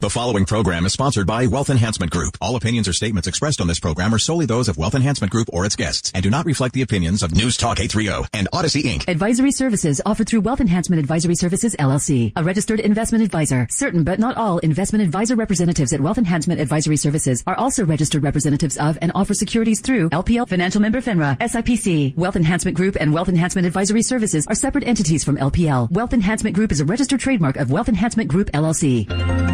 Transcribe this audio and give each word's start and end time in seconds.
The 0.00 0.08
following 0.08 0.46
program 0.46 0.86
is 0.86 0.94
sponsored 0.94 1.26
by 1.26 1.46
Wealth 1.46 1.68
Enhancement 1.68 2.10
Group. 2.10 2.38
All 2.40 2.56
opinions 2.56 2.88
or 2.88 2.94
statements 2.94 3.28
expressed 3.28 3.60
on 3.60 3.66
this 3.66 3.78
program 3.78 4.14
are 4.14 4.18
solely 4.18 4.46
those 4.46 4.66
of 4.66 4.78
Wealth 4.78 4.94
Enhancement 4.94 5.30
Group 5.30 5.50
or 5.52 5.66
its 5.66 5.76
guests 5.76 6.10
and 6.14 6.22
do 6.22 6.30
not 6.30 6.46
reflect 6.46 6.72
the 6.72 6.80
opinions 6.80 7.22
of 7.22 7.34
News 7.34 7.58
Talk 7.58 7.80
830 7.80 8.30
and 8.32 8.48
Audacy 8.50 8.80
Inc. 8.84 9.06
Advisory 9.08 9.52
services 9.52 10.00
offered 10.06 10.26
through 10.26 10.40
Wealth 10.40 10.62
Enhancement 10.62 11.00
Advisory 11.00 11.34
Services 11.34 11.76
LLC, 11.78 12.32
a 12.34 12.42
registered 12.42 12.80
investment 12.80 13.22
advisor. 13.22 13.66
Certain 13.70 14.02
but 14.02 14.18
not 14.18 14.38
all 14.38 14.56
investment 14.60 15.04
advisor 15.04 15.36
representatives 15.36 15.92
at 15.92 16.00
Wealth 16.00 16.16
Enhancement 16.16 16.62
Advisory 16.62 16.96
Services 16.96 17.44
are 17.46 17.58
also 17.58 17.84
registered 17.84 18.22
representatives 18.22 18.78
of 18.78 18.96
and 19.02 19.12
offer 19.14 19.34
securities 19.34 19.82
through 19.82 20.08
LPL 20.08 20.48
Financial 20.48 20.80
Member 20.80 21.02
FINRA, 21.02 21.36
SIPC. 21.40 22.16
Wealth 22.16 22.36
Enhancement 22.36 22.74
Group 22.74 22.96
and 22.98 23.12
Wealth 23.12 23.28
Enhancement 23.28 23.66
Advisory 23.66 24.00
Services 24.00 24.46
are 24.46 24.54
separate 24.54 24.84
entities 24.84 25.24
from 25.24 25.36
LPL. 25.36 25.90
Wealth 25.90 26.14
Enhancement 26.14 26.56
Group 26.56 26.72
is 26.72 26.80
a 26.80 26.86
registered 26.86 27.20
trademark 27.20 27.56
of 27.56 27.70
Wealth 27.70 27.90
Enhancement 27.90 28.30
Group 28.30 28.50
LLC. 28.52 29.06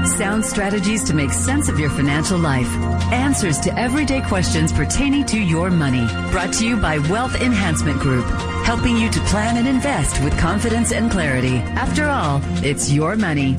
Sound 0.06 0.35
strategies 0.44 1.02
to 1.04 1.14
make 1.14 1.30
sense 1.30 1.68
of 1.68 1.78
your 1.78 1.90
financial 1.90 2.38
life. 2.38 2.68
Answers 3.12 3.58
to 3.60 3.78
everyday 3.78 4.20
questions 4.22 4.72
pertaining 4.72 5.24
to 5.26 5.40
your 5.40 5.70
money. 5.70 6.06
Brought 6.30 6.52
to 6.54 6.66
you 6.66 6.76
by 6.76 6.98
Wealth 6.98 7.40
Enhancement 7.40 8.00
Group, 8.00 8.26
helping 8.64 8.96
you 8.96 9.10
to 9.10 9.20
plan 9.20 9.56
and 9.56 9.66
invest 9.66 10.22
with 10.22 10.38
confidence 10.38 10.92
and 10.92 11.10
clarity. 11.10 11.56
After 11.56 12.06
all, 12.06 12.40
it's 12.64 12.90
your 12.90 13.16
money. 13.16 13.56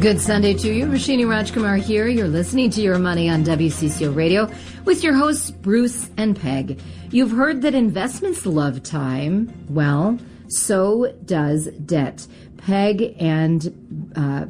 Good 0.00 0.20
Sunday 0.20 0.54
to 0.54 0.72
you. 0.72 0.86
Rashini 0.86 1.24
Rajkumar 1.24 1.76
here. 1.80 2.06
You're 2.06 2.28
listening 2.28 2.70
to 2.70 2.80
Your 2.80 2.98
Money 2.98 3.28
on 3.28 3.42
WCCO 3.42 4.14
Radio 4.14 4.48
with 4.84 5.02
your 5.02 5.14
hosts, 5.14 5.50
Bruce 5.50 6.08
and 6.16 6.40
Peg. 6.40 6.80
You've 7.10 7.32
heard 7.32 7.62
that 7.62 7.74
investments 7.74 8.46
love 8.46 8.84
time. 8.84 9.52
Well, 9.68 10.18
so 10.46 11.12
does 11.24 11.66
debt. 11.66 12.26
Peg 12.58 13.16
and 13.18 14.12
uh, 14.14 14.46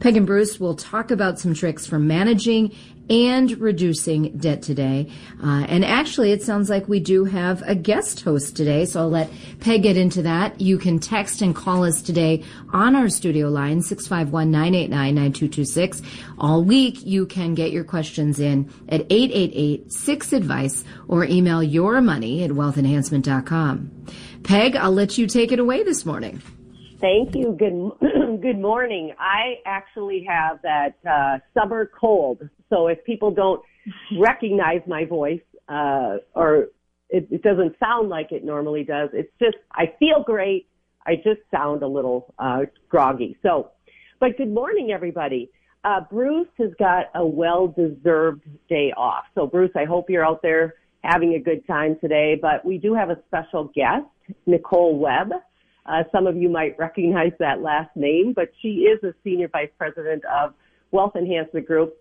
Peg 0.00 0.16
and 0.16 0.26
Bruce 0.26 0.60
will 0.60 0.74
talk 0.74 1.10
about 1.10 1.38
some 1.38 1.54
tricks 1.54 1.86
for 1.86 1.98
managing 1.98 2.72
and 3.08 3.58
reducing 3.60 4.36
debt 4.36 4.62
today. 4.62 5.08
Uh, 5.42 5.64
and 5.68 5.82
actually, 5.84 6.32
it 6.32 6.42
sounds 6.42 6.68
like 6.68 6.88
we 6.88 6.98
do 7.00 7.24
have 7.24 7.62
a 7.62 7.74
guest 7.74 8.20
host 8.22 8.54
today, 8.56 8.84
so 8.84 9.00
I'll 9.00 9.08
let 9.08 9.30
Peg 9.60 9.82
get 9.82 9.96
into 9.96 10.20
that. 10.22 10.60
You 10.60 10.76
can 10.78 10.98
text 10.98 11.40
and 11.40 11.54
call 11.54 11.84
us 11.84 12.02
today 12.02 12.42
on 12.72 12.96
our 12.96 13.08
studio 13.08 13.48
line, 13.48 13.78
651-989-9226. 13.80 16.04
All 16.38 16.64
week, 16.64 17.06
you 17.06 17.26
can 17.26 17.54
get 17.54 17.70
your 17.70 17.84
questions 17.84 18.40
in 18.40 18.68
at 18.88 19.08
888-6-ADVICE 19.08 20.82
or 21.08 21.24
email 21.24 21.62
your 21.62 22.00
money 22.00 22.42
at 22.42 22.50
wealthenhancement.com. 22.50 23.92
Peg, 24.42 24.74
I'll 24.76 24.92
let 24.92 25.18
you 25.18 25.26
take 25.26 25.52
it 25.52 25.58
away 25.58 25.82
this 25.82 26.06
morning. 26.06 26.40
Thank 27.00 27.34
you. 27.34 27.52
Good 27.58 27.72
good 28.40 28.58
morning. 28.58 29.12
I 29.18 29.56
actually 29.66 30.26
have 30.28 30.60
that 30.62 30.96
uh, 31.08 31.38
summer 31.52 31.90
cold, 31.98 32.48
so 32.70 32.86
if 32.86 33.04
people 33.04 33.30
don't 33.30 33.60
recognize 34.18 34.80
my 34.86 35.04
voice 35.04 35.42
uh, 35.68 36.16
or 36.34 36.68
it, 37.10 37.28
it 37.30 37.42
doesn't 37.42 37.76
sound 37.78 38.08
like 38.08 38.32
it 38.32 38.44
normally 38.44 38.82
does, 38.82 39.10
it's 39.12 39.32
just 39.40 39.56
I 39.72 39.92
feel 39.98 40.22
great. 40.24 40.68
I 41.06 41.16
just 41.16 41.40
sound 41.54 41.82
a 41.82 41.86
little 41.86 42.34
uh, 42.38 42.62
groggy. 42.88 43.36
So, 43.42 43.72
but 44.18 44.36
good 44.38 44.52
morning, 44.52 44.90
everybody. 44.90 45.50
Uh, 45.84 46.00
Bruce 46.10 46.48
has 46.58 46.70
got 46.80 47.06
a 47.14 47.24
well-deserved 47.24 48.42
day 48.68 48.92
off. 48.96 49.24
So, 49.36 49.46
Bruce, 49.46 49.70
I 49.76 49.84
hope 49.84 50.10
you're 50.10 50.26
out 50.26 50.42
there 50.42 50.74
having 51.04 51.34
a 51.34 51.38
good 51.38 51.64
time 51.68 51.96
today. 52.00 52.36
But 52.40 52.64
we 52.64 52.78
do 52.78 52.92
have 52.94 53.10
a 53.10 53.18
special 53.28 53.70
guest, 53.74 54.06
Nicole 54.46 54.98
Webb. 54.98 55.28
Uh, 55.88 56.02
some 56.10 56.26
of 56.26 56.36
you 56.36 56.48
might 56.48 56.76
recognize 56.78 57.32
that 57.38 57.62
last 57.62 57.90
name, 57.96 58.32
but 58.34 58.50
she 58.60 58.86
is 58.86 59.02
a 59.04 59.14
senior 59.22 59.48
vice 59.48 59.70
president 59.78 60.22
of 60.24 60.52
Wealth 60.90 61.14
Enhancement 61.16 61.66
Group. 61.66 61.96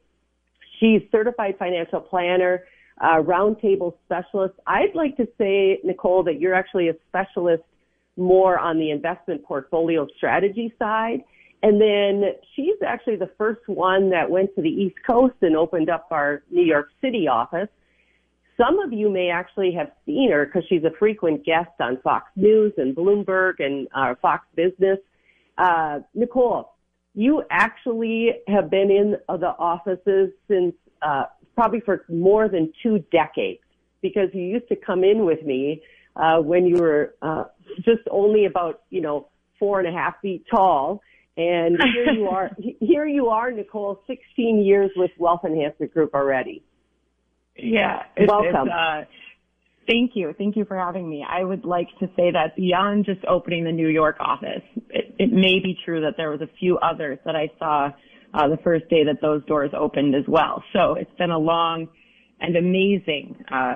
She's 0.79 1.01
certified 1.11 1.55
financial 1.57 2.01
planner, 2.01 2.63
uh, 3.01 3.21
roundtable 3.21 3.93
specialist. 4.05 4.55
I'd 4.65 4.95
like 4.95 5.15
to 5.17 5.27
say, 5.37 5.79
Nicole, 5.83 6.23
that 6.23 6.39
you're 6.39 6.55
actually 6.55 6.89
a 6.89 6.93
specialist 7.09 7.63
more 8.17 8.57
on 8.57 8.79
the 8.79 8.91
investment 8.91 9.43
portfolio 9.43 10.07
strategy 10.17 10.73
side. 10.79 11.19
And 11.63 11.81
then 11.81 12.33
she's 12.55 12.75
actually 12.85 13.15
the 13.15 13.31
first 13.37 13.61
one 13.67 14.09
that 14.11 14.29
went 14.29 14.55
to 14.55 14.61
the 14.61 14.69
East 14.69 14.97
Coast 15.05 15.35
and 15.41 15.55
opened 15.55 15.89
up 15.89 16.07
our 16.11 16.43
New 16.51 16.63
York 16.63 16.89
City 17.01 17.27
office. 17.27 17.69
Some 18.57 18.79
of 18.79 18.93
you 18.93 19.09
may 19.09 19.29
actually 19.29 19.73
have 19.73 19.91
seen 20.05 20.31
her 20.31 20.45
because 20.45 20.63
she's 20.69 20.83
a 20.83 20.91
frequent 20.97 21.45
guest 21.45 21.71
on 21.79 21.99
Fox 22.01 22.31
News 22.35 22.73
and 22.77 22.95
Bloomberg 22.95 23.55
and 23.59 23.87
uh, 23.93 24.15
Fox 24.21 24.45
Business. 24.55 24.99
Uh, 25.57 25.99
Nicole, 26.13 26.73
you 27.13 27.43
actually 27.49 28.31
have 28.47 28.69
been 28.69 28.91
in 28.91 29.15
the 29.27 29.55
offices 29.59 30.31
since 30.47 30.73
uh, 31.01 31.23
probably 31.55 31.81
for 31.81 32.05
more 32.09 32.47
than 32.47 32.71
two 32.81 32.99
decades 33.11 33.61
because 34.01 34.29
you 34.33 34.41
used 34.41 34.67
to 34.69 34.75
come 34.75 35.03
in 35.03 35.25
with 35.25 35.43
me 35.43 35.81
uh, 36.15 36.37
when 36.37 36.65
you 36.65 36.77
were 36.77 37.15
uh, 37.21 37.45
just 37.77 38.01
only 38.09 38.45
about 38.45 38.83
you 38.89 39.01
know 39.01 39.27
four 39.59 39.79
and 39.79 39.87
a 39.87 39.91
half 39.91 40.15
feet 40.21 40.45
tall. 40.49 41.01
And 41.37 41.77
here 41.93 42.13
you 42.13 42.27
are, 42.27 42.51
here 42.79 43.05
you 43.05 43.27
are, 43.27 43.51
Nicole, 43.51 44.01
16 44.07 44.63
years 44.63 44.91
with 44.95 45.11
Wealth 45.17 45.41
Enhancement 45.43 45.93
Group 45.93 46.13
already. 46.13 46.63
Yeah. 47.57 48.03
It's, 48.15 48.29
Welcome. 48.29 48.67
It's, 48.67 48.71
uh, 48.71 49.03
thank 49.87 50.11
you. 50.15 50.33
Thank 50.37 50.55
you 50.55 50.65
for 50.65 50.77
having 50.77 51.09
me. 51.09 51.25
I 51.27 51.43
would 51.43 51.65
like 51.65 51.87
to 51.99 52.07
say 52.15 52.31
that 52.31 52.55
beyond 52.55 53.05
just 53.05 53.23
opening 53.25 53.63
the 53.63 53.71
New 53.71 53.87
York 53.87 54.17
office, 54.19 54.63
it, 54.89 55.15
it 55.19 55.31
may 55.31 55.59
be 55.59 55.77
true 55.85 56.01
that 56.01 56.15
there 56.17 56.31
was 56.31 56.41
a 56.41 56.49
few 56.59 56.77
others 56.77 57.19
that 57.25 57.35
I 57.35 57.49
saw 57.59 57.91
uh, 58.33 58.47
the 58.47 58.57
first 58.63 58.89
day 58.89 59.03
that 59.05 59.21
those 59.21 59.43
doors 59.45 59.71
opened 59.77 60.15
as 60.15 60.25
well. 60.27 60.63
So 60.73 60.95
it's 60.95 61.13
been 61.17 61.31
a 61.31 61.37
long 61.37 61.87
and 62.41 62.55
amazing 62.57 63.43
uh, 63.51 63.75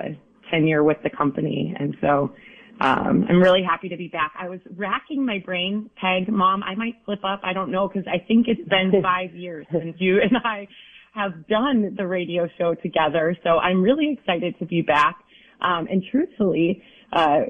tenure 0.50 0.84
with 0.84 0.98
the 1.02 1.10
company. 1.10 1.74
And 1.78 1.96
so 2.00 2.34
um, 2.80 3.26
I'm 3.28 3.40
really 3.40 3.62
happy 3.62 3.88
to 3.88 3.96
be 3.96 4.08
back. 4.08 4.32
I 4.38 4.48
was 4.48 4.60
racking 4.76 5.24
my 5.24 5.38
brain, 5.38 5.90
Peg, 6.00 6.28
Mom, 6.28 6.62
I 6.62 6.74
might 6.74 6.96
flip 7.04 7.20
up. 7.24 7.40
I 7.42 7.52
don't 7.52 7.70
know 7.70 7.88
because 7.88 8.06
I 8.06 8.24
think 8.26 8.48
it's 8.48 8.68
been 8.68 8.92
five 9.02 9.34
years 9.34 9.66
since 9.72 9.96
you 9.98 10.20
and 10.20 10.36
I 10.44 10.68
have 11.12 11.46
done 11.48 11.94
the 11.96 12.06
radio 12.06 12.48
show 12.58 12.74
together. 12.74 13.36
So 13.42 13.58
I'm 13.58 13.82
really 13.82 14.16
excited 14.18 14.54
to 14.58 14.66
be 14.66 14.82
back. 14.82 15.16
Um, 15.60 15.86
and 15.90 16.02
truthfully, 16.10 16.82
uh, 17.12 17.40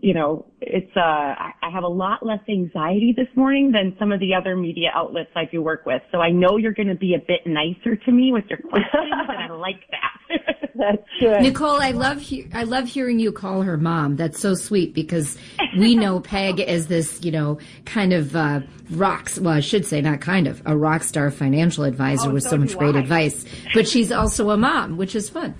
you 0.00 0.14
know, 0.14 0.46
it's, 0.60 0.90
uh, 0.96 1.00
I 1.00 1.70
have 1.72 1.82
a 1.84 1.88
lot 1.88 2.24
less 2.24 2.40
anxiety 2.48 3.12
this 3.16 3.26
morning 3.36 3.72
than 3.72 3.96
some 3.98 4.12
of 4.12 4.20
the 4.20 4.34
other 4.34 4.56
media 4.56 4.90
outlets 4.94 5.30
I 5.34 5.44
do 5.46 5.62
work 5.62 5.84
with. 5.86 6.02
So 6.12 6.18
I 6.18 6.30
know 6.30 6.56
you're 6.56 6.72
going 6.72 6.88
to 6.88 6.94
be 6.94 7.14
a 7.14 7.18
bit 7.18 7.40
nicer 7.46 7.96
to 7.96 8.12
me 8.12 8.32
with 8.32 8.44
your 8.48 8.58
questions 8.58 8.90
and 9.02 9.52
I 9.52 9.54
like 9.54 9.80
that. 9.90 10.70
That's 10.76 11.02
good. 11.20 11.40
Nicole, 11.42 11.80
I 11.80 11.92
love 11.92 12.20
he- 12.20 12.48
I 12.52 12.64
love 12.64 12.88
hearing 12.88 13.20
you 13.20 13.30
call 13.30 13.62
her 13.62 13.76
mom. 13.76 14.16
That's 14.16 14.40
so 14.40 14.54
sweet 14.54 14.92
because 14.94 15.38
we 15.78 15.94
know 15.94 16.18
Peg 16.34 16.58
as 16.60 16.88
this, 16.88 17.22
you 17.24 17.30
know, 17.30 17.58
kind 17.84 18.12
of 18.12 18.34
uh, 18.34 18.60
rocks. 18.90 19.38
Well, 19.38 19.54
I 19.54 19.60
should 19.60 19.86
say 19.86 20.00
not 20.00 20.20
kind 20.20 20.48
of 20.48 20.60
a 20.66 20.76
rock 20.76 21.04
star 21.04 21.30
financial 21.30 21.84
advisor 21.84 22.28
Oh, 22.30 22.32
with 22.32 22.42
so 22.42 22.50
so 22.50 22.56
much 22.58 22.76
great 22.76 22.96
I. 22.96 23.00
advice. 23.00 23.44
But 23.72 23.86
she's 23.86 24.10
also 24.10 24.50
a 24.50 24.56
mom, 24.56 24.96
which 24.96 25.14
is 25.14 25.28
fun. 25.30 25.54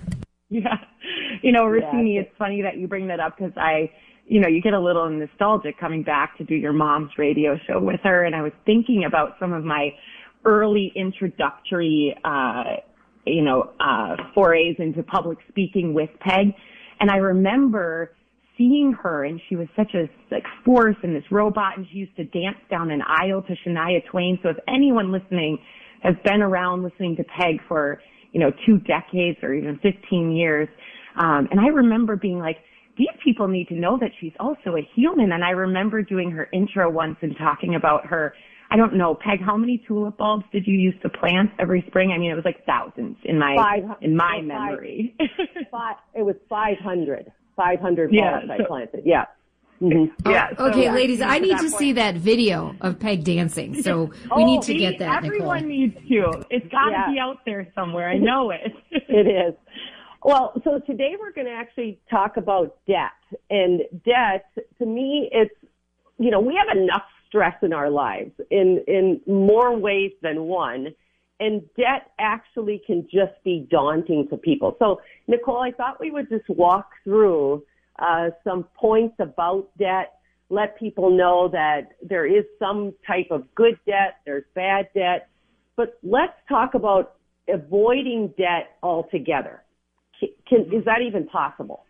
Yeah. 0.51 0.77
You 1.44 1.53
know, 1.53 1.65
Rashini, 1.66 2.19
it's 2.19 2.31
funny 2.38 2.62
that 2.62 2.78
you 2.78 2.88
bring 2.88 3.06
that 3.09 3.21
up 3.21 3.37
because 3.37 3.53
I, 3.59 3.91
you 4.27 4.41
know, 4.41 4.49
you 4.49 4.62
get 4.62 4.72
a 4.72 4.81
little 4.81 5.10
nostalgic 5.10 5.78
coming 5.78 6.03
back 6.03 6.38
to 6.38 6.44
do 6.44 6.55
your 6.55 6.72
mom's 6.72 7.10
radio 7.19 7.59
show 7.66 7.78
with 7.78 8.00
her. 8.03 8.25
And 8.25 8.34
I 8.34 8.41
was 8.41 8.53
thinking 8.65 9.05
about 9.06 9.37
some 9.38 9.53
of 9.53 9.62
my 9.62 9.91
early 10.47 10.91
introductory, 10.97 12.16
uh, 12.25 12.77
you 13.27 13.43
know, 13.43 13.72
uh, 13.78 14.16
forays 14.34 14.77
into 14.78 15.03
public 15.03 15.37
speaking 15.50 15.93
with 15.93 16.09
Peg. 16.19 16.55
And 16.99 17.10
I 17.10 17.16
remember 17.16 18.12
seeing 18.56 18.94
her 19.03 19.26
and 19.26 19.38
she 19.50 19.56
was 19.56 19.69
such 19.76 19.93
a 19.93 20.09
like 20.31 20.44
force 20.65 20.97
and 21.03 21.15
this 21.15 21.31
robot 21.31 21.76
and 21.76 21.87
she 21.93 21.99
used 21.99 22.16
to 22.16 22.25
dance 22.25 22.56
down 22.71 22.91
an 22.91 23.03
aisle 23.03 23.43
to 23.43 23.55
Shania 23.69 24.00
Twain. 24.11 24.38
So 24.43 24.49
if 24.49 24.56
anyone 24.66 25.12
listening 25.12 25.59
has 26.03 26.15
been 26.25 26.41
around 26.41 26.84
listening 26.84 27.16
to 27.16 27.25
Peg 27.25 27.61
for, 27.69 28.00
you 28.32 28.40
know, 28.40 28.50
two 28.64 28.79
decades 28.79 29.40
or 29.43 29.52
even 29.52 29.79
15 29.82 30.32
years, 30.32 30.69
um, 31.16 31.49
and 31.50 31.61
I 31.61 31.69
remember 31.69 32.16
being 32.16 32.38
like, 32.38 32.58
these 32.96 33.08
people 33.25 33.49
need 33.49 33.69
to 33.69 33.75
know 33.75 33.99
that 34.00 34.11
she's 34.20 34.32
also 34.38 34.76
a 34.76 34.88
human. 34.94 35.32
And 35.32 35.44
I 35.44 35.50
remember 35.50 36.02
doing 36.02 36.31
her 36.31 36.49
intro 36.52 36.88
once 36.90 37.16
and 37.22 37.37
talking 37.37 37.75
about 37.75 38.06
her. 38.06 38.34
I 38.70 38.76
don't 38.76 38.94
know, 38.94 39.14
Peg, 39.14 39.40
how 39.44 39.56
many 39.56 39.82
tulip 39.87 40.16
bulbs 40.16 40.44
did 40.52 40.66
you 40.66 40.75
used 40.76 41.02
to 41.02 41.08
plant 41.08 41.50
every 41.58 41.84
spring? 41.88 42.12
I 42.12 42.19
mean, 42.19 42.31
it 42.31 42.34
was 42.34 42.44
like 42.44 42.64
thousands 42.66 43.16
in 43.25 43.38
my, 43.38 43.55
Five- 43.56 43.96
in 44.00 44.16
my 44.16 44.37
five- 44.38 44.44
memory. 44.44 45.14
Five, 45.70 45.96
it 46.14 46.22
was 46.22 46.37
500. 46.49 47.31
500 47.56 48.12
Yeah, 48.12 48.40
bulbs 48.46 48.50
I 48.50 48.64
planted. 48.66 49.02
Yeah. 49.05 49.26
hmm 49.81 50.05
yeah. 50.26 50.55
so- 50.56 50.66
Okay, 50.66 50.90
ladies, 50.90 51.20
I 51.20 51.38
need 51.38 51.52
that 51.52 51.58
to 51.62 51.69
point. 51.70 51.78
see 51.78 51.93
that 51.93 52.14
video 52.16 52.75
of 52.81 52.99
Peg 52.99 53.22
dancing. 53.25 53.81
So 53.82 54.05
we 54.37 54.43
Oh, 54.43 54.44
need 54.44 54.62
to 54.62 54.75
get 54.75 54.99
that, 55.00 55.25
Everyone 55.25 55.69
Nicole. 55.69 55.69
needs 55.69 55.94
to. 56.08 56.44
It's 56.50 56.66
got 56.72 56.87
to 56.87 56.90
Yeah. 56.93 57.12
be 57.12 57.19
out 57.20 57.38
there 57.44 57.69
somewhere. 57.75 58.08
I 58.08 58.19
know 58.31 58.50
it. 58.50 58.72
It 58.90 59.26
is. 59.26 59.55
Well, 60.25 60.59
so 60.65 60.81
today 60.87 61.17
we're 61.21 61.32
going 61.32 61.47
to 61.47 61.53
actually 61.53 62.00
talk 62.11 62.38
about 62.38 62.79
debt. 62.87 63.11
And 63.50 63.82
debt, 64.06 64.47
to 64.79 64.87
me, 64.87 65.29
it's, 65.31 65.55
you 66.19 66.31
know, 66.31 66.41
we 66.41 66.55
have 66.56 66.75
enough 66.75 67.03
stress 67.29 67.55
in 67.62 67.75
our 67.75 67.91
lives 67.91 68.32
in, 68.50 68.82
in 68.88 69.21
more 69.26 69.76
ways 69.76 70.12
than 70.23 70.44
one. 70.44 70.94
and 71.41 71.62
debt 71.76 72.12
actually 72.19 72.82
can 72.87 73.03
just 73.12 73.32
be 73.44 73.67
daunting 73.71 74.29
to 74.31 74.37
people. 74.37 74.76
So, 74.79 75.00
Nicole, 75.26 75.61
I 75.61 75.73
thought 75.73 75.99
we 76.00 76.11
would 76.11 76.29
just 76.29 76.49
walk 76.49 76.91
through 77.03 77.65
uh, 77.99 78.31
some 78.44 78.65
points 78.75 79.17
about 79.19 79.69
debt, 79.79 80.15
let 80.50 80.79
people 80.79 81.11
know 81.11 81.49
that 81.49 81.93
there 82.03 82.26
is 82.26 82.44
some 82.59 82.93
type 83.06 83.29
of 83.31 83.53
good 83.55 83.79
debt, 83.87 84.19
there's 84.25 84.44
bad 84.55 84.88
debt, 84.94 85.29
but 85.76 85.99
let's 86.03 86.35
talk 86.49 86.75
about 86.75 87.17
avoiding 87.49 88.32
debt 88.38 88.76
altogether. 88.82 89.63
Can, 90.49 90.72
is 90.72 90.84
that 90.84 91.00
even 91.06 91.26
possible? 91.26 91.84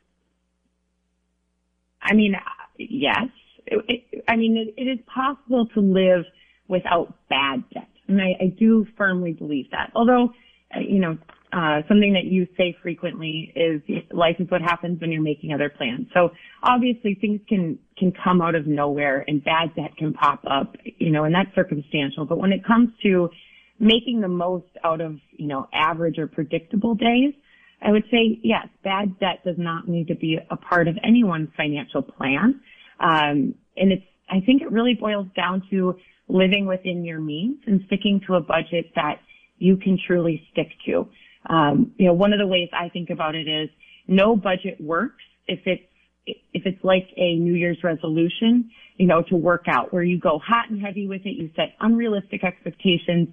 I 2.02 2.14
mean, 2.14 2.34
yes. 2.78 3.28
It, 3.66 3.84
it, 3.88 4.24
I 4.28 4.36
mean, 4.36 4.56
it, 4.56 4.80
it 4.80 4.86
is 4.86 4.98
possible 5.12 5.66
to 5.74 5.80
live 5.80 6.24
without 6.68 7.14
bad 7.28 7.64
debt. 7.72 7.88
And 8.08 8.20
I, 8.20 8.36
I 8.40 8.46
do 8.58 8.86
firmly 8.96 9.32
believe 9.32 9.70
that. 9.70 9.90
Although, 9.94 10.32
uh, 10.74 10.80
you 10.80 11.00
know, 11.00 11.16
uh, 11.52 11.82
something 11.88 12.14
that 12.14 12.24
you 12.24 12.46
say 12.56 12.76
frequently 12.82 13.52
is 13.54 13.80
life 14.10 14.36
is 14.40 14.50
what 14.50 14.60
happens 14.60 15.00
when 15.00 15.12
you're 15.12 15.22
making 15.22 15.52
other 15.52 15.70
plans. 15.70 16.08
So 16.12 16.30
obviously 16.62 17.14
things 17.14 17.40
can, 17.48 17.78
can 17.96 18.12
come 18.12 18.42
out 18.42 18.56
of 18.56 18.66
nowhere 18.66 19.24
and 19.28 19.42
bad 19.42 19.74
debt 19.76 19.96
can 19.96 20.12
pop 20.12 20.42
up, 20.50 20.74
you 20.84 21.10
know, 21.10 21.24
and 21.24 21.34
that's 21.34 21.54
circumstantial. 21.54 22.24
But 22.24 22.38
when 22.38 22.52
it 22.52 22.64
comes 22.66 22.90
to 23.04 23.30
making 23.78 24.20
the 24.20 24.28
most 24.28 24.66
out 24.82 25.00
of, 25.00 25.18
you 25.30 25.46
know, 25.46 25.68
average 25.72 26.18
or 26.18 26.26
predictable 26.26 26.96
days, 26.96 27.34
I 27.82 27.90
would 27.90 28.04
say 28.10 28.38
yes, 28.42 28.66
bad 28.82 29.18
debt 29.18 29.40
does 29.44 29.56
not 29.58 29.88
need 29.88 30.08
to 30.08 30.14
be 30.14 30.38
a 30.50 30.56
part 30.56 30.88
of 30.88 30.96
anyone's 31.02 31.50
financial 31.56 32.02
plan. 32.02 32.60
Um, 33.00 33.54
and 33.76 33.92
it's, 33.92 34.04
I 34.30 34.40
think 34.40 34.62
it 34.62 34.70
really 34.72 34.94
boils 34.94 35.26
down 35.36 35.62
to 35.70 35.96
living 36.28 36.66
within 36.66 37.04
your 37.04 37.20
means 37.20 37.58
and 37.66 37.82
sticking 37.86 38.20
to 38.26 38.34
a 38.34 38.40
budget 38.40 38.92
that 38.94 39.20
you 39.58 39.76
can 39.76 39.98
truly 40.06 40.42
stick 40.52 40.68
to. 40.86 41.08
Um, 41.48 41.92
you 41.98 42.06
know, 42.06 42.14
one 42.14 42.32
of 42.32 42.38
the 42.38 42.46
ways 42.46 42.68
I 42.72 42.88
think 42.88 43.10
about 43.10 43.34
it 43.34 43.46
is 43.46 43.68
no 44.08 44.34
budget 44.36 44.80
works 44.80 45.22
if 45.46 45.60
it's 45.66 45.82
if 46.26 46.62
it's 46.64 46.82
like 46.82 47.06
a 47.18 47.36
New 47.36 47.52
Year's 47.52 47.76
resolution, 47.84 48.70
you 48.96 49.06
know, 49.06 49.22
to 49.28 49.36
work 49.36 49.64
out 49.68 49.92
where 49.92 50.02
you 50.02 50.18
go 50.18 50.40
hot 50.42 50.70
and 50.70 50.80
heavy 50.80 51.06
with 51.06 51.20
it, 51.26 51.36
you 51.36 51.50
set 51.54 51.74
unrealistic 51.80 52.42
expectations, 52.42 53.28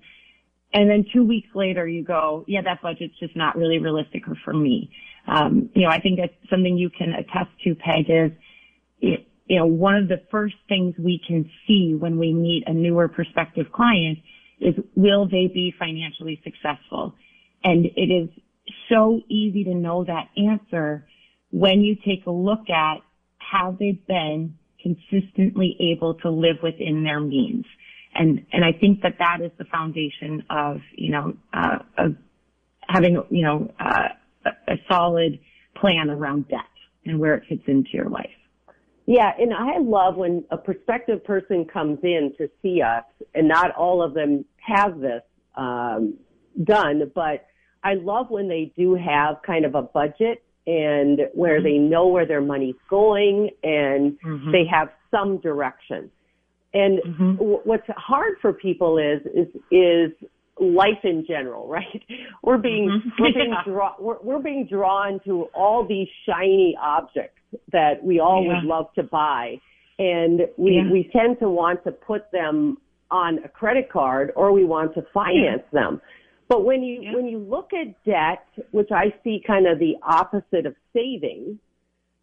and 0.73 0.89
then 0.89 1.05
two 1.13 1.23
weeks 1.23 1.49
later 1.53 1.87
you 1.87 2.03
go, 2.03 2.45
yeah, 2.47 2.61
that 2.61 2.81
budget's 2.81 3.17
just 3.19 3.35
not 3.35 3.57
really 3.57 3.79
realistic 3.79 4.23
for 4.43 4.53
me. 4.53 4.91
Um, 5.27 5.69
you 5.75 5.83
know, 5.83 5.89
I 5.89 5.99
think 5.99 6.19
that's 6.19 6.33
something 6.49 6.77
you 6.77 6.89
can 6.89 7.13
attest 7.13 7.49
to, 7.63 7.75
Peg, 7.75 8.09
is 8.09 8.31
it, 9.01 9.27
you 9.47 9.57
know, 9.57 9.65
one 9.65 9.95
of 9.95 10.07
the 10.07 10.21
first 10.31 10.55
things 10.69 10.95
we 10.97 11.21
can 11.25 11.49
see 11.67 11.93
when 11.97 12.17
we 12.17 12.33
meet 12.33 12.63
a 12.67 12.73
newer 12.73 13.07
prospective 13.07 13.71
client 13.71 14.19
is 14.59 14.75
will 14.95 15.27
they 15.27 15.47
be 15.47 15.73
financially 15.77 16.39
successful? 16.43 17.15
And 17.63 17.85
it 17.85 18.11
is 18.11 18.29
so 18.89 19.21
easy 19.29 19.63
to 19.65 19.73
know 19.73 20.05
that 20.05 20.29
answer 20.37 21.05
when 21.51 21.81
you 21.81 21.95
take 21.95 22.25
a 22.25 22.31
look 22.31 22.69
at 22.69 23.01
have 23.39 23.77
they 23.77 23.91
been 24.07 24.55
consistently 24.81 25.75
able 25.79 26.15
to 26.15 26.29
live 26.29 26.57
within 26.63 27.03
their 27.03 27.19
means. 27.19 27.65
And, 28.13 28.45
and 28.51 28.65
I 28.65 28.73
think 28.73 29.01
that 29.01 29.15
that 29.19 29.39
is 29.41 29.51
the 29.57 29.65
foundation 29.65 30.43
of, 30.49 30.81
you 30.95 31.11
know, 31.11 31.33
uh, 31.53 31.79
of 31.97 32.15
having, 32.87 33.23
you 33.29 33.43
know, 33.43 33.71
uh, 33.79 34.09
a 34.67 34.75
solid 34.89 35.39
plan 35.75 36.09
around 36.09 36.47
debt 36.49 36.59
and 37.05 37.19
where 37.19 37.35
it 37.35 37.43
fits 37.47 37.63
into 37.67 37.89
your 37.93 38.09
life. 38.09 38.29
Yeah, 39.05 39.31
and 39.37 39.53
I 39.53 39.79
love 39.79 40.15
when 40.15 40.43
a 40.51 40.57
prospective 40.57 41.23
person 41.23 41.65
comes 41.65 41.99
in 42.03 42.33
to 42.37 42.49
see 42.61 42.81
us, 42.81 43.03
and 43.33 43.47
not 43.47 43.71
all 43.71 44.03
of 44.03 44.13
them 44.13 44.45
have 44.57 44.99
this 44.99 45.23
um, 45.55 46.15
done, 46.63 47.11
but 47.13 47.47
I 47.83 47.95
love 47.95 48.29
when 48.29 48.47
they 48.47 48.71
do 48.77 48.95
have 48.95 49.41
kind 49.45 49.65
of 49.65 49.75
a 49.75 49.81
budget 49.81 50.43
and 50.67 51.21
where 51.33 51.57
mm-hmm. 51.57 51.63
they 51.63 51.77
know 51.77 52.07
where 52.07 52.25
their 52.25 52.41
money's 52.41 52.75
going 52.89 53.49
and 53.63 54.19
mm-hmm. 54.19 54.51
they 54.51 54.65
have 54.71 54.89
some 55.09 55.39
direction. 55.39 56.11
And 56.73 56.99
mm-hmm. 57.03 57.35
w- 57.35 57.59
what's 57.63 57.87
hard 57.97 58.35
for 58.41 58.53
people 58.53 58.97
is 58.97 59.21
is 59.33 59.47
is 59.71 60.11
life 60.59 61.03
in 61.03 61.25
general, 61.27 61.67
right? 61.77 62.03
We're 62.43 62.57
being 62.57 62.89
mm-hmm. 62.89 63.21
we're 63.21 63.33
being 63.33 63.53
yeah. 63.53 63.71
draw, 63.71 63.95
we're, 63.99 64.19
we're 64.21 64.41
being 64.41 64.67
drawn 64.69 65.19
to 65.25 65.47
all 65.53 65.85
these 65.87 66.07
shiny 66.25 66.77
objects 66.81 67.41
that 67.71 68.03
we 68.03 68.19
all 68.19 68.43
yeah. 68.43 68.55
would 68.55 68.63
love 68.67 68.87
to 68.95 69.03
buy. 69.03 69.59
And 69.99 70.41
we, 70.57 70.77
yeah. 70.77 70.91
we 70.91 71.09
tend 71.13 71.39
to 71.39 71.49
want 71.49 71.83
to 71.83 71.91
put 71.91 72.31
them 72.31 72.77
on 73.11 73.39
a 73.43 73.49
credit 73.49 73.91
card 73.91 74.31
or 74.35 74.51
we 74.51 74.63
want 74.63 74.95
to 74.95 75.03
finance 75.13 75.63
them. 75.71 76.01
But 76.47 76.65
when 76.65 76.81
you, 76.81 77.15
when 77.15 77.27
you 77.27 77.37
look 77.37 77.69
at 77.73 78.03
debt, 78.03 78.45
which 78.71 78.89
I 78.91 79.13
see 79.23 79.41
kind 79.45 79.67
of 79.67 79.79
the 79.79 79.95
opposite 80.01 80.65
of 80.65 80.75
saving, 80.91 81.59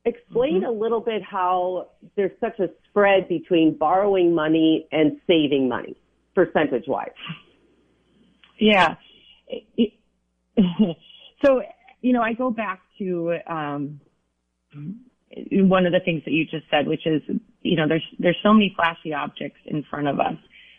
explain 0.09 0.63
mm-hmm. 0.63 0.67
a 0.67 0.71
little 0.71 1.01
bit 1.01 1.23
how 1.23 1.89
there's 2.17 2.33
such 2.41 2.59
a 2.59 2.69
spread 2.89 3.29
between 3.29 3.77
borrowing 3.77 4.35
money 4.35 4.89
and 4.93 5.21
saving 5.27 5.69
money, 5.69 5.97
percentage 6.35 6.85
wise. 6.87 7.11
Yeah. 8.59 8.97
so, 11.45 11.63
you 12.01 12.13
know, 12.13 12.23
I 12.23 12.33
go 12.33 12.51
back 12.51 12.81
to, 12.99 13.37
um, 13.47 14.01
one 15.53 15.87
of 15.87 15.93
the 15.93 16.01
things 16.01 16.23
that 16.25 16.33
you 16.33 16.45
just 16.45 16.65
said, 16.71 16.87
which 16.87 17.07
is, 17.07 17.23
you 17.63 17.77
know, 17.77 17.87
there's, 17.87 18.05
there's 18.19 18.39
so 18.43 18.53
many 18.53 18.73
flashy 18.75 19.13
objects 19.13 19.61
in 19.67 19.85
front 19.85 20.09
of 20.09 20.19
us. 20.19 20.37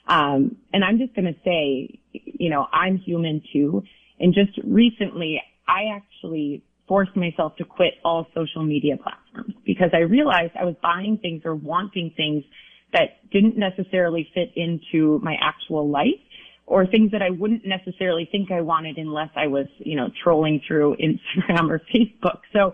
Um, 0.07 0.57
and 0.73 0.83
I'm 0.83 0.97
just 0.97 1.13
going 1.13 1.25
to 1.25 1.39
say, 1.45 1.99
you 2.13 2.49
know, 2.49 2.67
I'm 2.73 2.97
human 2.97 3.41
too. 3.53 3.83
And 4.19 4.33
just 4.33 4.57
recently, 4.65 5.41
I 5.67 5.95
actually 5.95 6.63
forced 6.89 7.15
myself 7.15 7.55
to 7.55 7.63
quit 7.63 7.93
all 8.03 8.27
social 8.35 8.63
media 8.63 8.97
platforms 8.97 9.53
because 9.65 9.91
I 9.93 9.99
realized 9.99 10.53
I 10.59 10.65
was 10.65 10.75
buying 10.81 11.19
things 11.21 11.43
or 11.45 11.55
wanting 11.55 12.11
things 12.17 12.43
that 12.91 13.29
didn't 13.31 13.57
necessarily 13.57 14.27
fit 14.33 14.51
into 14.55 15.19
my 15.23 15.35
actual 15.39 15.89
life 15.89 16.19
or 16.65 16.85
things 16.87 17.11
that 17.11 17.21
I 17.21 17.29
wouldn't 17.29 17.65
necessarily 17.65 18.27
think 18.31 18.51
I 18.51 18.61
wanted 18.61 18.97
unless 18.97 19.29
I 19.35 19.47
was, 19.47 19.67
you 19.77 19.95
know, 19.95 20.09
trolling 20.23 20.61
through 20.67 20.97
Instagram 21.03 21.69
or 21.69 21.79
Facebook. 21.93 22.41
So 22.51 22.73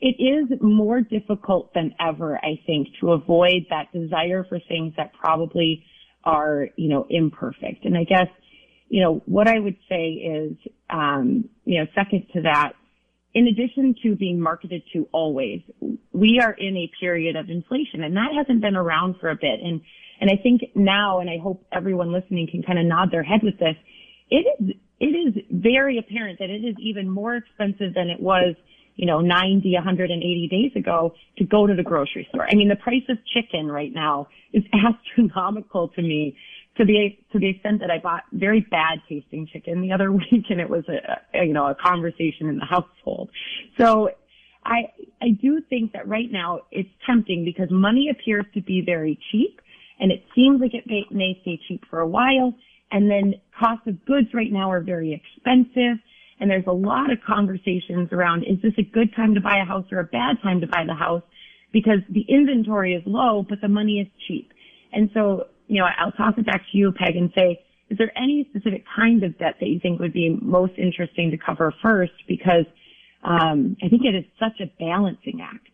it 0.00 0.22
is 0.22 0.58
more 0.60 1.00
difficult 1.00 1.72
than 1.72 1.94
ever, 1.98 2.36
I 2.36 2.60
think, 2.66 2.88
to 3.00 3.12
avoid 3.12 3.66
that 3.70 3.92
desire 3.92 4.44
for 4.46 4.58
things 4.68 4.92
that 4.98 5.14
probably 5.14 5.84
are, 6.24 6.68
you 6.76 6.90
know, 6.90 7.06
imperfect. 7.08 7.86
And 7.86 7.96
I 7.96 8.04
guess, 8.04 8.28
you 8.90 9.02
know, 9.02 9.22
what 9.24 9.48
I 9.48 9.58
would 9.58 9.76
say 9.88 10.08
is, 10.08 10.56
um, 10.90 11.48
you 11.64 11.80
know, 11.80 11.86
second 11.94 12.26
to 12.34 12.42
that, 12.42 12.74
in 13.34 13.48
addition 13.48 13.94
to 14.02 14.14
being 14.14 14.40
marketed 14.40 14.82
to 14.92 15.08
always, 15.12 15.60
we 16.12 16.40
are 16.40 16.52
in 16.52 16.76
a 16.76 16.90
period 17.00 17.36
of 17.36 17.50
inflation 17.50 18.04
and 18.04 18.16
that 18.16 18.30
hasn't 18.36 18.60
been 18.60 18.76
around 18.76 19.16
for 19.20 19.30
a 19.30 19.34
bit. 19.34 19.60
And, 19.62 19.80
and 20.20 20.30
I 20.30 20.40
think 20.40 20.62
now, 20.74 21.20
and 21.20 21.28
I 21.28 21.38
hope 21.42 21.66
everyone 21.72 22.12
listening 22.12 22.48
can 22.50 22.62
kind 22.62 22.78
of 22.78 22.86
nod 22.86 23.10
their 23.10 23.24
head 23.24 23.40
with 23.42 23.58
this, 23.58 23.76
it 24.30 24.46
is, 24.60 24.76
it 25.00 25.06
is 25.06 25.44
very 25.50 25.98
apparent 25.98 26.38
that 26.38 26.48
it 26.48 26.64
is 26.64 26.76
even 26.78 27.10
more 27.10 27.36
expensive 27.36 27.94
than 27.94 28.08
it 28.08 28.20
was 28.20 28.54
you 28.96 29.06
know, 29.06 29.20
90, 29.20 29.72
180 29.74 30.48
days 30.48 30.70
ago 30.76 31.14
to 31.38 31.44
go 31.44 31.66
to 31.66 31.74
the 31.74 31.82
grocery 31.82 32.26
store. 32.30 32.46
I 32.48 32.54
mean, 32.54 32.68
the 32.68 32.76
price 32.76 33.02
of 33.08 33.18
chicken 33.26 33.66
right 33.66 33.92
now 33.92 34.28
is 34.52 34.62
astronomical 34.72 35.88
to 35.88 36.02
me 36.02 36.36
to 36.76 36.84
the, 36.84 37.16
to 37.32 37.38
the 37.38 37.50
extent 37.50 37.80
that 37.80 37.90
I 37.90 37.98
bought 37.98 38.24
very 38.32 38.60
bad 38.60 39.00
tasting 39.08 39.46
chicken 39.52 39.80
the 39.80 39.92
other 39.92 40.10
week 40.12 40.46
and 40.50 40.60
it 40.60 40.68
was 40.68 40.84
a, 40.88 41.38
a 41.38 41.44
you 41.44 41.52
know, 41.52 41.66
a 41.66 41.74
conversation 41.74 42.48
in 42.48 42.58
the 42.58 42.64
household. 42.64 43.30
So 43.78 44.10
I, 44.64 44.92
I 45.20 45.30
do 45.40 45.60
think 45.68 45.92
that 45.92 46.08
right 46.08 46.30
now 46.30 46.60
it's 46.70 46.88
tempting 47.06 47.44
because 47.44 47.68
money 47.70 48.08
appears 48.10 48.46
to 48.54 48.62
be 48.62 48.82
very 48.84 49.18
cheap 49.30 49.60
and 50.00 50.10
it 50.10 50.24
seems 50.34 50.60
like 50.60 50.74
it 50.74 50.84
may, 50.86 51.04
may 51.10 51.38
stay 51.42 51.60
cheap 51.68 51.84
for 51.88 52.00
a 52.00 52.08
while. 52.08 52.54
And 52.90 53.10
then 53.10 53.34
cost 53.58 53.86
of 53.86 54.04
goods 54.04 54.28
right 54.34 54.52
now 54.52 54.70
are 54.70 54.80
very 54.80 55.12
expensive. 55.12 55.98
And 56.40 56.50
there's 56.50 56.66
a 56.66 56.72
lot 56.72 57.12
of 57.12 57.18
conversations 57.26 58.08
around, 58.12 58.44
is 58.44 58.60
this 58.62 58.74
a 58.78 58.82
good 58.82 59.14
time 59.14 59.34
to 59.34 59.40
buy 59.40 59.58
a 59.62 59.64
house 59.64 59.86
or 59.92 60.00
a 60.00 60.04
bad 60.04 60.36
time 60.42 60.60
to 60.60 60.66
buy 60.66 60.84
the 60.86 60.94
house? 60.94 61.22
Because 61.72 62.00
the 62.08 62.24
inventory 62.28 62.94
is 62.94 63.02
low, 63.06 63.44
but 63.48 63.60
the 63.60 63.68
money 63.68 64.00
is 64.00 64.08
cheap. 64.28 64.52
And 64.92 65.10
so, 65.14 65.48
you 65.66 65.80
know, 65.80 65.86
I'll 65.98 66.12
toss 66.12 66.34
it 66.36 66.46
back 66.46 66.62
to 66.72 66.78
you, 66.78 66.92
Peg, 66.92 67.16
and 67.16 67.30
say, 67.36 67.64
is 67.90 67.98
there 67.98 68.12
any 68.16 68.46
specific 68.50 68.84
kind 68.96 69.22
of 69.22 69.38
debt 69.38 69.56
that 69.60 69.66
you 69.66 69.78
think 69.80 70.00
would 70.00 70.12
be 70.12 70.38
most 70.40 70.72
interesting 70.78 71.30
to 71.30 71.38
cover 71.38 71.72
first? 71.82 72.12
Because 72.26 72.64
um, 73.22 73.76
I 73.82 73.88
think 73.88 74.02
it 74.04 74.14
is 74.14 74.24
such 74.38 74.60
a 74.60 74.70
balancing 74.78 75.40
act. 75.42 75.68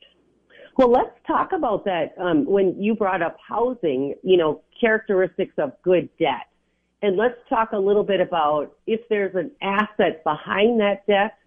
Well, 0.76 0.90
let's 0.90 1.11
talk 1.26 1.50
about 1.52 1.85
that. 1.85 2.14
Um, 2.20 2.47
when 2.47 2.80
you 2.80 2.94
brought 2.94 3.23
up 3.23 3.37
housing, 3.47 4.14
you 4.23 4.37
know, 4.37 4.62
characteristics 4.80 5.54
of 5.59 5.73
good 5.82 6.09
debt. 6.18 6.47
And 7.02 7.16
let's 7.16 7.37
talk 7.49 7.73
a 7.73 7.78
little 7.78 8.04
bit 8.04 8.20
about 8.20 8.73
if 8.87 9.00
there's 9.09 9.35
an 9.35 9.50
asset 9.62 10.23
behind 10.25 10.80
that 10.80 11.06
debt 11.06 11.38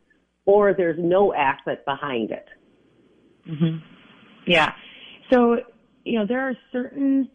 or 0.46 0.74
there's 0.74 0.98
no 1.00 1.34
asset 1.34 1.86
behind 1.86 2.32
it. 2.32 2.46
Mm-hmm. 3.50 3.78
Yeah. 4.48 4.72
So, 5.32 5.58
you 6.04 6.20
know, 6.20 6.26
there 6.28 6.42
are 6.42 6.56
certain 6.72 7.30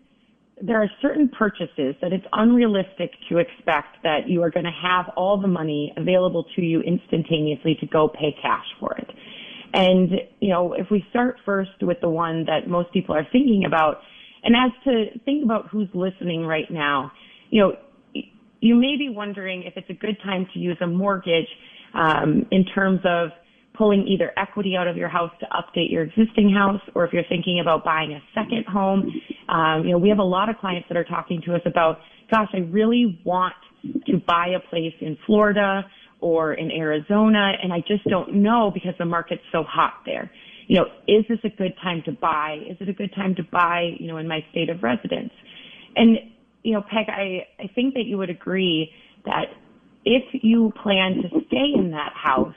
there 0.63 0.83
are 0.83 0.91
certain 1.01 1.29
purchases 1.29 1.95
that 2.01 2.13
it's 2.13 2.27
unrealistic 2.33 3.13
to 3.29 3.39
expect 3.39 3.99
that 4.03 4.29
you 4.29 4.43
are 4.43 4.51
going 4.51 4.65
to 4.65 4.73
have 4.83 5.07
all 5.17 5.41
the 5.41 5.49
money 5.49 5.93
available 5.97 6.45
to 6.57 6.63
you 6.63 6.81
instantaneously 6.81 7.77
to 7.81 7.87
go 7.87 8.09
pay 8.09 8.35
cash 8.43 8.65
for 8.81 8.97
it. 8.97 9.09
And, 9.75 10.11
you 10.41 10.49
know, 10.49 10.73
if 10.73 10.87
we 10.91 11.05
start 11.11 11.37
first 11.45 11.71
with 11.83 11.99
the 12.01 12.09
one 12.09 12.47
that 12.47 12.69
most 12.69 12.93
people 12.93 13.15
are 13.15 13.27
thinking 13.31 13.65
about, 13.67 13.99
and 14.43 14.55
as 14.57 14.73
to 14.85 15.19
think 15.25 15.45
about 15.45 15.69
who's 15.69 15.89
listening 15.95 16.45
right 16.45 16.71
now, 16.71 17.13
you 17.51 17.61
know, 17.61 17.73
you 18.61 18.75
may 18.75 18.97
be 18.97 19.09
wondering 19.09 19.63
if 19.65 19.75
it's 19.77 19.91
a 19.91 19.95
good 19.95 20.17
time 20.25 20.47
to 20.55 20.59
use 20.59 20.77
a 20.81 20.87
mortgage 20.87 21.47
um, 21.95 22.47
in 22.51 22.65
terms 22.65 23.01
of 23.05 23.31
pulling 23.79 24.07
either 24.07 24.33
equity 24.37 24.75
out 24.77 24.89
of 24.89 24.97
your 24.97 25.09
house 25.09 25.31
to 25.41 25.47
update 25.47 25.91
your 25.91 26.03
existing 26.03 26.53
house, 26.53 26.81
or 26.95 27.07
if 27.07 27.13
you're 27.13 27.23
thinking 27.29 27.61
about 27.61 27.85
buying 27.85 28.13
a 28.13 28.21
second 28.35 28.67
home. 28.67 29.11
Um, 29.49 29.85
you 29.85 29.93
know, 29.93 29.99
we 29.99 30.09
have 30.09 30.19
a 30.19 30.25
lot 30.25 30.49
of 30.51 30.59
clients 30.59 30.89
that 30.89 30.97
are 30.97 31.05
talking 31.05 31.41
to 31.47 31.55
us 31.55 31.63
about, 31.65 31.99
gosh, 32.31 32.49
I 32.53 32.59
really 32.59 33.21
want 33.25 33.55
to 34.07 34.19
buy 34.27 34.49
a 34.57 34.61
place 34.69 34.95
in 35.01 35.17
Florida 35.25 35.85
or 36.21 36.55
in 36.55 36.73
Arizona, 36.73 37.53
and 37.63 37.73
I 37.73 37.79
just 37.87 38.05
don't 38.09 38.35
know 38.35 38.73
because 38.75 38.95
the 38.99 39.05
market's 39.05 39.43
so 39.53 39.63
hot 39.63 40.03
there. 40.05 40.31
You 40.67 40.79
know, 40.79 40.87
is 41.07 41.25
this 41.29 41.39
a 41.45 41.49
good 41.49 41.75
time 41.83 42.03
to 42.05 42.13
buy? 42.13 42.59
Is 42.69 42.77
it 42.81 42.89
a 42.89 42.93
good 42.93 43.15
time 43.15 43.35
to 43.37 43.43
buy, 43.43 43.93
you 43.99 44.09
know, 44.09 44.19
in 44.19 44.27
my 44.27 44.45
state 44.51 44.69
of 44.69 44.83
residence? 44.83 45.31
And, 45.97 46.19
you 46.63 46.75
know, 46.75 46.83
Peg, 46.83 47.07
I, 47.09 47.47
I 47.59 47.71
think 47.75 47.95
that 47.95 48.05
you 48.05 48.19
would 48.19 48.29
agree 48.29 48.93
that 49.25 49.47
if 50.05 50.25
you 50.33 50.73
plan 50.83 51.23
to 51.23 51.29
stay 51.47 51.73
in 51.75 51.93
that 51.93 52.13
house 52.15 52.55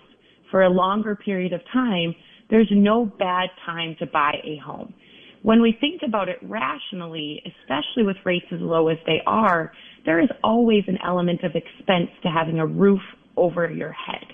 for 0.51 0.63
a 0.63 0.69
longer 0.69 1.15
period 1.15 1.53
of 1.53 1.61
time, 1.73 2.13
there's 2.49 2.69
no 2.71 3.05
bad 3.05 3.49
time 3.65 3.95
to 3.99 4.05
buy 4.05 4.33
a 4.43 4.57
home. 4.57 4.93
When 5.41 5.61
we 5.61 5.75
think 5.81 6.01
about 6.05 6.29
it 6.29 6.37
rationally, 6.43 7.41
especially 7.45 8.03
with 8.03 8.17
rates 8.25 8.45
as 8.51 8.59
low 8.61 8.89
as 8.89 8.97
they 9.07 9.21
are, 9.25 9.71
there 10.05 10.19
is 10.19 10.29
always 10.43 10.83
an 10.87 10.99
element 11.03 11.43
of 11.43 11.55
expense 11.55 12.09
to 12.23 12.29
having 12.29 12.59
a 12.59 12.65
roof 12.65 13.01
over 13.37 13.71
your 13.71 13.91
head. 13.91 14.25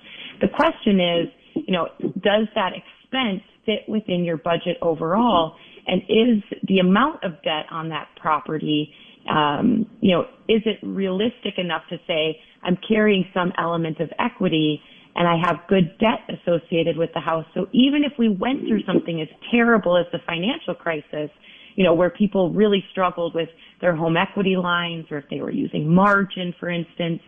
The 0.42 0.48
question 0.48 1.00
is, 1.00 1.28
you 1.56 1.74
know, 1.74 1.88
does 2.00 2.48
that 2.56 2.72
expense 2.74 3.42
fit 3.66 3.88
within 3.88 4.26
your 4.26 4.38
budget 4.38 4.78
overall? 4.82 5.56
And 5.88 6.02
is 6.04 6.44
the 6.68 6.80
amount 6.80 7.24
of 7.24 7.42
debt 7.44 7.66
on 7.72 7.90
that 7.90 8.10
property, 8.20 8.92
um, 9.30 9.86
you 10.02 10.12
know, 10.12 10.24
is 10.50 10.62
it 10.66 10.80
realistic 10.84 11.58
enough 11.58 11.84
to 11.90 11.98
say 12.08 12.40
I'm 12.64 12.78
carrying 12.88 13.26
some 13.34 13.54
element 13.58 14.00
of 14.00 14.10
equity 14.20 14.82
and 15.18 15.28
I 15.28 15.36
have 15.44 15.68
good 15.68 15.98
debt 15.98 16.20
associated 16.30 16.96
with 16.96 17.10
the 17.16 17.20
house. 17.20 17.46
So 17.56 17.68
even 17.74 18.04
if 18.04 18.14
we 18.20 18.30
went 18.30 18.68
through 18.68 18.84
something 18.86 19.20
as 19.20 19.28
terrible 19.52 19.98
as 19.98 20.06
the 20.12 20.20
financial 20.28 20.76
crisis, 20.76 21.32
you 21.76 21.84
know, 21.84 21.96
where 21.96 22.12
people 22.12 22.52
really 22.52 22.84
struggled 22.92 23.34
with 23.34 23.50
their 23.82 23.96
home 23.96 24.16
equity 24.16 24.56
lines 24.56 25.08
or 25.10 25.18
if 25.18 25.26
they 25.30 25.42
were 25.42 25.52
using 25.52 25.92
margin, 25.94 26.54
for 26.60 26.70
instance, 26.70 27.20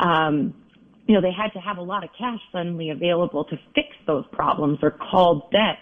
um, 0.00 0.54
you 1.06 1.14
know, 1.14 1.22
they 1.22 1.32
had 1.32 1.48
to 1.54 1.60
have 1.60 1.78
a 1.78 1.82
lot 1.82 2.04
of 2.04 2.10
cash 2.16 2.38
suddenly 2.52 2.90
available 2.90 3.44
to 3.46 3.56
fix 3.74 3.88
those 4.06 4.24
problems 4.32 4.78
or 4.82 4.90
call 4.90 5.48
debt. 5.50 5.78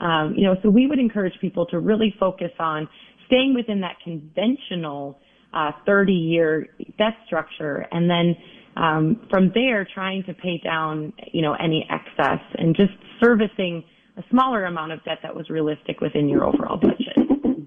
Um, 0.00 0.34
you 0.36 0.44
know, 0.44 0.56
so 0.62 0.70
we 0.70 0.86
would 0.86 1.00
encourage 1.00 1.34
people 1.40 1.66
to 1.66 1.80
really 1.80 2.14
focus 2.20 2.52
on 2.60 2.88
staying 3.26 3.54
within 3.54 3.80
that 3.80 3.96
conventional 4.02 5.18
uh, 5.52 5.72
30 5.84 6.12
year 6.12 6.68
debt 6.98 7.14
structure 7.26 7.86
and 7.90 8.08
then 8.08 8.36
um, 8.76 9.20
from 9.30 9.50
there 9.54 9.86
trying 9.92 10.24
to 10.24 10.34
pay 10.34 10.60
down, 10.62 11.12
you 11.32 11.42
know, 11.42 11.54
any 11.54 11.86
excess 11.90 12.40
and 12.54 12.74
just 12.74 12.92
servicing 13.22 13.84
a 14.16 14.22
smaller 14.30 14.64
amount 14.64 14.92
of 14.92 15.02
debt 15.04 15.18
that 15.22 15.34
was 15.34 15.48
realistic 15.50 16.00
within 16.00 16.28
your 16.28 16.44
overall 16.44 16.76
budget. 16.76 17.66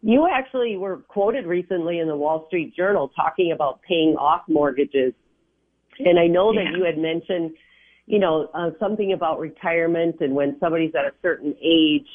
You 0.00 0.28
actually 0.32 0.76
were 0.76 0.98
quoted 1.08 1.44
recently 1.44 1.98
in 1.98 2.06
the 2.06 2.16
Wall 2.16 2.46
Street 2.46 2.74
Journal 2.74 3.10
talking 3.16 3.52
about 3.52 3.82
paying 3.82 4.14
off 4.16 4.42
mortgages 4.48 5.12
and 5.98 6.18
I 6.18 6.26
know 6.26 6.52
that 6.52 6.64
yeah. 6.64 6.76
you 6.76 6.84
had 6.84 6.98
mentioned, 6.98 7.52
you 8.06 8.18
know, 8.18 8.48
uh, 8.54 8.70
something 8.78 9.12
about 9.12 9.40
retirement 9.40 10.16
and 10.20 10.34
when 10.34 10.56
somebody's 10.60 10.92
at 10.94 11.04
a 11.04 11.12
certain 11.22 11.54
age, 11.62 12.06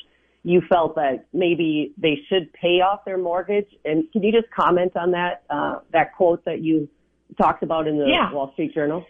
you 0.44 0.62
felt 0.70 0.96
that 0.96 1.26
maybe 1.34 1.94
they 1.98 2.18
should 2.28 2.52
pay 2.54 2.82
off 2.82 3.06
their 3.06 3.18
mortgage. 3.18 3.68
And 3.86 4.12
can 4.12 4.24
you 4.24 4.32
just 4.32 4.52
comment 4.54 4.96
on 4.96 5.12
that, 5.12 5.44
uh, 5.50 5.80
that 5.92 6.16
quote 6.16 6.44
that 6.46 6.62
you 6.62 6.90
talked 7.34 7.64
about 7.64 7.88
in 7.88 7.98
the 7.98 8.06
yeah. 8.06 8.32
Wall 8.32 8.52
Street 8.54 8.74
Journal? 8.74 9.06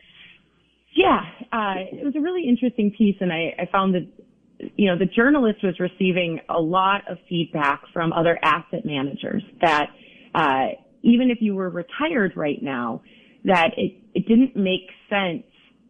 Yeah, 0.96 1.22
uh, 1.52 1.74
it 1.92 2.06
was 2.06 2.16
a 2.16 2.22
really 2.22 2.48
interesting 2.48 2.92
piece, 2.96 3.16
and 3.20 3.34
I, 3.34 3.56
I 3.58 3.66
found 3.72 3.96
that 3.96 4.08
you 4.76 4.88
know 4.88 4.98
the 4.98 5.06
journalist 5.06 5.60
was 5.64 5.80
receiving 5.80 6.40
a 6.50 6.60
lot 6.60 7.02
of 7.10 7.18
feedback 7.28 7.82
from 7.92 8.14
other 8.14 8.38
asset 8.44 8.86
managers 8.86 9.44
that 9.62 9.88
uh, 10.36 10.68
even 11.04 11.30
if 11.30 11.40
you 11.42 11.56
were 11.56 11.70
retired 11.70 12.34
right 12.36 12.62
now, 12.62 13.02
that 13.46 13.72
it, 13.78 13.94
it 14.14 14.28
didn't 14.28 14.56
make 14.56 14.90
sense 15.10 15.44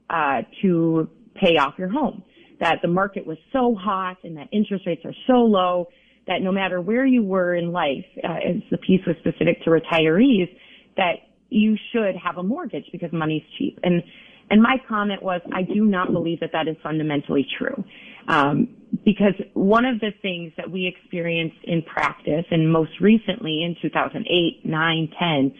uh, 0.10 0.42
to 0.62 1.10
pay 1.36 1.58
off 1.58 1.76
your 1.78 1.90
home. 1.90 2.24
That 2.60 2.80
the 2.82 2.88
market 2.88 3.26
was 3.26 3.38
so 3.52 3.76
hot 3.76 4.18
and 4.24 4.38
that 4.38 4.48
interest 4.52 4.86
rates 4.88 5.02
are 5.06 5.14
so 5.28 5.34
low 5.34 5.88
that 6.28 6.42
no 6.42 6.52
matter 6.52 6.80
where 6.82 7.06
you 7.06 7.22
were 7.22 7.54
in 7.54 7.72
life, 7.72 8.06
uh, 8.24 8.34
as 8.34 8.62
the 8.72 8.78
piece 8.78 9.02
was 9.06 9.16
specific 9.20 9.62
to 9.64 9.70
retirees, 9.70 10.48
that 10.96 11.16
you 11.54 11.78
should 11.92 12.16
have 12.16 12.38
a 12.38 12.44
mortgage 12.44 12.86
because 12.92 13.12
money's 13.14 13.44
cheap. 13.58 13.80
And 13.84 14.04
and 14.50 14.62
my 14.62 14.76
comment 14.88 15.24
was, 15.24 15.42
I 15.54 15.64
do 15.64 15.86
not 15.86 16.12
believe 16.12 16.42
that 16.42 16.52
that 16.52 16.68
is 16.68 16.76
fundamentally 16.84 17.48
true. 17.58 17.84
Um, 18.28 18.76
because 19.06 19.34
one 19.54 19.86
of 19.86 20.00
the 20.00 20.12
things 20.22 20.52
that 20.58 20.70
we 20.70 20.86
experienced 20.86 21.58
in 21.64 21.82
practice, 21.82 22.46
and 22.52 22.72
most 22.72 22.92
recently 23.02 23.64
in 23.64 23.76
2008, 23.82 24.66
9, 24.66 25.10
10, 25.18 25.56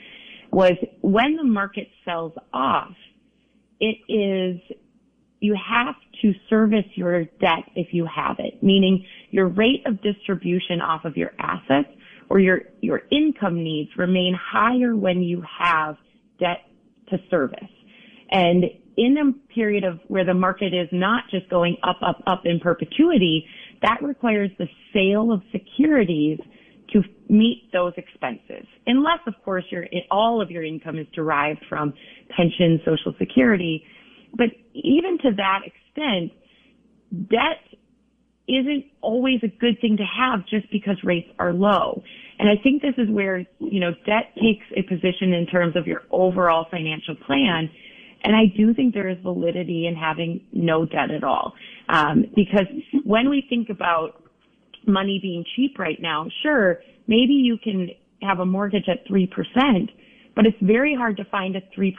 was 0.52 0.74
when 1.02 1.38
the 1.38 1.44
market 1.44 1.88
sells 2.06 2.34
off, 2.54 2.94
it 3.80 3.98
is, 4.08 4.62
you 5.40 5.56
have 5.56 5.96
to 6.22 6.34
service 6.50 6.86
your 6.96 7.24
debt 7.24 7.66
if 7.76 7.94
you 7.94 8.06
have 8.06 8.36
it, 8.40 8.62
meaning 8.62 9.06
your 9.32 9.48
rate 9.48 9.82
of 9.86 10.02
distribution 10.04 10.82
off 10.82 11.06
of 11.06 11.18
your 11.18 11.32
assets 11.40 11.90
or 12.34 12.40
your, 12.40 12.64
your 12.82 13.04
income 13.12 13.64
needs 13.64 13.92
remain 13.96 14.34
higher 14.34 14.96
when 14.96 15.22
you 15.22 15.44
have 15.60 15.96
debt 16.40 16.62
to 17.12 17.20
service. 17.30 17.60
And 18.32 18.64
in 18.98 19.18
a 19.20 19.54
period 19.54 19.84
of 19.84 20.00
where 20.08 20.26
the 20.26 20.34
market 20.34 20.74
is 20.74 20.90
not 20.92 21.26
just 21.30 21.48
going 21.48 21.78
up, 21.84 21.98
up, 22.02 22.24
up 22.26 22.42
in 22.46 22.60
perpetuity, 22.60 23.46
that 23.84 24.02
requires 24.02 24.50
the 24.58 24.66
sale 24.92 25.32
of 25.32 25.44
securities 25.52 26.40
to 26.92 27.04
meet 27.30 27.70
those 27.72 27.94
expenses. 27.98 28.66
Unless, 28.88 29.20
of 29.28 29.36
course, 29.46 29.66
your, 29.70 29.86
all 30.10 30.42
of 30.42 30.50
your 30.50 30.64
income 30.64 30.98
is 30.98 31.06
derived 31.14 31.64
from 31.70 31.94
pension, 32.36 32.82
social 32.84 33.14
security. 33.20 33.86
But 34.36 34.48
even 34.74 35.20
to 35.20 35.36
that 35.38 35.60
extent, 35.68 36.32
debt 37.30 37.73
isn't 38.48 38.86
always 39.02 39.40
a 39.44 39.48
good 39.48 39.80
thing 39.80 39.98
to 39.98 40.04
have 40.04 40.46
just 40.48 40.70
because 40.72 40.98
rates 41.04 41.30
are 41.40 41.54
low. 41.54 42.04
And 42.40 42.50
I 42.50 42.62
think 42.62 42.82
this 42.82 42.96
is 42.98 43.10
where, 43.10 43.46
you 43.60 43.80
know, 43.80 43.92
debt 44.06 44.34
takes 44.36 44.66
a 44.76 44.82
position 44.84 45.34
in 45.34 45.46
terms 45.46 45.76
of 45.76 45.88
your 45.88 46.02
overall 46.12 46.66
financial 46.70 47.16
plan. 47.16 47.70
And 48.24 48.36
I 48.36 48.46
do 48.56 48.74
think 48.74 48.94
there 48.94 49.08
is 49.08 49.18
validity 49.24 49.88
in 49.88 49.96
having 49.96 50.42
no 50.52 50.86
debt 50.86 51.12
at 51.12 51.24
all. 51.24 51.54
Um, 51.90 52.26
because 52.36 52.68
when 53.04 53.30
we 53.30 53.46
think 53.50 53.70
about 53.70 54.24
money 54.86 55.20
being 55.22 55.46
cheap 55.56 55.80
right 55.80 56.02
now, 56.02 56.28
sure, 56.42 56.82
maybe 57.08 57.34
you 57.34 57.58
can 57.58 57.90
have 58.22 58.40
a 58.40 58.46
mortgage 58.46 58.90
at 58.90 59.08
3%, 59.08 59.30
but 60.36 60.46
it's 60.46 60.58
very 60.62 60.96
hard 60.96 61.18
to 61.18 61.26
find 61.26 61.56
a 61.56 61.62
3% 61.78 61.96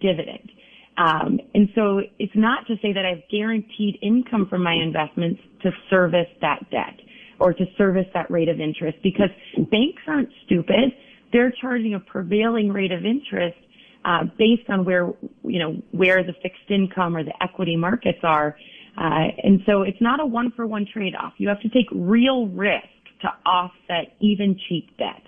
dividend. 0.00 0.50
Um, 0.98 1.40
and 1.54 1.68
so 1.74 2.00
it's 2.18 2.34
not 2.34 2.66
to 2.68 2.76
say 2.80 2.92
that 2.92 3.04
I've 3.04 3.28
guaranteed 3.30 3.98
income 4.02 4.46
from 4.48 4.62
my 4.62 4.74
investments 4.74 5.40
to 5.62 5.70
service 5.90 6.28
that 6.40 6.70
debt 6.70 6.98
or 7.38 7.52
to 7.52 7.64
service 7.76 8.06
that 8.14 8.30
rate 8.30 8.48
of 8.48 8.60
interest 8.60 8.98
because 9.02 9.28
banks 9.70 10.02
aren't 10.06 10.30
stupid. 10.46 10.92
They're 11.32 11.52
charging 11.60 11.94
a 11.94 12.00
prevailing 12.00 12.72
rate 12.72 12.92
of 12.92 13.04
interest 13.04 13.58
uh, 14.06 14.24
based 14.38 14.70
on 14.70 14.84
where 14.84 15.12
you 15.42 15.58
know 15.58 15.82
where 15.90 16.22
the 16.22 16.32
fixed 16.42 16.70
income 16.70 17.16
or 17.16 17.24
the 17.24 17.34
equity 17.42 17.76
markets 17.76 18.20
are. 18.22 18.56
Uh, 18.96 19.28
and 19.42 19.60
so 19.66 19.82
it's 19.82 20.00
not 20.00 20.20
a 20.20 20.24
one 20.24 20.52
for 20.56 20.66
one 20.66 20.86
trade 20.90 21.14
off. 21.14 21.34
You 21.36 21.48
have 21.48 21.60
to 21.60 21.68
take 21.68 21.86
real 21.92 22.46
risk 22.46 22.86
to 23.20 23.28
offset 23.44 24.14
even 24.20 24.58
cheap 24.68 24.96
debt. 24.96 25.22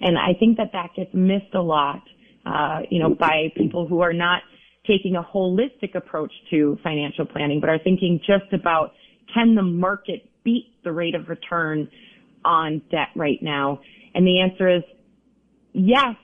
And 0.00 0.18
I 0.18 0.34
think 0.38 0.58
that 0.58 0.72
that 0.72 0.90
gets 0.94 1.14
missed 1.14 1.54
a 1.54 1.62
lot, 1.62 2.02
uh, 2.44 2.80
you 2.90 2.98
know, 2.98 3.14
by 3.14 3.52
people 3.56 3.86
who 3.86 4.00
are 4.00 4.12
not 4.12 4.42
taking 4.86 5.16
a 5.16 5.22
holistic 5.22 5.94
approach 5.94 6.32
to 6.50 6.78
financial 6.82 7.24
planning, 7.26 7.60
but 7.60 7.70
are 7.70 7.78
thinking 7.78 8.20
just 8.26 8.52
about 8.52 8.92
can 9.32 9.54
the 9.54 9.62
market 9.62 10.28
beat 10.44 10.74
the 10.84 10.92
rate 10.92 11.14
of 11.14 11.28
return 11.28 11.88
on 12.44 12.82
debt 12.90 13.08
right 13.16 13.42
now? 13.42 13.80
And 14.14 14.26
the 14.26 14.40
answer 14.40 14.68
is 14.68 14.82
yes, 15.72 16.16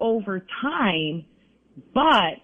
over 0.00 0.44
time, 0.62 1.24
but 1.94 2.42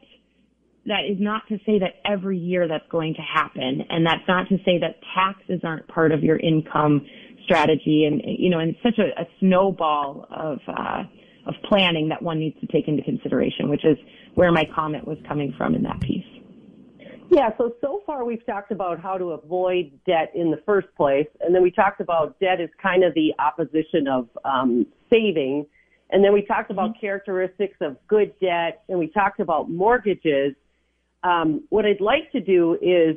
that 0.87 1.05
is 1.09 1.19
not 1.19 1.43
to 1.49 1.59
say 1.65 1.79
that 1.79 2.01
every 2.05 2.39
year 2.39 2.69
that's 2.69 2.89
going 2.91 3.15
to 3.15 3.23
happen. 3.23 3.83
And 3.89 4.05
that's 4.05 4.27
not 4.29 4.49
to 4.49 4.59
say 4.65 4.79
that 4.79 4.97
taxes 5.15 5.61
aren't 5.65 5.87
part 5.89 6.13
of 6.13 6.23
your 6.23 6.39
income 6.39 7.07
strategy. 7.45 8.05
And, 8.05 8.23
you 8.25 8.51
know, 8.51 8.59
and 8.59 8.75
such 8.83 8.99
a, 8.99 9.21
a 9.21 9.27
snowball 9.41 10.27
of, 10.31 10.59
uh, 10.69 11.05
of 11.47 11.55
planning 11.65 12.09
that 12.09 12.23
one 12.23 12.39
needs 12.39 12.59
to 12.61 12.67
take 12.67 12.89
into 12.89 13.03
consideration, 13.03 13.69
which 13.69 13.85
is 13.85 13.97
where 14.35 14.53
my 14.53 14.65
comment 14.75 15.07
was 15.07 15.19
coming 15.27 15.55
from 15.57 15.75
in 15.75 15.83
that 15.83 16.01
piece. 16.01 16.25
Yeah, 17.31 17.51
so 17.59 17.75
so 17.81 18.03
far 18.07 18.25
we've 18.25 18.45
talked 18.45 18.71
about 18.71 19.01
how 19.01 19.17
to 19.17 19.31
avoid 19.33 19.99
debt 20.07 20.31
in 20.35 20.51
the 20.51 20.61
first 20.67 20.89
place, 20.97 21.27
and 21.41 21.55
then 21.55 21.63
we 21.63 21.71
talked 21.71 22.01
about 22.01 22.39
debt 22.39 22.61
is 22.61 22.69
kind 22.81 23.03
of 23.03 23.15
the 23.15 23.35
opposition 23.39 24.07
of 24.09 24.29
um, 24.45 24.87
saving, 25.11 25.67
and 26.11 26.23
then 26.23 26.33
we 26.33 26.43
talked 26.43 26.71
about 26.71 26.91
mm-hmm. 26.91 27.01
characteristics 27.01 27.77
of 27.81 27.97
good 28.09 28.39
debt, 28.41 28.83
and 28.89 28.99
we 28.99 29.09
talked 29.09 29.41
about 29.41 29.71
mortgages. 29.71 30.55
Um, 31.23 31.65
what 31.71 31.87
I'd 31.87 32.01
like 32.01 32.31
to 32.33 32.41
do 32.41 32.79
is 32.83 33.17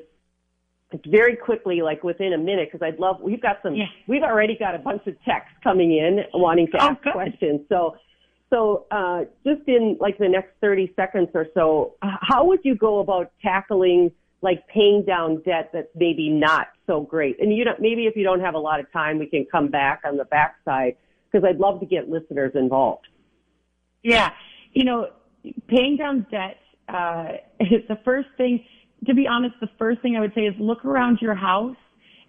very 1.06 1.36
quickly, 1.36 1.82
like 1.82 2.04
within 2.04 2.34
a 2.34 2.38
minute, 2.38 2.70
because 2.72 2.86
I'd 2.86 3.00
love. 3.00 3.18
We've 3.22 3.42
got 3.42 3.58
some. 3.62 3.76
Yeah. 3.76 3.86
We've 4.08 4.24
already 4.24 4.58
got 4.58 4.74
a 4.74 4.80
bunch 4.80 5.06
of 5.06 5.22
texts 5.26 5.54
coming 5.64 5.92
in 5.92 6.24
wanting 6.34 6.68
to 6.68 6.78
oh, 6.78 6.90
ask 6.92 7.04
good. 7.04 7.14
questions. 7.14 7.62
So 7.68 7.98
so, 8.50 8.86
uh, 8.92 9.26
just 9.46 9.68
in 9.68 9.98
like 10.00 10.18
the 10.18 10.30
next 10.30 10.52
30 10.62 10.94
seconds 10.96 11.30
or 11.34 11.48
so, 11.54 11.96
how 12.02 12.46
would 12.46 12.60
you 12.64 12.76
go 12.76 13.00
about 13.00 13.32
tackling 13.42 14.12
like 14.42 14.68
paying 14.68 15.04
down 15.06 15.42
debt 15.44 15.72
that's 15.74 15.90
maybe 15.96 16.30
not 16.30 16.68
so 16.86 17.02
great? 17.02 17.42
And 17.42 17.56
you 17.56 17.66
know, 17.66 17.76
maybe 17.80 18.06
if 18.06 18.16
you 18.16 18.24
don't 18.24 18.40
have 18.40 18.56
a 18.56 18.60
lot 18.60 18.80
of 18.80 18.92
time, 18.92 19.20
we 19.20 19.28
can 19.28 19.46
come 19.52 19.68
back 19.68 20.02
on 20.06 20.18
the 20.18 20.26
backside 20.26 20.96
because 21.30 21.46
I'd 21.48 21.58
love 21.58 21.82
to 21.82 21.86
get 21.86 22.10
listeners 22.10 22.54
involved. 22.56 23.08
Yeah. 24.02 24.32
You 24.72 24.86
know, 24.86 25.10
paying 25.68 25.98
down 25.98 26.26
debt, 26.32 26.58
uh, 26.88 27.34
the 27.60 28.00
first 28.06 28.30
thing, 28.38 28.64
to 29.08 29.14
be 29.14 29.28
honest, 29.28 29.56
the 29.60 29.70
first 29.78 30.02
thing 30.02 30.16
I 30.16 30.22
would 30.22 30.34
say 30.34 30.42
is 30.42 30.56
look 30.58 30.86
around 30.86 31.20
your 31.22 31.36
house 31.36 31.76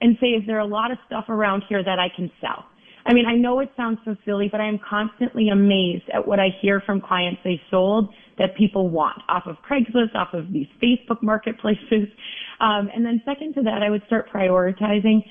and 0.00 0.16
say, 0.20 0.28
is 0.28 0.44
there 0.46 0.58
a 0.58 0.66
lot 0.66 0.90
of 0.90 0.98
stuff 1.06 1.26
around 1.28 1.62
here 1.68 1.82
that 1.82 1.98
I 1.98 2.08
can 2.14 2.30
sell? 2.40 2.64
I 3.06 3.14
mean, 3.14 3.26
I 3.26 3.34
know 3.34 3.60
it 3.60 3.70
sounds 3.76 3.98
so 4.04 4.16
silly, 4.24 4.48
but 4.50 4.60
I 4.60 4.68
am 4.68 4.78
constantly 4.78 5.48
amazed 5.48 6.04
at 6.12 6.26
what 6.26 6.38
I 6.38 6.48
hear 6.60 6.80
from 6.80 7.00
clients 7.00 7.40
they 7.44 7.60
sold 7.70 8.12
that 8.38 8.56
people 8.56 8.88
want 8.88 9.22
off 9.28 9.44
of 9.46 9.56
Craigslist, 9.68 10.14
off 10.14 10.34
of 10.34 10.52
these 10.52 10.68
Facebook 10.82 11.22
marketplaces. 11.22 12.08
Um, 12.60 12.90
and 12.92 13.06
then 13.06 13.22
second 13.24 13.54
to 13.54 13.62
that, 13.62 13.84
I 13.84 13.88
would 13.88 14.02
start 14.08 14.32
prioritizing. 14.32 15.22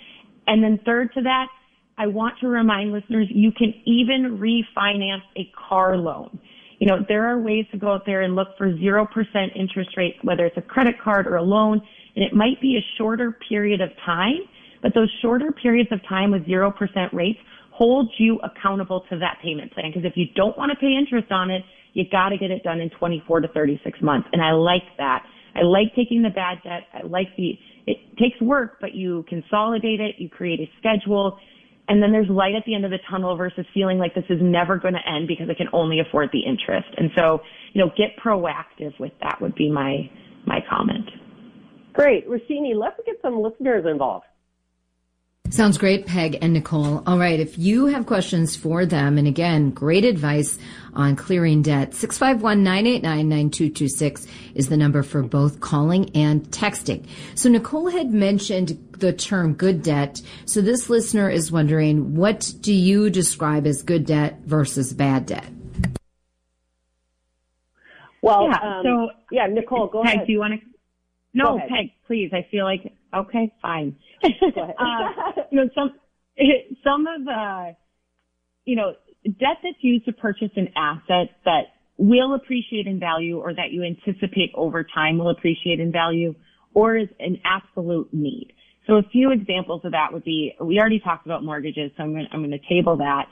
And 0.48 0.64
then 0.64 0.80
third 0.86 1.14
to 1.16 1.22
that, 1.24 1.48
I 1.98 2.08
want 2.08 2.40
to 2.40 2.48
remind 2.48 2.94
listeners 2.94 3.28
you 3.30 3.52
can 3.52 3.74
even 3.86 4.40
refinance 4.40 5.24
a 5.36 5.52
car 5.68 5.98
loan. 5.98 6.40
You 6.80 6.88
know, 6.88 7.00
there 7.08 7.26
are 7.26 7.40
ways 7.40 7.66
to 7.72 7.78
go 7.78 7.92
out 7.92 8.06
there 8.06 8.22
and 8.22 8.36
look 8.36 8.58
for 8.58 8.72
0% 8.72 9.08
interest 9.56 9.98
rates, 9.98 10.18
whether 10.24 10.46
it's 10.46 10.58
a 10.58 10.62
credit 10.62 11.02
card 11.02 11.28
or 11.28 11.36
a 11.36 11.42
loan, 11.42 11.82
and 12.16 12.24
it 12.24 12.34
might 12.34 12.62
be 12.62 12.78
a 12.78 12.86
shorter 12.98 13.38
period 13.50 13.82
of 13.82 13.90
time, 14.06 14.40
but 14.82 14.94
those 14.94 15.12
shorter 15.22 15.52
periods 15.52 15.92
of 15.92 16.00
time 16.08 16.32
with 16.32 16.46
0% 16.46 17.14
rates 17.14 17.40
holds 17.78 18.10
you 18.18 18.40
accountable 18.40 19.06
to 19.10 19.20
that 19.20 19.38
payment 19.44 19.72
plan. 19.72 19.92
Because 19.94 20.10
if 20.10 20.18
you 20.18 20.26
don't 20.36 20.58
want 20.58 20.72
to 20.72 20.78
pay 20.78 20.98
interest 20.98 21.32
on 21.32 21.52
it, 21.52 21.62
you 21.94 22.04
got 22.12 22.30
to 22.30 22.38
get 22.38 22.50
it 22.50 22.64
done 22.64 22.80
in 22.80 22.90
24 22.90 23.42
to 23.42 23.48
36 23.50 24.02
months. 24.02 24.28
And 24.34 24.42
I 24.42 24.52
like 24.52 24.84
that. 24.98 25.24
I 25.56 25.62
like 25.62 25.96
taking 25.96 26.22
the 26.24 26.30
bad 26.30 26.58
debt. 26.64 26.84
I 26.94 27.06
like 27.06 27.28
the, 27.38 27.58
it 27.86 27.98
takes 28.18 28.40
work, 28.42 28.78
but 28.82 28.94
you 28.94 29.26
consolidate 29.30 30.00
it. 30.00 30.16
You 30.18 30.30
create 30.30 30.60
a 30.60 30.70
schedule. 30.80 31.40
And 31.88 32.02
then 32.02 32.12
there's 32.12 32.30
light 32.30 32.54
at 32.56 32.64
the 32.66 32.76
end 32.76 32.84
of 32.84 32.92
the 32.92 33.00
tunnel 33.10 33.36
versus 33.38 33.66
feeling 33.74 33.98
like 33.98 34.14
this 34.14 34.26
is 34.30 34.40
never 34.42 34.78
going 34.78 34.94
to 34.94 35.08
end 35.08 35.28
because 35.28 35.48
I 35.50 35.54
can 35.54 35.68
only 35.72 36.00
afford 36.00 36.30
the 36.34 36.42
interest. 36.42 36.90
And 36.98 37.10
so, 37.16 37.40
you 37.74 37.84
know, 37.84 37.92
get 37.98 38.18
proactive 38.24 39.00
with 39.00 39.14
that 39.22 39.40
would 39.42 39.56
be 39.56 39.72
my, 39.72 40.10
my 40.46 40.60
comment. 40.70 41.10
Great. 41.94 42.28
Rashini, 42.30 42.76
let's 42.76 43.00
get 43.06 43.16
some 43.22 43.42
listeners 43.42 43.86
involved. 43.90 44.27
Sounds 45.50 45.78
great, 45.78 46.06
Peg 46.06 46.38
and 46.42 46.52
Nicole. 46.54 47.02
All 47.08 47.18
right. 47.18 47.40
If 47.40 47.58
you 47.58 47.86
have 47.86 48.06
questions 48.06 48.58
for 48.58 48.86
them, 48.86 49.18
and 49.18 49.26
again, 49.28 49.72
great 49.72 50.04
advice 50.04 50.60
on 50.94 51.16
clearing 51.16 51.62
debt, 51.62 51.92
651-989-9226 51.92 54.28
is 54.56 54.68
the 54.68 54.76
number 54.76 55.04
for 55.04 55.24
both 55.24 55.62
calling 55.62 56.14
and 56.16 56.44
texting. 56.52 57.08
So 57.36 57.48
Nicole 57.50 57.90
had 57.90 58.12
mentioned 58.12 58.78
the 59.00 59.14
term 59.14 59.54
good 59.54 59.84
debt. 59.84 60.22
So 60.46 60.60
this 60.62 60.90
listener 60.90 61.30
is 61.30 61.50
wondering, 61.52 62.16
what 62.16 62.54
do 62.60 62.74
you 62.74 63.10
describe 63.10 63.66
as 63.66 63.84
good 63.84 64.06
debt 64.06 64.40
versus 64.46 64.92
bad 64.94 65.28
debt? 65.28 65.48
Well, 68.22 68.50
yeah, 68.50 68.58
um, 68.62 68.84
so 68.84 69.10
yeah, 69.32 69.48
Nicole, 69.48 69.88
go 69.88 70.04
Peg, 70.04 70.16
ahead. 70.16 70.28
Do 70.28 70.34
you 70.34 70.40
want 70.40 70.60
to? 70.60 70.68
No, 71.34 71.58
Peg, 71.70 71.92
please. 72.06 72.32
I 72.34 72.46
feel 72.52 72.66
like 72.66 72.92
okay, 73.14 73.54
fine. 73.62 73.96
uh, 74.24 75.42
you 75.52 75.58
know, 75.58 75.70
some 75.76 75.94
some 76.84 77.08
of 77.08 77.26
the 77.26 77.76
you 78.66 78.76
know 78.76 78.94
debt 79.24 79.58
that's 79.64 79.78
used 79.82 80.06
to 80.06 80.14
purchase 80.14 80.52
an 80.56 80.70
asset 80.76 81.36
that 81.46 81.74
will 81.98 82.36
appreciate 82.36 82.88
in 82.88 83.00
value 83.00 83.40
or 83.40 83.54
that 83.54 83.72
you 83.72 83.84
anticipate 83.84 84.52
over 84.54 84.84
time 84.84 85.18
will 85.18 85.30
appreciate 85.30 85.80
in 85.80 85.92
value 85.92 86.36
or 86.74 86.96
is 86.96 87.10
an 87.20 87.42
absolute 87.44 88.14
need. 88.14 88.54
So 88.86 88.96
a 88.96 89.04
few 89.04 89.32
examples 89.32 89.82
of 89.84 89.92
that 89.92 90.14
would 90.14 90.24
be, 90.24 90.56
we 90.62 90.80
already 90.80 91.00
talked 91.00 91.26
about 91.26 91.44
mortgages, 91.44 91.92
so 91.98 92.04
I'm 92.04 92.14
going 92.14 92.28
I'm 92.32 92.50
to 92.50 92.60
table 92.70 92.98
that. 92.98 93.26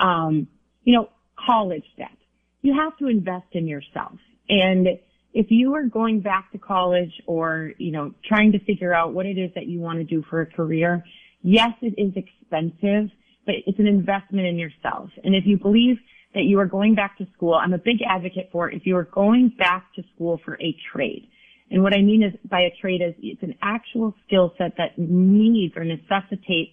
Um, 0.00 0.48
you 0.84 0.94
know, 0.94 1.10
college 1.46 1.84
debt. 1.98 2.16
You 2.62 2.74
have 2.74 2.96
to 2.98 3.08
invest 3.08 3.46
in 3.52 3.66
yourself. 3.66 4.18
And 4.48 4.86
if 5.34 5.46
you 5.50 5.74
are 5.74 5.84
going 5.84 6.20
back 6.20 6.52
to 6.52 6.58
college 6.58 7.12
or, 7.26 7.72
you 7.78 7.90
know, 7.90 8.12
trying 8.24 8.52
to 8.52 8.58
figure 8.64 8.92
out 8.92 9.14
what 9.14 9.26
it 9.26 9.38
is 9.38 9.50
that 9.54 9.66
you 9.66 9.80
want 9.80 9.98
to 9.98 10.04
do 10.04 10.22
for 10.28 10.42
a 10.42 10.46
career, 10.46 11.04
yes, 11.42 11.70
it 11.80 11.94
is 11.96 12.12
expensive, 12.16 13.10
but 13.46 13.54
it's 13.66 13.78
an 13.78 13.86
investment 13.86 14.46
in 14.46 14.58
yourself. 14.58 15.10
And 15.24 15.34
if 15.34 15.44
you 15.46 15.58
believe 15.58 15.96
that 16.34 16.42
you 16.44 16.58
are 16.60 16.66
going 16.66 16.94
back 16.94 17.18
to 17.18 17.26
school, 17.34 17.54
I'm 17.54 17.72
a 17.72 17.78
big 17.78 17.98
advocate 18.08 18.50
for 18.52 18.70
if 18.70 18.86
you 18.86 18.96
are 18.96 19.04
going 19.04 19.54
back 19.58 19.86
to 19.96 20.02
school 20.14 20.40
for 20.44 20.54
a 20.60 20.76
trade. 20.92 21.28
And 21.70 21.82
what 21.82 21.94
I 21.94 22.02
mean 22.02 22.22
is 22.22 22.34
by 22.48 22.60
a 22.60 22.70
trade 22.80 23.00
is 23.00 23.14
it's 23.22 23.42
an 23.42 23.54
actual 23.62 24.14
skill 24.26 24.52
set 24.58 24.76
that 24.76 24.98
needs 24.98 25.74
or 25.76 25.84
necessitates 25.84 26.72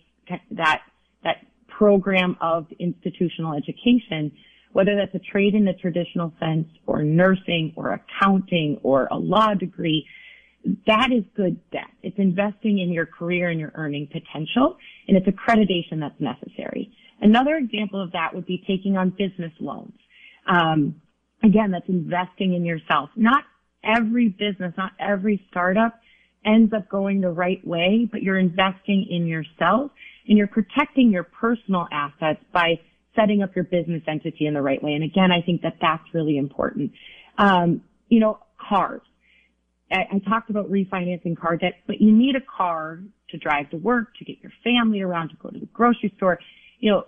that, 0.51 0.81
that 1.23 1.37
program 1.67 2.35
of 2.41 2.67
institutional 2.77 3.53
education 3.53 4.33
whether 4.73 4.95
that's 4.95 5.13
a 5.15 5.31
trade 5.31 5.55
in 5.55 5.65
the 5.65 5.73
traditional 5.73 6.31
sense 6.39 6.67
or 6.85 7.03
nursing 7.03 7.73
or 7.75 7.93
accounting 7.93 8.79
or 8.83 9.07
a 9.11 9.17
law 9.17 9.53
degree, 9.53 10.05
that 10.85 11.09
is 11.11 11.23
good 11.35 11.59
debt. 11.71 11.89
It's 12.03 12.17
investing 12.17 12.79
in 12.79 12.91
your 12.91 13.05
career 13.05 13.49
and 13.49 13.59
your 13.59 13.71
earning 13.75 14.07
potential, 14.07 14.77
and 15.07 15.17
it's 15.17 15.27
accreditation 15.27 15.99
that's 15.99 16.19
necessary. 16.19 16.91
Another 17.21 17.55
example 17.55 18.01
of 18.01 18.11
that 18.11 18.33
would 18.33 18.45
be 18.45 18.63
taking 18.67 18.97
on 18.97 19.09
business 19.11 19.51
loans. 19.59 19.93
Um, 20.47 21.01
again, 21.43 21.71
that's 21.71 21.87
investing 21.87 22.53
in 22.53 22.65
yourself. 22.65 23.09
Not 23.15 23.43
every 23.83 24.29
business, 24.29 24.73
not 24.77 24.91
every 24.99 25.43
startup 25.49 25.99
ends 26.45 26.73
up 26.73 26.89
going 26.89 27.21
the 27.21 27.29
right 27.29 27.65
way, 27.65 28.07
but 28.09 28.21
you're 28.21 28.39
investing 28.39 29.07
in 29.09 29.27
yourself 29.27 29.91
and 30.27 30.37
you're 30.37 30.47
protecting 30.47 31.11
your 31.11 31.23
personal 31.23 31.87
assets 31.91 32.39
by 32.53 32.79
setting 33.19 33.41
up 33.41 33.55
your 33.55 33.65
business 33.65 34.01
entity 34.07 34.45
in 34.45 34.53
the 34.53 34.61
right 34.61 34.81
way. 34.81 34.93
And 34.93 35.03
again, 35.03 35.31
I 35.31 35.41
think 35.45 35.61
that 35.63 35.77
that's 35.81 36.03
really 36.13 36.37
important. 36.37 36.91
Um, 37.37 37.81
you 38.07 38.19
know, 38.19 38.39
cars. 38.57 39.01
I, 39.91 40.05
I 40.11 40.19
talked 40.19 40.49
about 40.49 40.71
refinancing 40.71 41.37
car 41.37 41.57
debt, 41.57 41.73
but 41.87 41.99
you 41.99 42.11
need 42.11 42.35
a 42.35 42.41
car 42.41 42.99
to 43.29 43.37
drive 43.37 43.69
to 43.71 43.77
work, 43.77 44.15
to 44.19 44.25
get 44.25 44.37
your 44.41 44.51
family 44.63 45.01
around, 45.01 45.29
to 45.29 45.35
go 45.35 45.49
to 45.49 45.59
the 45.59 45.65
grocery 45.67 46.13
store. 46.17 46.39
You 46.79 46.91
know, 46.91 47.03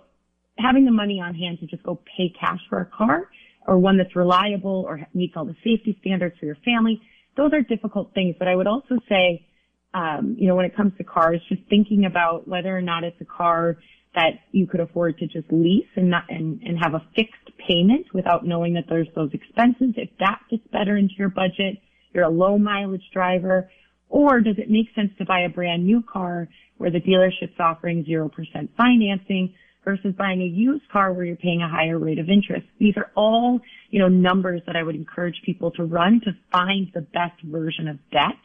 having 0.58 0.84
the 0.84 0.92
money 0.92 1.20
on 1.20 1.34
hand 1.34 1.60
to 1.60 1.66
just 1.66 1.82
go 1.82 2.00
pay 2.16 2.32
cash 2.38 2.60
for 2.68 2.80
a 2.80 2.86
car 2.86 3.28
or 3.66 3.78
one 3.78 3.96
that's 3.96 4.14
reliable 4.16 4.84
or 4.86 5.00
meets 5.14 5.34
all 5.36 5.44
the 5.44 5.56
safety 5.64 5.96
standards 6.00 6.36
for 6.38 6.46
your 6.46 6.58
family. 6.64 7.00
Those 7.36 7.52
are 7.52 7.62
difficult 7.62 8.12
things, 8.12 8.34
but 8.38 8.48
I 8.48 8.56
would 8.56 8.66
also 8.66 8.96
say, 9.08 9.46
um, 9.94 10.36
you 10.38 10.48
know, 10.48 10.56
when 10.56 10.64
it 10.64 10.76
comes 10.76 10.92
to 10.98 11.04
cars, 11.04 11.40
just 11.48 11.62
thinking 11.70 12.04
about 12.04 12.48
whether 12.48 12.76
or 12.76 12.82
not 12.82 13.04
it's 13.04 13.20
a 13.20 13.24
car 13.24 13.76
that 14.14 14.40
you 14.50 14.66
could 14.66 14.80
afford 14.80 15.18
to 15.18 15.26
just 15.26 15.50
lease 15.50 15.88
and 15.96 16.10
not 16.10 16.24
and, 16.28 16.60
and 16.62 16.78
have 16.78 16.94
a 16.94 17.02
fixed 17.16 17.50
payment 17.66 18.06
without 18.12 18.46
knowing 18.46 18.74
that 18.74 18.84
there's 18.88 19.08
those 19.14 19.30
expenses. 19.32 19.94
If 19.96 20.10
that 20.18 20.40
fits 20.50 20.66
better 20.70 20.96
into 20.96 21.14
your 21.18 21.30
budget, 21.30 21.78
you're 22.12 22.24
a 22.24 22.30
low 22.30 22.58
mileage 22.58 23.08
driver, 23.12 23.70
or 24.08 24.40
does 24.40 24.56
it 24.58 24.70
make 24.70 24.88
sense 24.94 25.10
to 25.18 25.24
buy 25.24 25.40
a 25.40 25.48
brand 25.48 25.86
new 25.86 26.02
car 26.02 26.48
where 26.76 26.90
the 26.90 27.00
dealership's 27.00 27.58
offering 27.58 28.04
0% 28.04 28.30
financing 28.76 29.54
versus 29.84 30.14
buying 30.16 30.42
a 30.42 30.46
used 30.46 30.86
car 30.90 31.12
where 31.12 31.24
you're 31.24 31.36
paying 31.36 31.62
a 31.62 31.68
higher 31.68 31.98
rate 31.98 32.18
of 32.18 32.28
interest? 32.28 32.66
These 32.78 32.98
are 32.98 33.10
all, 33.16 33.60
you 33.90 33.98
know, 33.98 34.08
numbers 34.08 34.60
that 34.66 34.76
I 34.76 34.82
would 34.82 34.94
encourage 34.94 35.40
people 35.46 35.70
to 35.72 35.84
run 35.84 36.20
to 36.24 36.32
find 36.52 36.88
the 36.92 37.00
best 37.00 37.40
version 37.42 37.88
of 37.88 37.98
debt 38.10 38.36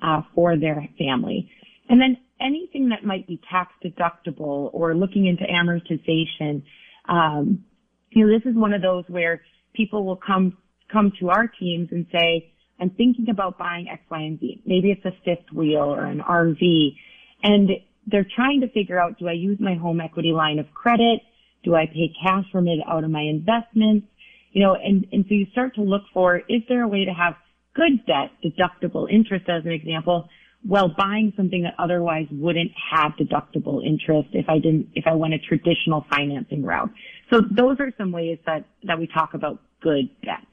uh, 0.00 0.22
for 0.34 0.56
their 0.56 0.88
family. 0.96 1.50
And 1.88 2.00
then 2.00 2.18
anything 2.40 2.90
that 2.90 3.04
might 3.04 3.26
be 3.26 3.40
tax 3.50 3.72
deductible 3.84 4.70
or 4.72 4.94
looking 4.94 5.26
into 5.26 5.44
amortization. 5.44 6.62
Um, 7.08 7.64
you 8.10 8.26
know, 8.26 8.38
this 8.38 8.46
is 8.50 8.56
one 8.56 8.72
of 8.72 8.82
those 8.82 9.04
where 9.08 9.42
people 9.74 10.04
will 10.04 10.16
come 10.24 10.56
come 10.92 11.12
to 11.20 11.30
our 11.30 11.46
teams 11.46 11.88
and 11.92 12.06
say, 12.10 12.50
"I'm 12.80 12.90
thinking 12.90 13.28
about 13.30 13.58
buying 13.58 13.88
X, 13.88 14.02
Y, 14.10 14.20
and 14.20 14.40
Z." 14.40 14.62
Maybe 14.64 14.90
it's 14.90 15.04
a 15.04 15.12
fifth 15.24 15.52
wheel 15.52 15.82
or 15.94 16.04
an 16.04 16.20
RV, 16.20 16.96
and 17.42 17.70
they're 18.06 18.26
trying 18.34 18.60
to 18.62 18.68
figure 18.68 19.00
out: 19.00 19.18
Do 19.18 19.28
I 19.28 19.32
use 19.32 19.58
my 19.60 19.74
home 19.74 20.00
equity 20.00 20.32
line 20.32 20.58
of 20.58 20.72
credit? 20.72 21.20
Do 21.64 21.74
I 21.74 21.86
pay 21.86 22.12
cash 22.22 22.44
from 22.50 22.68
it 22.68 22.78
out 22.86 23.04
of 23.04 23.10
my 23.10 23.22
investments? 23.22 24.06
You 24.52 24.62
know, 24.62 24.74
and, 24.74 25.06
and 25.12 25.24
so 25.28 25.34
you 25.34 25.46
start 25.52 25.74
to 25.74 25.82
look 25.82 26.02
for, 26.14 26.38
is 26.38 26.62
there 26.68 26.82
a 26.82 26.88
way 26.88 27.04
to 27.04 27.12
have 27.12 27.34
good 27.74 28.04
debt, 28.06 28.30
deductible 28.42 29.10
interest 29.10 29.48
as 29.48 29.64
an 29.64 29.72
example, 29.72 30.28
while 30.68 30.94
buying 30.98 31.32
something 31.34 31.62
that 31.62 31.74
otherwise 31.78 32.26
wouldn't 32.30 32.70
have 32.92 33.12
deductible 33.12 33.82
interest 33.82 34.28
if 34.34 34.50
I 34.50 34.58
didn't, 34.58 34.86
if 34.94 35.06
I 35.06 35.14
went 35.14 35.32
a 35.32 35.38
traditional 35.38 36.04
financing 36.10 36.62
route. 36.62 36.90
So 37.30 37.40
those 37.40 37.80
are 37.80 37.90
some 37.96 38.12
ways 38.12 38.38
that, 38.44 38.66
that 38.82 38.98
we 38.98 39.06
talk 39.06 39.32
about 39.32 39.62
good 39.80 40.10
debt. 40.22 40.46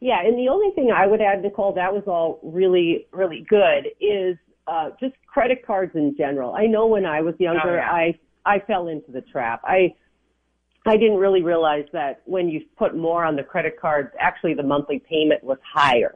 Yeah, 0.00 0.20
and 0.24 0.36
the 0.36 0.48
only 0.48 0.72
thing 0.74 0.90
I 0.90 1.06
would 1.06 1.20
add, 1.20 1.42
Nicole, 1.42 1.72
that 1.74 1.94
was 1.94 2.02
all 2.08 2.40
really, 2.42 3.06
really 3.12 3.46
good, 3.48 3.86
is 4.00 4.36
uh, 4.66 4.90
just 4.98 5.14
credit 5.32 5.64
cards 5.64 5.92
in 5.94 6.16
general. 6.18 6.54
I 6.54 6.66
know 6.66 6.88
when 6.88 7.06
I 7.06 7.20
was 7.20 7.34
younger, 7.38 7.70
oh, 7.70 7.74
yeah. 7.74 7.90
I 7.90 8.18
I 8.44 8.58
fell 8.66 8.88
into 8.88 9.12
the 9.12 9.20
trap. 9.20 9.60
I 9.64 9.94
I 10.86 10.96
didn't 10.96 11.18
really 11.18 11.42
realize 11.42 11.84
that 11.92 12.22
when 12.24 12.48
you 12.48 12.62
put 12.76 12.96
more 12.96 13.24
on 13.24 13.36
the 13.36 13.42
credit 13.42 13.80
cards, 13.80 14.10
actually 14.18 14.54
the 14.54 14.62
monthly 14.62 15.00
payment 15.00 15.44
was 15.44 15.58
higher. 15.62 16.14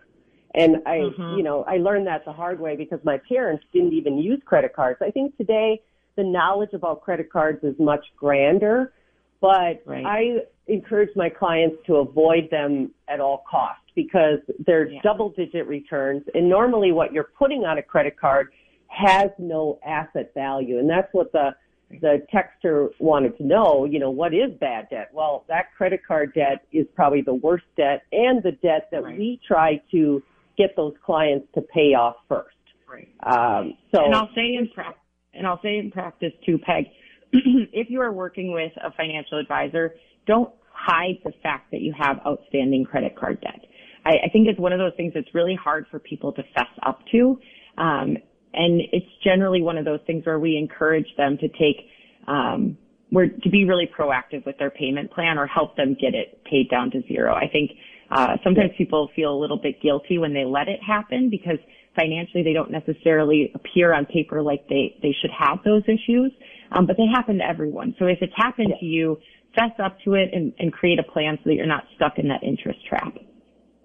And 0.54 0.76
I, 0.86 0.98
mm-hmm. 0.98 1.36
you 1.36 1.42
know, 1.42 1.64
I 1.64 1.78
learned 1.78 2.06
that 2.06 2.24
the 2.24 2.32
hard 2.32 2.60
way 2.60 2.76
because 2.76 3.00
my 3.04 3.18
parents 3.28 3.64
didn't 3.72 3.92
even 3.92 4.18
use 4.18 4.40
credit 4.44 4.74
cards. 4.74 5.00
I 5.02 5.10
think 5.10 5.36
today 5.36 5.80
the 6.16 6.24
knowledge 6.24 6.74
about 6.74 7.02
credit 7.02 7.32
cards 7.32 7.64
is 7.64 7.74
much 7.78 8.04
grander, 8.16 8.92
but 9.40 9.82
right. 9.86 10.04
I 10.04 10.38
encourage 10.66 11.10
my 11.16 11.28
clients 11.28 11.76
to 11.86 11.96
avoid 11.96 12.50
them 12.50 12.90
at 13.08 13.20
all 13.20 13.44
costs 13.50 13.82
because 13.94 14.38
they're 14.66 14.88
yeah. 14.88 15.00
double 15.02 15.30
digit 15.30 15.66
returns. 15.66 16.22
And 16.34 16.48
normally 16.48 16.92
what 16.92 17.12
you're 17.12 17.30
putting 17.38 17.64
on 17.64 17.78
a 17.78 17.82
credit 17.82 18.18
card 18.18 18.48
has 18.88 19.30
no 19.38 19.78
asset 19.86 20.32
value. 20.34 20.78
And 20.78 20.88
that's 20.88 21.12
what 21.12 21.32
the 21.32 21.54
the 22.00 22.26
texter 22.32 22.88
wanted 22.98 23.36
to 23.36 23.44
know, 23.44 23.84
you 23.84 23.98
know, 23.98 24.10
what 24.10 24.32
is 24.32 24.50
bad 24.58 24.88
debt? 24.88 25.10
Well, 25.12 25.44
that 25.48 25.74
credit 25.76 26.00
card 26.06 26.32
debt 26.32 26.64
is 26.72 26.86
probably 26.94 27.20
the 27.20 27.34
worst 27.34 27.64
debt 27.76 28.04
and 28.12 28.42
the 28.42 28.52
debt 28.52 28.88
that 28.92 29.04
right. 29.04 29.18
we 29.18 29.38
try 29.46 29.78
to 29.90 30.22
get 30.56 30.76
those 30.76 30.94
clients 31.04 31.46
to 31.54 31.62
pay 31.62 31.94
off 31.94 32.16
first. 32.28 32.56
Right. 32.88 33.08
Um, 33.24 33.74
so, 33.94 34.04
and 34.04 34.14
I'll 34.14 34.30
say 34.34 34.54
in 34.58 34.68
practice, 34.74 35.00
and 35.34 35.46
I'll 35.46 35.60
say 35.62 35.78
in 35.78 35.90
practice 35.90 36.32
too, 36.44 36.58
Peg, 36.58 36.86
if 37.32 37.88
you 37.88 38.00
are 38.00 38.12
working 38.12 38.52
with 38.52 38.72
a 38.82 38.92
financial 38.92 39.38
advisor, 39.38 39.94
don't 40.26 40.52
hide 40.72 41.18
the 41.24 41.32
fact 41.42 41.70
that 41.70 41.80
you 41.80 41.94
have 41.98 42.18
outstanding 42.26 42.84
credit 42.84 43.16
card 43.18 43.40
debt. 43.40 43.64
I, 44.04 44.26
I 44.26 44.28
think 44.32 44.48
it's 44.48 44.58
one 44.58 44.72
of 44.72 44.78
those 44.78 44.92
things 44.96 45.12
that's 45.14 45.32
really 45.34 45.54
hard 45.62 45.86
for 45.90 45.98
people 45.98 46.32
to 46.32 46.42
fess 46.54 46.68
up 46.84 47.00
to. 47.12 47.38
Um, 47.78 48.16
and 48.54 48.82
it's 48.92 49.06
generally 49.24 49.62
one 49.62 49.78
of 49.78 49.84
those 49.84 50.00
things 50.06 50.26
where 50.26 50.38
we 50.38 50.56
encourage 50.56 51.08
them 51.16 51.38
to 51.38 51.48
take, 51.48 51.88
um, 52.28 52.76
where 53.10 53.28
to 53.28 53.50
be 53.50 53.64
really 53.64 53.88
proactive 53.98 54.44
with 54.44 54.58
their 54.58 54.70
payment 54.70 55.10
plan 55.10 55.38
or 55.38 55.46
help 55.46 55.76
them 55.76 55.96
get 55.98 56.14
it 56.14 56.42
paid 56.44 56.68
down 56.70 56.90
to 56.90 57.02
zero. 57.08 57.34
I 57.34 57.48
think 57.48 57.70
uh, 58.12 58.36
sometimes 58.44 58.70
people 58.76 59.10
feel 59.16 59.32
a 59.32 59.38
little 59.40 59.56
bit 59.56 59.80
guilty 59.80 60.18
when 60.18 60.34
they 60.34 60.44
let 60.44 60.68
it 60.68 60.80
happen 60.86 61.30
because 61.30 61.58
financially 61.96 62.42
they 62.42 62.52
don't 62.52 62.70
necessarily 62.70 63.50
appear 63.54 63.94
on 63.94 64.04
paper 64.04 64.42
like 64.42 64.68
they 64.68 64.94
they 65.02 65.14
should 65.20 65.30
have 65.30 65.58
those 65.64 65.82
issues, 65.84 66.30
um, 66.72 66.86
but 66.86 66.96
they 66.98 67.06
happen 67.06 67.38
to 67.38 67.44
everyone. 67.44 67.94
So 67.98 68.04
if 68.06 68.18
it's 68.20 68.32
happened 68.36 68.74
to 68.78 68.84
you, 68.84 69.18
fess 69.54 69.72
up 69.82 69.96
to 70.04 70.14
it 70.14 70.28
and, 70.32 70.52
and 70.58 70.72
create 70.72 70.98
a 70.98 71.02
plan 71.02 71.38
so 71.38 71.50
that 71.50 71.54
you're 71.54 71.66
not 71.66 71.84
stuck 71.96 72.18
in 72.18 72.28
that 72.28 72.42
interest 72.42 72.80
trap. 72.86 73.14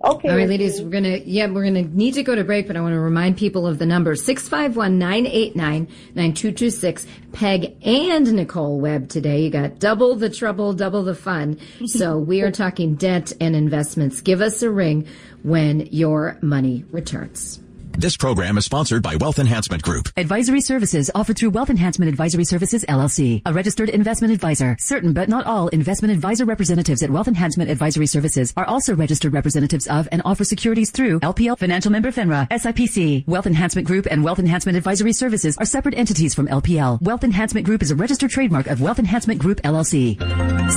Okay. 0.04 0.30
All 0.30 0.38
right, 0.38 0.48
ladies, 0.48 0.80
we're 0.80 0.92
gonna 0.92 1.18
yeah, 1.26 1.48
we're 1.48 1.64
gonna 1.64 1.82
need 1.82 2.14
to 2.14 2.24
go 2.24 2.36
to 2.36 2.44
break, 2.44 2.68
but 2.68 2.78
I 2.78 2.82
want 2.82 2.94
to 2.94 3.00
remind 3.00 3.36
people 3.36 3.66
of 3.66 3.80
the 3.80 3.86
number 3.88 4.14
651-989-9226. 4.14 7.08
Peg 7.32 7.76
and 7.82 8.32
Nicole 8.32 8.80
Webb 8.80 9.10
today. 9.10 9.42
You 9.42 9.50
got 9.50 9.80
double 9.80 10.14
the 10.16 10.30
trouble, 10.30 10.74
double 10.74 11.02
the 11.02 11.16
fun. 11.16 11.58
So 11.88 12.20
we 12.20 12.44
are 12.44 12.52
talking 12.52 12.94
debt 12.94 13.34
and 13.42 13.56
investments. 13.56 14.22
Give 14.22 14.42
us 14.42 14.62
a 14.62 14.70
ring 14.70 15.08
when 15.42 15.88
your 15.88 16.38
money 16.44 16.86
returns. 16.92 17.60
This 18.00 18.16
program 18.16 18.60
is 18.60 18.66
sponsored 18.66 19.02
by 19.02 19.16
Wealth 19.16 19.40
Enhancement 19.40 19.82
Group. 19.82 20.10
Advisory 20.18 20.62
services 20.62 21.10
offered 21.16 21.36
through 21.36 21.50
Wealth 21.50 21.72
Enhancement 21.72 22.10
Advisory 22.10 22.46
Services 22.46 22.86
LLC, 22.88 23.42
a 23.44 23.52
registered 23.52 23.90
investment 23.90 24.32
advisor. 24.32 24.78
Certain 24.80 25.14
but 25.14 25.28
not 25.28 25.48
all 25.48 25.68
investment 25.70 26.14
advisor 26.14 26.46
representatives 26.46 27.02
at 27.02 27.10
Wealth 27.10 27.28
Enhancement 27.28 27.72
Advisory 27.72 28.06
Services 28.06 28.54
are 28.56 28.66
also 28.66 28.96
registered 28.96 29.34
representatives 29.34 29.88
of 29.88 30.08
and 30.12 30.22
offer 30.26 30.44
securities 30.44 30.92
through 30.92 31.22
LPL 31.22 31.58
Financial 31.58 31.92
Member 31.92 32.12
FINRA, 32.12 32.48
SIPC. 32.50 33.28
Wealth 33.28 33.48
Enhancement 33.48 33.88
Group 33.88 34.06
and 34.12 34.24
Wealth 34.24 34.38
Enhancement 34.38 34.78
Advisory 34.78 35.14
Services 35.14 35.58
are 35.58 35.66
separate 35.66 35.98
entities 35.98 36.36
from 36.36 36.48
LPL. 36.50 37.02
Wealth 37.02 37.24
Enhancement 37.24 37.66
Group 37.66 37.82
is 37.82 37.90
a 37.90 37.96
registered 37.96 38.30
trademark 38.30 38.68
of 38.68 38.80
Wealth 38.80 39.00
Enhancement 39.00 39.40
Group 39.40 39.60
LLC. 39.64 40.20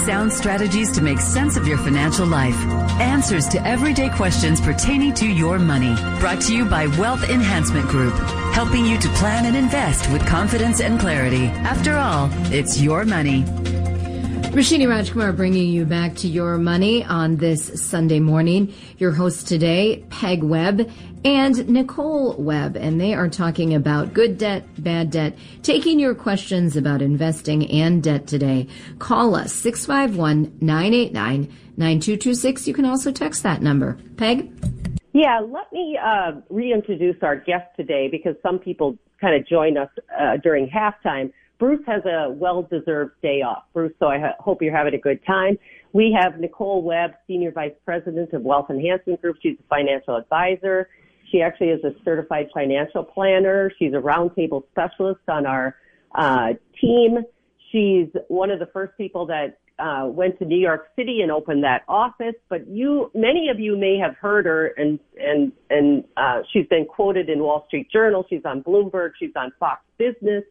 Sound 0.06 0.32
strategies 0.32 0.90
to 0.92 1.02
make 1.02 1.18
sense 1.18 1.58
of 1.58 1.68
your 1.68 1.76
financial 1.76 2.26
life. 2.26 2.56
Answers 2.98 3.46
to 3.48 3.62
everyday 3.66 4.08
questions 4.08 4.58
pertaining 4.58 5.12
to 5.14 5.28
your 5.28 5.58
money. 5.58 5.94
Brought 6.18 6.40
to 6.42 6.56
you 6.56 6.64
by 6.64 6.86
Wealth 6.96 7.09
Wealth 7.10 7.28
Enhancement 7.28 7.88
Group, 7.88 8.14
helping 8.52 8.86
you 8.86 8.96
to 8.96 9.08
plan 9.14 9.44
and 9.44 9.56
invest 9.56 10.08
with 10.12 10.24
confidence 10.28 10.80
and 10.80 11.00
clarity. 11.00 11.46
After 11.46 11.96
all, 11.96 12.30
it's 12.52 12.80
your 12.80 13.04
money. 13.04 13.42
Rashini 14.52 14.86
Rajkumar 14.86 15.34
bringing 15.34 15.72
you 15.72 15.84
back 15.84 16.14
to 16.18 16.28
your 16.28 16.56
money 16.56 17.04
on 17.04 17.38
this 17.38 17.82
Sunday 17.84 18.20
morning. 18.20 18.72
Your 18.98 19.10
host 19.10 19.48
today, 19.48 20.04
Peg 20.10 20.44
Webb 20.44 20.88
and 21.24 21.68
Nicole 21.68 22.36
Webb, 22.36 22.76
and 22.76 23.00
they 23.00 23.12
are 23.12 23.28
talking 23.28 23.74
about 23.74 24.14
good 24.14 24.38
debt, 24.38 24.68
bad 24.80 25.10
debt, 25.10 25.36
taking 25.64 25.98
your 25.98 26.14
questions 26.14 26.76
about 26.76 27.02
investing 27.02 27.68
and 27.72 28.04
debt 28.04 28.28
today. 28.28 28.68
Call 29.00 29.34
us 29.34 29.52
651 29.52 30.58
989 30.60 31.52
9226. 31.76 32.68
You 32.68 32.74
can 32.74 32.84
also 32.84 33.10
text 33.10 33.42
that 33.42 33.62
number. 33.62 33.98
Peg? 34.16 34.48
Yeah, 35.12 35.40
let 35.40 35.72
me 35.72 35.98
uh, 36.02 36.40
reintroduce 36.50 37.16
our 37.22 37.36
guest 37.36 37.66
today 37.76 38.08
because 38.08 38.36
some 38.42 38.58
people 38.58 38.96
kind 39.20 39.34
of 39.34 39.46
join 39.46 39.76
us 39.76 39.88
uh, 40.18 40.36
during 40.42 40.68
halftime. 40.68 41.32
Bruce 41.58 41.84
has 41.86 42.02
a 42.06 42.30
well-deserved 42.30 43.20
day 43.20 43.42
off, 43.42 43.64
Bruce, 43.74 43.92
so 43.98 44.06
I 44.06 44.32
hope 44.38 44.62
you're 44.62 44.74
having 44.74 44.94
a 44.94 44.98
good 44.98 45.20
time. 45.26 45.58
We 45.92 46.16
have 46.18 46.38
Nicole 46.38 46.82
Webb, 46.82 47.12
Senior 47.26 47.50
Vice 47.50 47.74
President 47.84 48.32
of 48.32 48.42
Wealth 48.42 48.70
Enhancement 48.70 49.20
Group. 49.20 49.36
She's 49.42 49.58
a 49.58 49.68
financial 49.68 50.16
advisor. 50.16 50.88
She 51.30 51.42
actually 51.42 51.68
is 51.68 51.84
a 51.84 51.92
certified 52.04 52.48
financial 52.54 53.04
planner. 53.04 53.70
She's 53.78 53.92
a 53.92 53.96
roundtable 53.96 54.62
specialist 54.70 55.20
on 55.28 55.44
our 55.44 55.76
uh, 56.14 56.54
team. 56.80 57.18
She's 57.70 58.08
one 58.28 58.50
of 58.50 58.58
the 58.58 58.66
first 58.66 58.96
people 58.96 59.26
that 59.26 59.58
uh, 59.78 60.06
went 60.06 60.38
to 60.38 60.44
New 60.44 60.58
York 60.58 60.88
City 60.96 61.20
and 61.22 61.30
opened 61.30 61.64
that 61.64 61.82
office. 61.88 62.34
But 62.48 62.68
you, 62.68 63.10
many 63.14 63.48
of 63.48 63.58
you 63.58 63.76
may 63.76 63.96
have 63.98 64.16
heard 64.16 64.46
her, 64.46 64.68
and 64.76 64.98
and 65.18 65.52
and 65.70 66.04
uh, 66.16 66.42
she's 66.52 66.66
been 66.66 66.84
quoted 66.84 67.28
in 67.28 67.40
Wall 67.40 67.64
Street 67.68 67.90
Journal. 67.90 68.26
She's 68.28 68.44
on 68.44 68.62
Bloomberg. 68.62 69.12
She's 69.18 69.32
on 69.36 69.52
Fox 69.58 69.82
Business. 69.98 70.44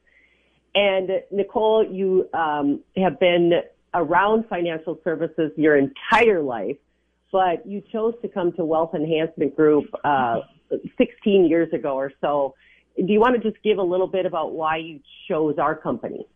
And 0.76 1.10
Nicole, 1.32 1.86
you 1.90 2.30
um, 2.34 2.82
have 2.96 3.20
been 3.20 3.54
around 3.94 4.46
financial 4.50 5.00
services 5.04 5.52
your 5.58 5.78
entire 5.78 6.42
life, 6.42 6.78
but 7.32 7.66
you 7.66 7.82
chose 7.92 8.14
to 8.22 8.28
come 8.28 8.52
to 8.54 8.64
Wealth 8.64 8.94
Enhancement 8.94 9.56
Group 9.56 9.86
uh, 10.04 10.42
16 10.98 11.48
years 11.48 11.74
ago 11.74 11.96
or 11.96 12.12
so. 12.22 12.54
Do 12.98 13.12
you 13.12 13.20
want 13.20 13.42
to 13.42 13.52
just 13.52 13.62
give 13.64 13.78
a 13.78 13.84
little 13.84 14.08
bit 14.08 14.26
about 14.26 14.54
why 14.54 14.78
you 14.78 15.00
chose 15.28 15.56
our 15.58 15.76
company? 15.76 16.28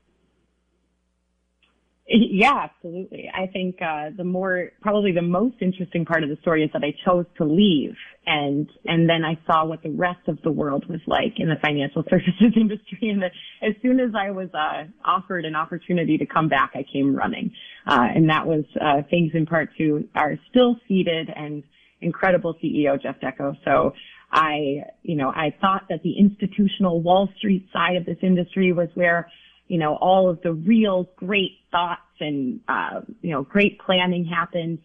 Yeah, 2.05 2.65
absolutely. 2.65 3.29
I 3.33 3.47
think 3.47 3.77
uh, 3.81 4.09
the 4.15 4.25
more, 4.25 4.71
probably 4.81 5.13
the 5.13 5.21
most 5.21 5.55
interesting 5.61 6.03
part 6.03 6.21
of 6.21 6.29
the 6.29 6.35
story 6.41 6.63
is 6.63 6.69
that 6.73 6.83
I 6.83 6.93
chose 7.05 7.25
to 7.37 7.45
leave, 7.45 7.95
and 8.25 8.69
and 8.85 9.09
then 9.09 9.23
I 9.23 9.39
saw 9.47 9.65
what 9.65 9.83
the 9.83 9.89
rest 9.89 10.27
of 10.27 10.37
the 10.43 10.51
world 10.51 10.85
was 10.89 10.99
like 11.07 11.35
in 11.37 11.47
the 11.47 11.55
financial 11.61 12.03
services 12.09 12.57
industry. 12.57 13.09
And 13.09 13.21
that 13.21 13.31
as 13.61 13.73
soon 13.81 14.01
as 14.01 14.11
I 14.17 14.31
was 14.31 14.49
uh, 14.53 14.83
offered 15.05 15.45
an 15.45 15.55
opportunity 15.55 16.17
to 16.17 16.25
come 16.25 16.49
back, 16.49 16.71
I 16.75 16.83
came 16.91 17.15
running, 17.15 17.53
uh, 17.87 18.07
and 18.13 18.29
that 18.29 18.45
was 18.45 18.65
uh, 18.81 19.03
thanks 19.09 19.33
in 19.33 19.45
part 19.45 19.69
to 19.77 20.05
our 20.13 20.37
still 20.49 20.75
seated 20.89 21.29
and 21.33 21.63
incredible 22.01 22.55
CEO 22.61 23.01
Jeff 23.01 23.15
Dekko. 23.21 23.55
So 23.63 23.93
I, 24.29 24.83
you 25.03 25.15
know, 25.15 25.29
I 25.29 25.55
thought 25.61 25.83
that 25.89 26.03
the 26.03 26.17
institutional 26.19 27.01
Wall 27.01 27.29
Street 27.37 27.69
side 27.71 27.95
of 27.95 28.05
this 28.05 28.17
industry 28.21 28.73
was 28.73 28.89
where 28.95 29.29
you 29.67 29.77
know, 29.77 29.95
all 29.95 30.29
of 30.29 30.41
the 30.41 30.53
real 30.53 31.09
great 31.15 31.57
thoughts 31.71 32.01
and, 32.19 32.59
uh, 32.67 33.01
you 33.21 33.31
know, 33.31 33.43
great 33.43 33.79
planning 33.79 34.25
happens. 34.25 34.79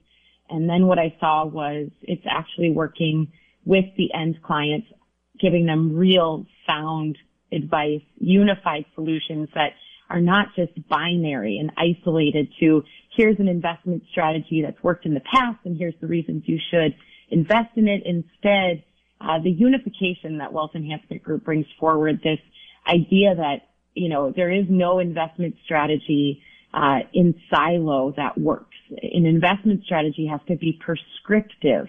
And 0.48 0.68
then 0.68 0.86
what 0.86 0.98
I 0.98 1.14
saw 1.20 1.44
was 1.44 1.90
it's 2.02 2.24
actually 2.28 2.70
working 2.70 3.32
with 3.64 3.84
the 3.96 4.12
end 4.14 4.42
clients, 4.42 4.86
giving 5.40 5.66
them 5.66 5.94
real 5.94 6.46
sound 6.66 7.18
advice, 7.52 8.02
unified 8.18 8.84
solutions 8.94 9.48
that 9.54 9.72
are 10.10 10.20
not 10.20 10.48
just 10.56 10.72
binary 10.88 11.58
and 11.58 11.70
isolated 11.76 12.48
to 12.60 12.82
here's 13.14 13.38
an 13.38 13.48
investment 13.48 14.02
strategy 14.10 14.62
that's 14.64 14.82
worked 14.82 15.04
in 15.04 15.12
the 15.12 15.20
past 15.20 15.58
and 15.64 15.76
here's 15.76 15.94
the 16.00 16.06
reasons 16.06 16.44
you 16.46 16.58
should 16.70 16.94
invest 17.30 17.70
in 17.76 17.88
it. 17.88 18.02
Instead, 18.06 18.84
uh, 19.20 19.38
the 19.42 19.50
unification 19.50 20.38
that 20.38 20.52
Wealth 20.52 20.70
Enhancement 20.74 21.22
Group 21.22 21.44
brings 21.44 21.66
forward, 21.78 22.20
this 22.22 22.38
idea 22.86 23.34
that 23.34 23.68
you 23.98 24.08
know, 24.08 24.32
there 24.34 24.50
is 24.50 24.66
no 24.68 24.98
investment 24.98 25.56
strategy 25.64 26.42
uh, 26.72 26.98
in 27.12 27.34
silo 27.50 28.12
that 28.16 28.38
works. 28.38 28.76
An 28.90 29.26
investment 29.26 29.84
strategy 29.84 30.26
has 30.26 30.40
to 30.48 30.56
be 30.56 30.78
prescriptive 30.84 31.86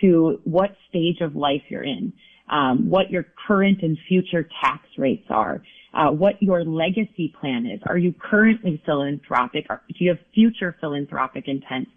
to 0.00 0.40
what 0.44 0.70
stage 0.88 1.20
of 1.20 1.34
life 1.34 1.62
you're 1.68 1.84
in, 1.84 2.12
um, 2.50 2.88
what 2.88 3.10
your 3.10 3.26
current 3.46 3.82
and 3.82 3.98
future 4.08 4.48
tax 4.62 4.82
rates 4.96 5.26
are, 5.28 5.62
uh, 5.94 6.10
what 6.10 6.40
your 6.40 6.64
legacy 6.64 7.34
plan 7.40 7.66
is. 7.66 7.80
Are 7.86 7.98
you 7.98 8.14
currently 8.18 8.80
philanthropic? 8.86 9.66
do 9.68 10.04
you 10.04 10.10
have 10.10 10.18
future 10.34 10.76
philanthropic 10.80 11.48
intent? 11.48 11.88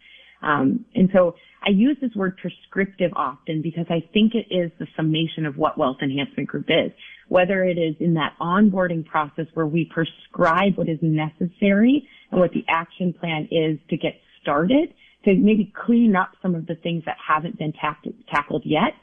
Um, 0.41 0.85
and 0.95 1.09
so 1.13 1.35
I 1.63 1.69
use 1.69 1.97
this 2.01 2.13
word 2.15 2.37
prescriptive 2.37 3.11
often 3.15 3.61
because 3.61 3.85
I 3.89 4.03
think 4.13 4.33
it 4.33 4.53
is 4.53 4.71
the 4.79 4.87
summation 4.95 5.45
of 5.45 5.57
what 5.57 5.77
Wealth 5.77 5.97
Enhancement 6.01 6.47
Group 6.49 6.65
is. 6.69 6.91
Whether 7.27 7.63
it 7.63 7.77
is 7.77 7.95
in 7.99 8.15
that 8.15 8.33
onboarding 8.41 9.05
process 9.05 9.45
where 9.53 9.67
we 9.67 9.85
prescribe 9.85 10.77
what 10.77 10.89
is 10.89 10.99
necessary 11.01 12.07
and 12.31 12.39
what 12.39 12.51
the 12.51 12.65
action 12.67 13.13
plan 13.13 13.47
is 13.51 13.77
to 13.89 13.97
get 13.97 14.19
started, 14.41 14.93
to 15.25 15.35
maybe 15.35 15.71
clean 15.85 16.15
up 16.15 16.31
some 16.41 16.55
of 16.55 16.65
the 16.65 16.75
things 16.75 17.03
that 17.05 17.17
haven't 17.25 17.59
been 17.59 17.73
tackled 17.73 18.63
yet. 18.65 18.93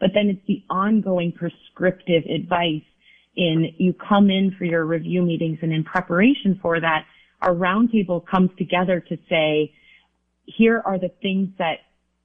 But 0.00 0.10
then 0.14 0.28
it's 0.28 0.46
the 0.46 0.62
ongoing 0.68 1.32
prescriptive 1.32 2.24
advice 2.24 2.82
in 3.36 3.72
you 3.78 3.94
come 3.94 4.30
in 4.30 4.54
for 4.58 4.64
your 4.64 4.84
review 4.84 5.22
meetings 5.22 5.58
and 5.62 5.72
in 5.72 5.84
preparation 5.84 6.58
for 6.60 6.80
that, 6.80 7.04
our 7.40 7.54
roundtable 7.54 8.26
comes 8.26 8.50
together 8.58 9.00
to 9.08 9.16
say, 9.28 9.72
here 10.56 10.82
are 10.84 10.98
the 10.98 11.10
things 11.22 11.50
that 11.58 11.78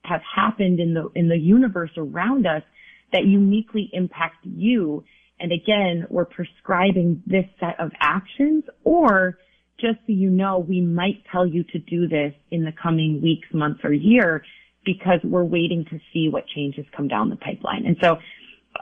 have 0.03 0.21
happened 0.21 0.79
in 0.79 0.93
the, 0.93 1.09
in 1.15 1.29
the 1.29 1.37
universe 1.37 1.91
around 1.97 2.45
us 2.45 2.63
that 3.11 3.25
uniquely 3.25 3.89
impact 3.93 4.37
you. 4.43 5.03
And 5.39 5.51
again, 5.51 6.07
we're 6.09 6.25
prescribing 6.25 7.23
this 7.25 7.45
set 7.59 7.79
of 7.79 7.91
actions 7.99 8.63
or 8.83 9.37
just 9.79 9.99
so 10.05 10.13
you 10.13 10.29
know, 10.29 10.59
we 10.59 10.81
might 10.81 11.23
tell 11.31 11.45
you 11.45 11.63
to 11.63 11.79
do 11.79 12.07
this 12.07 12.33
in 12.51 12.63
the 12.63 12.71
coming 12.71 13.21
weeks, 13.21 13.47
months, 13.53 13.81
or 13.83 13.91
year 13.91 14.43
because 14.85 15.19
we're 15.23 15.43
waiting 15.43 15.85
to 15.89 15.99
see 16.11 16.29
what 16.29 16.45
changes 16.47 16.85
come 16.95 17.07
down 17.07 17.29
the 17.29 17.35
pipeline. 17.35 17.85
And 17.85 17.97
so 18.01 18.17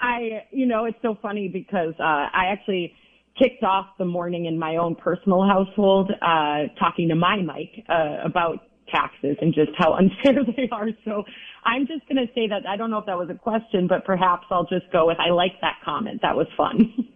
I, 0.00 0.44
you 0.50 0.66
know, 0.66 0.84
it's 0.84 0.98
so 1.00 1.16
funny 1.22 1.48
because 1.48 1.94
uh, 1.98 2.02
I 2.02 2.46
actually 2.50 2.94
kicked 3.38 3.62
off 3.62 3.86
the 3.98 4.04
morning 4.04 4.44
in 4.46 4.58
my 4.58 4.76
own 4.76 4.94
personal 4.94 5.46
household 5.46 6.10
uh, 6.20 6.74
talking 6.78 7.08
to 7.08 7.14
my 7.14 7.36
mic 7.36 7.84
uh, 7.88 8.18
about 8.24 8.58
taxes 8.92 9.36
and 9.40 9.54
just 9.54 9.70
how 9.76 9.94
unfair 9.98 10.44
they 10.44 10.68
are. 10.70 10.88
So 11.04 11.24
I'm 11.64 11.86
just 11.86 12.06
going 12.08 12.24
to 12.24 12.32
say 12.34 12.46
that 12.48 12.66
I 12.68 12.76
don't 12.76 12.90
know 12.90 12.98
if 12.98 13.06
that 13.06 13.18
was 13.18 13.30
a 13.30 13.34
question, 13.34 13.88
but 13.88 14.04
perhaps 14.04 14.46
I'll 14.50 14.66
just 14.66 14.90
go 14.92 15.06
with 15.06 15.18
I 15.18 15.30
like 15.30 15.60
that 15.62 15.76
comment. 15.84 16.20
That 16.22 16.36
was 16.36 16.46
fun. 16.56 17.08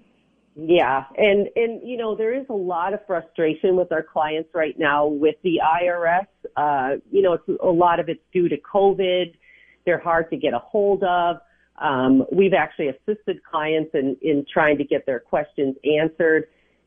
Yeah, 0.59 1.05
and 1.19 1.49
and 1.55 1.87
you 1.87 1.99
know 1.99 2.17
there 2.17 2.33
is 2.35 2.47
a 2.49 2.55
lot 2.55 2.95
of 2.95 3.01
frustration 3.07 3.77
with 3.77 3.93
our 3.93 4.03
clients 4.03 4.49
right 4.55 4.75
now 4.79 5.07
with 5.07 5.35
the 5.45 5.61
IRS. 5.63 6.27
Uh, 6.57 6.99
you 7.11 7.21
know, 7.21 7.35
it's, 7.35 7.47
a 7.63 7.67
lot 7.67 8.01
of 8.01 8.09
it's 8.09 8.23
due 8.33 8.49
to 8.49 8.57
COVID. 8.57 9.35
They're 9.85 10.01
hard 10.01 10.31
to 10.31 10.39
get 10.39 10.55
a 10.55 10.59
hold 10.59 11.05
of. 11.05 11.37
Um, 11.79 12.25
we've 12.33 12.55
actually 12.55 12.89
assisted 12.89 13.43
clients 13.45 13.91
in 13.93 14.17
in 14.23 14.47
trying 14.51 14.79
to 14.79 14.85
get 14.85 15.05
their 15.05 15.21
questions 15.21 15.77
answered. 16.01 16.45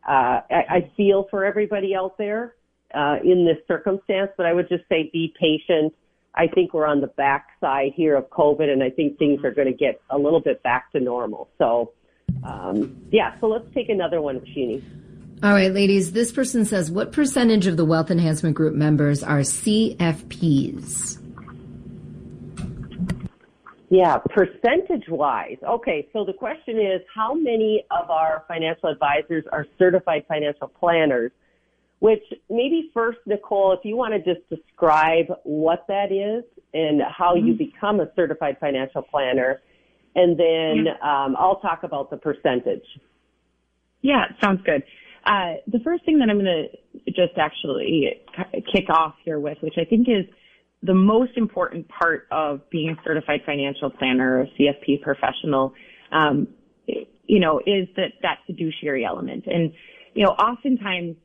Uh, 0.07 0.41
I, 0.49 0.63
I 0.69 0.91
feel 0.97 1.27
for 1.29 1.45
everybody 1.45 1.93
out 1.93 2.17
there 2.17 2.55
uh, 2.93 3.17
in 3.23 3.45
this 3.45 3.57
circumstance, 3.67 4.31
but 4.37 4.45
I 4.45 4.53
would 4.53 4.69
just 4.69 4.83
say 4.89 5.09
be 5.11 5.33
patient. 5.39 5.93
I 6.35 6.47
think 6.47 6.73
we're 6.73 6.85
on 6.85 7.01
the 7.01 7.07
backside 7.07 7.93
here 7.95 8.15
of 8.15 8.29
COVID, 8.29 8.69
and 8.69 8.83
I 8.83 8.89
think 8.89 9.17
things 9.17 9.43
are 9.43 9.51
going 9.51 9.67
to 9.67 9.73
get 9.73 10.01
a 10.09 10.17
little 10.17 10.39
bit 10.39 10.61
back 10.63 10.91
to 10.91 10.99
normal. 10.99 11.49
So, 11.57 11.91
um, 12.43 12.97
yeah, 13.11 13.39
so 13.39 13.47
let's 13.47 13.65
take 13.73 13.89
another 13.89 14.21
one, 14.21 14.39
Sheeny. 14.41 14.83
All 15.41 15.53
right, 15.53 15.73
ladies, 15.73 16.11
this 16.11 16.31
person 16.31 16.65
says, 16.65 16.91
what 16.91 17.11
percentage 17.11 17.65
of 17.65 17.77
the 17.77 17.85
Wealth 17.85 18.11
Enhancement 18.11 18.55
Group 18.55 18.75
members 18.75 19.23
are 19.23 19.39
CFPs? 19.39 21.17
Yeah, 23.89 24.17
percentage 24.17 25.07
wise. 25.09 25.57
Okay, 25.67 26.07
so 26.13 26.23
the 26.23 26.33
question 26.33 26.77
is 26.77 27.01
how 27.13 27.33
many 27.33 27.85
of 27.89 28.11
our 28.11 28.43
financial 28.47 28.89
advisors 28.89 29.45
are 29.51 29.65
certified 29.79 30.25
financial 30.27 30.67
planners? 30.67 31.31
Which 31.99 32.23
maybe 32.49 32.89
first, 32.93 33.19
Nicole, 33.25 33.73
if 33.73 33.79
you 33.83 33.95
want 33.95 34.13
to 34.13 34.33
just 34.33 34.47
describe 34.49 35.25
what 35.43 35.85
that 35.87 36.11
is 36.11 36.43
and 36.73 37.01
how 37.01 37.35
mm-hmm. 37.35 37.47
you 37.47 37.53
become 37.53 37.99
a 37.99 38.09
certified 38.15 38.57
financial 38.59 39.01
planner, 39.01 39.61
and 40.15 40.39
then 40.39 40.87
um, 41.03 41.35
I'll 41.37 41.59
talk 41.61 41.83
about 41.83 42.09
the 42.09 42.17
percentage. 42.17 42.85
Yeah, 44.01 44.25
sounds 44.41 44.61
good. 44.65 44.83
Uh, 45.25 45.55
the 45.67 45.79
first 45.83 46.05
thing 46.05 46.19
that 46.19 46.29
I'm 46.29 46.39
going 46.39 46.69
to 47.05 47.11
just 47.11 47.37
actually 47.37 48.21
kick 48.73 48.89
off 48.89 49.15
here 49.25 49.39
with, 49.39 49.57
which 49.61 49.75
I 49.77 49.83
think 49.83 50.07
is 50.07 50.25
the 50.81 50.93
most 50.93 51.33
important 51.35 51.87
part 51.89 52.27
of 52.31 52.61
being 52.69 52.91
a 52.91 53.03
certified 53.03 53.41
financial 53.45 53.89
planner 53.89 54.39
or 54.39 54.47
CFP 54.57 55.01
professional, 55.01 55.73
um, 56.11 56.47
you 56.87 57.39
know, 57.39 57.59
is 57.59 57.87
that 57.97 58.13
that 58.21 58.39
fiduciary 58.47 59.05
element. 59.05 59.45
And, 59.45 59.73
you 60.13 60.25
know, 60.25 60.31
oftentimes 60.31 61.17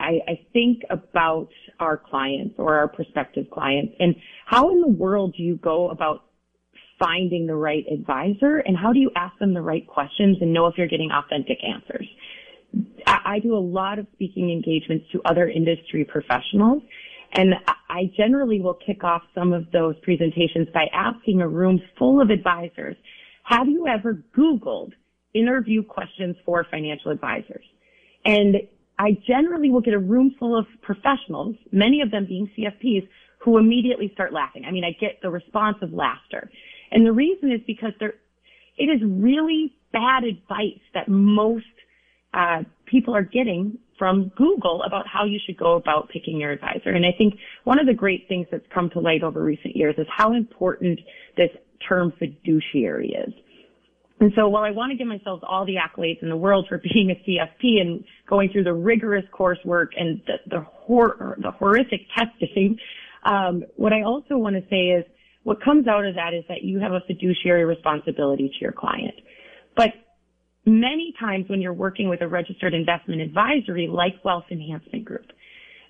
I, 0.00 0.20
I 0.28 0.46
think 0.52 0.82
about 0.90 1.48
our 1.80 1.96
clients 1.96 2.54
or 2.58 2.76
our 2.76 2.88
prospective 2.88 3.50
clients 3.50 3.94
and 3.98 4.14
how 4.46 4.70
in 4.70 4.80
the 4.80 4.88
world 4.88 5.34
do 5.36 5.42
you 5.42 5.56
go 5.56 5.90
about 5.90 6.24
finding 6.98 7.46
the 7.46 7.54
right 7.54 7.84
advisor 7.92 8.58
and 8.58 8.76
how 8.76 8.92
do 8.92 8.98
you 8.98 9.10
ask 9.16 9.38
them 9.38 9.54
the 9.54 9.62
right 9.62 9.86
questions 9.86 10.38
and 10.40 10.52
know 10.52 10.66
if 10.66 10.76
you're 10.76 10.88
getting 10.88 11.10
authentic 11.10 11.58
answers? 11.64 12.06
I, 13.06 13.18
I 13.24 13.38
do 13.40 13.54
a 13.54 13.58
lot 13.58 13.98
of 13.98 14.06
speaking 14.12 14.50
engagements 14.50 15.06
to 15.12 15.20
other 15.24 15.48
industry 15.48 16.04
professionals 16.04 16.82
and 17.32 17.54
I 17.90 18.10
generally 18.16 18.60
will 18.60 18.78
kick 18.86 19.04
off 19.04 19.22
some 19.34 19.52
of 19.52 19.70
those 19.70 19.94
presentations 20.02 20.68
by 20.72 20.86
asking 20.92 21.40
a 21.40 21.48
room 21.48 21.80
full 21.98 22.20
of 22.20 22.30
advisors, 22.30 22.96
have 23.44 23.68
you 23.68 23.86
ever 23.86 24.22
Googled 24.36 24.92
interview 25.34 25.82
questions 25.82 26.36
for 26.44 26.66
financial 26.70 27.10
advisors? 27.10 27.64
And 28.24 28.56
I 28.98 29.16
generally 29.26 29.70
will 29.70 29.80
get 29.80 29.94
a 29.94 29.98
room 29.98 30.34
full 30.38 30.58
of 30.58 30.66
professionals, 30.82 31.56
many 31.72 32.00
of 32.00 32.10
them 32.10 32.26
being 32.26 32.50
CFPs, 32.56 33.08
who 33.38 33.58
immediately 33.58 34.10
start 34.14 34.32
laughing. 34.32 34.64
I 34.66 34.72
mean, 34.72 34.84
I 34.84 34.92
get 35.00 35.20
the 35.22 35.30
response 35.30 35.76
of 35.82 35.92
laughter. 35.92 36.50
And 36.90 37.06
the 37.06 37.12
reason 37.12 37.52
is 37.52 37.60
because 37.66 37.92
there, 38.00 38.14
it 38.76 38.84
is 38.84 39.00
really 39.04 39.72
bad 39.92 40.24
advice 40.24 40.80
that 40.94 41.08
most 41.08 41.64
uh, 42.34 42.62
people 42.86 43.14
are 43.14 43.22
getting 43.22 43.78
from 43.98 44.30
Google 44.36 44.82
about 44.86 45.06
how 45.06 45.24
you 45.24 45.38
should 45.44 45.56
go 45.56 45.74
about 45.74 46.08
picking 46.08 46.38
your 46.38 46.52
advisor. 46.52 46.90
And 46.90 47.04
I 47.04 47.12
think 47.16 47.34
one 47.64 47.78
of 47.78 47.86
the 47.86 47.94
great 47.94 48.26
things 48.28 48.46
that's 48.50 48.66
come 48.72 48.90
to 48.90 49.00
light 49.00 49.22
over 49.22 49.42
recent 49.42 49.76
years 49.76 49.94
is 49.98 50.06
how 50.14 50.34
important 50.34 51.00
this 51.36 51.50
term 51.86 52.12
fiduciary 52.18 53.10
is. 53.10 53.34
And 54.20 54.32
so 54.34 54.48
while 54.48 54.64
I 54.64 54.72
want 54.72 54.90
to 54.90 54.96
give 54.96 55.06
myself 55.06 55.40
all 55.42 55.64
the 55.64 55.76
accolades 55.76 56.22
in 56.22 56.28
the 56.28 56.36
world 56.36 56.66
for 56.68 56.78
being 56.94 57.10
a 57.10 57.14
CFP 57.14 57.80
and 57.80 58.04
going 58.28 58.50
through 58.50 58.64
the 58.64 58.72
rigorous 58.74 59.24
coursework 59.32 59.88
and 59.96 60.20
the, 60.26 60.34
the, 60.46 60.66
the 61.42 61.50
horrific 61.52 62.00
testing, 62.16 62.78
Um, 63.24 63.64
what 63.76 63.92
I 63.92 64.02
also 64.02 64.36
want 64.36 64.56
to 64.56 64.62
say 64.70 64.90
is 64.98 65.04
what 65.42 65.62
comes 65.62 65.86
out 65.86 66.04
of 66.04 66.14
that 66.14 66.34
is 66.34 66.44
that 66.48 66.62
you 66.62 66.78
have 66.80 66.92
a 66.92 67.00
fiduciary 67.06 67.64
responsibility 67.64 68.48
to 68.48 68.54
your 68.60 68.72
client. 68.72 69.14
But 69.76 69.90
many 70.64 71.14
times 71.18 71.48
when 71.48 71.60
you're 71.60 71.72
working 71.72 72.08
with 72.08 72.20
a 72.22 72.28
registered 72.28 72.74
investment 72.74 73.20
advisory 73.20 73.86
like 73.86 74.14
Wealth 74.24 74.44
Enhancement 74.50 75.04
Group, 75.04 75.26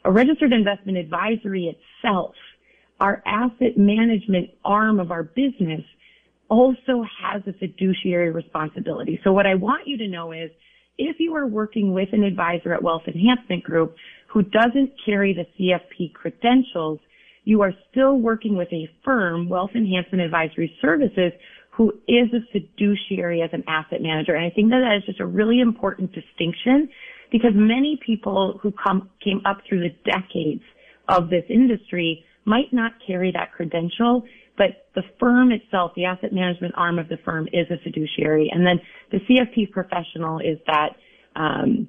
a 0.05 0.13
registered 0.13 0.53
investment 0.53 0.99
advisory 0.99 1.75
itself, 1.75 2.35
our 3.01 3.23
asset 3.27 3.77
management 3.77 4.51
arm 4.65 5.01
of 5.01 5.11
our 5.11 5.23
business 5.23 5.83
also 6.49 7.05
has 7.23 7.43
a 7.47 7.53
fiduciary 7.53 8.31
responsibility. 8.31 9.21
So 9.25 9.33
what 9.33 9.47
I 9.47 9.55
want 9.55 9.87
you 9.87 9.99
to 9.99 10.09
know 10.09 10.33
is 10.33 10.51
if 10.97 11.17
you 11.21 11.35
are 11.37 11.47
working 11.47 11.93
with 11.93 12.09
an 12.13 12.25
advisor 12.25 12.73
at 12.73 12.83
Wealth 12.83 13.03
Enhancement 13.07 13.63
Group 13.63 13.95
who 14.29 14.43
doesn't 14.43 14.93
carry 15.05 15.35
the 15.35 15.47
CFP 15.59 16.13
credentials, 16.13 16.99
you 17.45 17.63
are 17.63 17.73
still 17.91 18.19
working 18.19 18.57
with 18.57 18.69
a 18.73 18.89
firm, 19.05 19.49
Wealth 19.49 19.71
Enhancement 19.75 20.23
Advisory 20.23 20.75
Services, 20.83 21.33
who 21.71 21.93
is 22.09 22.29
a 22.35 22.41
fiduciary 22.53 23.41
as 23.41 23.51
an 23.53 23.63
asset 23.69 24.03
manager. 24.03 24.35
And 24.35 24.45
I 24.45 24.51
think 24.51 24.71
that 24.71 24.81
that 24.81 24.97
is 24.97 25.05
just 25.07 25.21
a 25.21 25.27
really 25.27 25.61
important 25.61 26.13
distinction 26.13 26.89
because 27.31 27.53
many 27.55 27.99
people 28.05 28.59
who 28.61 28.73
come, 28.73 29.09
came 29.23 29.41
up 29.45 29.59
through 29.69 29.81
the 29.81 29.95
decades 30.05 30.63
of 31.09 31.31
this 31.31 31.45
industry 31.49 32.25
might 32.45 32.73
not 32.73 32.93
carry 33.07 33.31
that 33.33 33.53
credential, 33.53 34.25
but 34.59 34.89
the 34.95 35.03
firm 35.19 35.53
itself, 35.53 35.93
the 35.95 36.05
asset 36.05 36.33
management 36.33 36.75
arm 36.77 36.99
of 36.99 37.09
the 37.09 37.17
firm 37.25 37.47
is 37.53 37.67
a 37.71 37.79
fiduciary. 37.83 38.51
And 38.53 38.67
then 38.67 38.81
the 39.13 39.19
CFP 39.19 39.71
professional 39.71 40.41
is 40.41 40.59
that 40.67 40.91
um, 41.37 41.89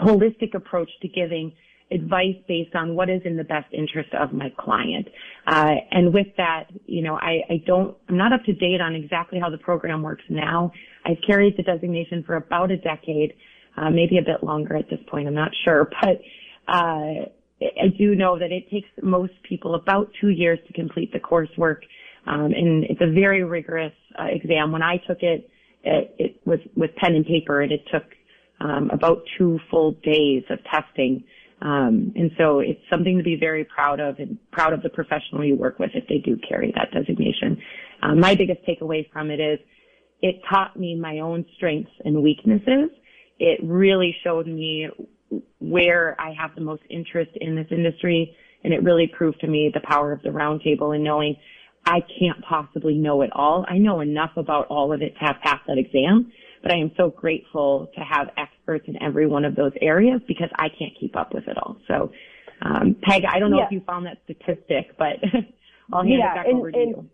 holistic 0.00 0.54
approach 0.54 0.88
to 1.02 1.08
giving 1.08 1.52
advice 1.90 2.36
based 2.48 2.74
on 2.74 2.94
what 2.94 3.10
is 3.10 3.20
in 3.24 3.36
the 3.36 3.44
best 3.44 3.66
interest 3.72 4.10
of 4.14 4.32
my 4.32 4.50
client. 4.58 5.06
Uh, 5.46 5.74
and 5.90 6.14
with 6.14 6.28
that, 6.36 6.64
you 6.86 7.02
know, 7.02 7.16
I, 7.16 7.40
I, 7.50 7.62
don't, 7.66 7.96
I'm 8.08 8.16
not 8.16 8.32
up 8.32 8.42
to 8.44 8.52
date 8.52 8.80
on 8.80 8.94
exactly 8.94 9.38
how 9.38 9.50
the 9.50 9.58
program 9.58 10.02
works 10.02 10.24
now. 10.30 10.72
I've 11.04 11.18
carried 11.26 11.56
the 11.56 11.62
designation 11.62 12.22
for 12.24 12.36
about 12.36 12.70
a 12.70 12.76
decade, 12.76 13.34
uh, 13.76 13.90
maybe 13.90 14.18
a 14.18 14.22
bit 14.22 14.42
longer 14.42 14.76
at 14.76 14.88
this 14.88 15.00
point. 15.08 15.28
I'm 15.28 15.34
not 15.34 15.50
sure, 15.64 15.90
but 16.00 16.20
uh, 16.72 17.26
I 17.60 17.88
do 17.96 18.14
know 18.14 18.38
that 18.38 18.50
it 18.50 18.70
takes 18.70 18.88
most 19.02 19.32
people 19.48 19.74
about 19.74 20.10
two 20.20 20.28
years 20.28 20.58
to 20.66 20.72
complete 20.72 21.12
the 21.12 21.20
coursework, 21.20 21.78
um, 22.26 22.52
and 22.52 22.84
it's 22.84 23.00
a 23.00 23.10
very 23.12 23.44
rigorous 23.44 23.92
uh, 24.18 24.26
exam. 24.30 24.72
When 24.72 24.82
I 24.82 24.96
took 25.06 25.22
it, 25.22 25.50
it, 25.82 26.14
it 26.18 26.40
was 26.44 26.58
with 26.76 26.94
pen 26.96 27.14
and 27.14 27.26
paper, 27.26 27.60
and 27.60 27.72
it 27.72 27.82
took 27.92 28.04
um, 28.60 28.90
about 28.92 29.22
two 29.36 29.58
full 29.70 29.92
days 30.02 30.44
of 30.50 30.58
testing. 30.64 31.24
Um, 31.60 32.12
and 32.16 32.30
so 32.36 32.60
it's 32.60 32.80
something 32.90 33.16
to 33.16 33.24
be 33.24 33.36
very 33.36 33.64
proud 33.64 34.00
of 34.00 34.18
and 34.18 34.38
proud 34.52 34.72
of 34.72 34.82
the 34.82 34.90
professional 34.90 35.44
you 35.44 35.56
work 35.56 35.78
with 35.78 35.90
if 35.94 36.06
they 36.08 36.18
do 36.18 36.38
carry 36.46 36.72
that 36.76 36.90
designation. 36.92 37.60
Um, 38.02 38.20
my 38.20 38.34
biggest 38.34 38.60
takeaway 38.66 39.10
from 39.12 39.30
it 39.30 39.40
is 39.40 39.58
it 40.20 40.40
taught 40.48 40.78
me 40.78 40.94
my 40.94 41.20
own 41.20 41.44
strengths 41.56 41.92
and 42.04 42.22
weaknesses. 42.22 42.90
It 43.38 43.60
really 43.62 44.14
showed 44.22 44.46
me 44.46 44.88
where 45.58 46.16
I 46.20 46.34
have 46.38 46.54
the 46.54 46.60
most 46.60 46.82
interest 46.90 47.32
in 47.36 47.56
this 47.56 47.66
industry. 47.70 48.36
And 48.62 48.72
it 48.72 48.82
really 48.82 49.06
proved 49.06 49.40
to 49.40 49.46
me 49.46 49.70
the 49.72 49.80
power 49.80 50.12
of 50.12 50.22
the 50.22 50.30
roundtable 50.30 50.94
and 50.94 51.04
knowing 51.04 51.36
I 51.86 52.00
can't 52.18 52.42
possibly 52.42 52.94
know 52.94 53.22
it 53.22 53.30
all. 53.32 53.64
I 53.68 53.78
know 53.78 54.00
enough 54.00 54.32
about 54.36 54.66
all 54.68 54.92
of 54.92 55.02
it 55.02 55.14
to 55.18 55.24
have 55.24 55.36
passed 55.42 55.66
that 55.66 55.78
exam, 55.78 56.32
but 56.62 56.72
I 56.72 56.76
am 56.76 56.92
so 56.96 57.10
grateful 57.10 57.90
to 57.94 58.00
have 58.00 58.28
experts 58.36 58.84
in 58.88 59.02
every 59.02 59.26
one 59.26 59.44
of 59.44 59.54
those 59.54 59.72
areas 59.80 60.20
because 60.26 60.48
I 60.56 60.68
can't 60.68 60.92
keep 60.98 61.16
up 61.16 61.34
with 61.34 61.46
it 61.46 61.56
all. 61.58 61.76
So, 61.86 62.10
um, 62.62 62.96
Peg, 63.02 63.24
I 63.24 63.38
don't 63.38 63.50
know 63.50 63.58
yeah. 63.58 63.66
if 63.66 63.72
you 63.72 63.82
found 63.86 64.06
that 64.06 64.18
statistic, 64.24 64.96
but 64.98 65.16
I'll 65.92 66.02
hand 66.02 66.18
yeah, 66.18 66.32
it 66.32 66.36
back 66.36 66.46
and, 66.46 66.56
over 66.58 66.72
to 66.72 66.78
you 66.78 67.10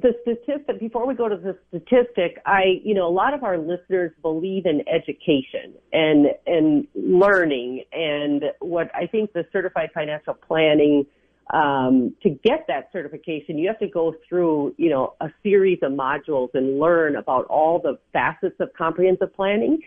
the 0.00 0.14
statistic, 0.22 0.80
before 0.80 1.06
we 1.06 1.14
go 1.14 1.28
to 1.28 1.36
the 1.36 1.58
statistic, 1.68 2.40
I, 2.46 2.80
you 2.82 2.94
know, 2.94 3.06
a 3.06 3.12
lot 3.12 3.34
of 3.34 3.44
our 3.44 3.58
listeners 3.58 4.12
believe 4.22 4.64
in 4.64 4.82
education 4.88 5.74
and, 5.92 6.26
and 6.46 6.86
learning 6.94 7.84
and 7.92 8.44
what 8.60 8.90
I 8.94 9.06
think 9.06 9.32
the 9.32 9.44
certified 9.52 9.90
financial 9.92 10.34
planning, 10.34 11.04
um, 11.50 12.14
to 12.22 12.30
get 12.30 12.66
that 12.68 12.88
certification, 12.92 13.58
you 13.58 13.68
have 13.68 13.78
to 13.80 13.88
go 13.88 14.14
through, 14.28 14.74
you 14.78 14.90
know, 14.90 15.14
a 15.20 15.28
series 15.42 15.78
of 15.82 15.92
modules 15.92 16.48
and 16.54 16.78
learn 16.78 17.16
about 17.16 17.46
all 17.46 17.78
the 17.78 17.98
facets 18.12 18.56
of 18.60 18.72
comprehensive 18.76 19.34
planning. 19.34 19.80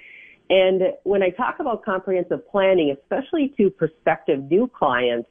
And 0.49 0.81
when 1.03 1.23
I 1.23 1.29
talk 1.29 1.55
about 1.59 1.83
comprehensive 1.83 2.47
planning, 2.49 2.95
especially 3.01 3.53
to 3.57 3.69
prospective 3.69 4.43
new 4.51 4.67
clients, 4.67 5.29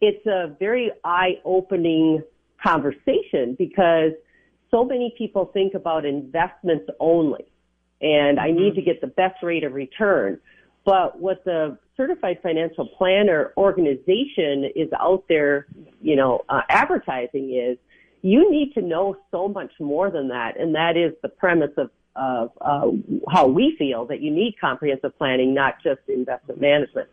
it's 0.00 0.26
a 0.26 0.54
very 0.58 0.90
eye-opening 1.04 2.22
conversation 2.62 3.56
because 3.58 4.12
so 4.70 4.84
many 4.84 5.14
people 5.16 5.50
think 5.54 5.74
about 5.74 6.04
investments 6.04 6.90
only 7.00 7.46
and 8.04 8.38
I 8.38 8.50
need 8.50 8.72
mm-hmm. 8.72 8.74
to 8.76 8.82
get 8.82 9.00
the 9.00 9.06
best 9.06 9.42
rate 9.42 9.64
of 9.64 9.72
return. 9.72 10.38
But 10.84 11.18
what 11.18 11.44
the 11.44 11.78
certified 11.96 12.40
financial 12.42 12.86
planner 12.98 13.52
organization 13.56 14.70
is 14.76 14.88
out 14.98 15.24
there, 15.28 15.66
you 16.02 16.16
know, 16.16 16.42
uh, 16.48 16.60
advertising 16.68 17.54
is 17.54 17.78
you 18.22 18.50
need 18.50 18.72
to 18.74 18.82
know 18.82 19.16
so 19.30 19.48
much 19.48 19.72
more 19.80 20.10
than 20.10 20.28
that. 20.28 20.58
And 20.58 20.74
that 20.74 20.96
is 20.96 21.14
the 21.22 21.28
premise 21.28 21.72
of, 21.76 21.90
of 22.16 22.52
uh, 22.60 22.90
how 23.30 23.46
we 23.46 23.76
feel 23.78 24.06
that 24.06 24.20
you 24.20 24.30
need 24.30 24.56
comprehensive 24.60 25.16
planning, 25.18 25.54
not 25.54 25.74
just 25.82 26.00
investment 26.08 26.60
management. 26.60 27.08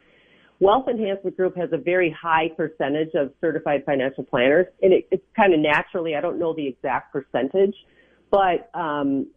Wealth 0.60 0.88
Enhancement 0.88 1.36
Group 1.36 1.58
has 1.58 1.70
a 1.74 1.78
very 1.78 2.16
high 2.22 2.50
percentage 2.56 3.10
of 3.16 3.34
certified 3.42 3.84
financial 3.84 4.24
planners, 4.24 4.68
and 4.84 4.94
it, 4.94 5.08
it's 5.10 5.24
kind 5.36 5.54
of 5.54 5.60
naturally, 5.60 6.16
I 6.16 6.22
don't 6.22 6.38
know 6.38 6.54
the 6.54 6.68
exact 6.68 7.12
percentage, 7.12 7.76
but 8.30 8.70
um, 8.76 9.28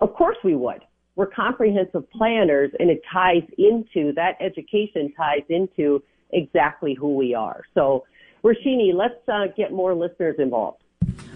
of 0.00 0.12
course 0.14 0.36
we 0.44 0.54
would. 0.54 0.82
We're 1.16 1.26
comprehensive 1.26 2.10
planners, 2.10 2.72
and 2.78 2.90
it 2.90 3.02
ties 3.12 3.44
into 3.56 4.12
that 4.14 4.36
education 4.40 5.12
ties 5.16 5.44
into 5.48 6.02
exactly 6.30 6.94
who 6.94 7.14
we 7.14 7.34
are. 7.34 7.62
So, 7.74 8.04
Rashini, 8.42 8.92
let's 8.92 9.14
uh, 9.28 9.46
get 9.56 9.72
more 9.72 9.94
listeners 9.94 10.36
involved. 10.38 10.82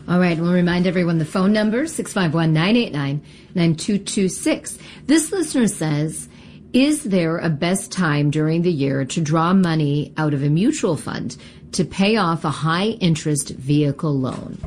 All 0.08 0.18
right, 0.18 0.38
we'll 0.38 0.52
remind 0.52 0.86
everyone 0.86 1.18
the 1.18 1.24
phone 1.24 1.52
number 1.52 1.86
651 1.86 2.52
989 2.52 3.22
9226. 3.54 4.78
This 5.06 5.30
listener 5.30 5.68
says, 5.68 6.28
is 6.72 7.04
there 7.04 7.38
a 7.38 7.48
best 7.48 7.92
time 7.92 8.30
during 8.30 8.62
the 8.62 8.72
year 8.72 9.04
to 9.04 9.20
draw 9.20 9.54
money 9.54 10.12
out 10.16 10.34
of 10.34 10.42
a 10.42 10.48
mutual 10.48 10.96
fund 10.96 11.36
to 11.72 11.84
pay 11.84 12.16
off 12.16 12.44
a 12.44 12.50
high 12.50 12.88
interest 13.00 13.50
vehicle 13.50 14.18
loan? 14.18 14.58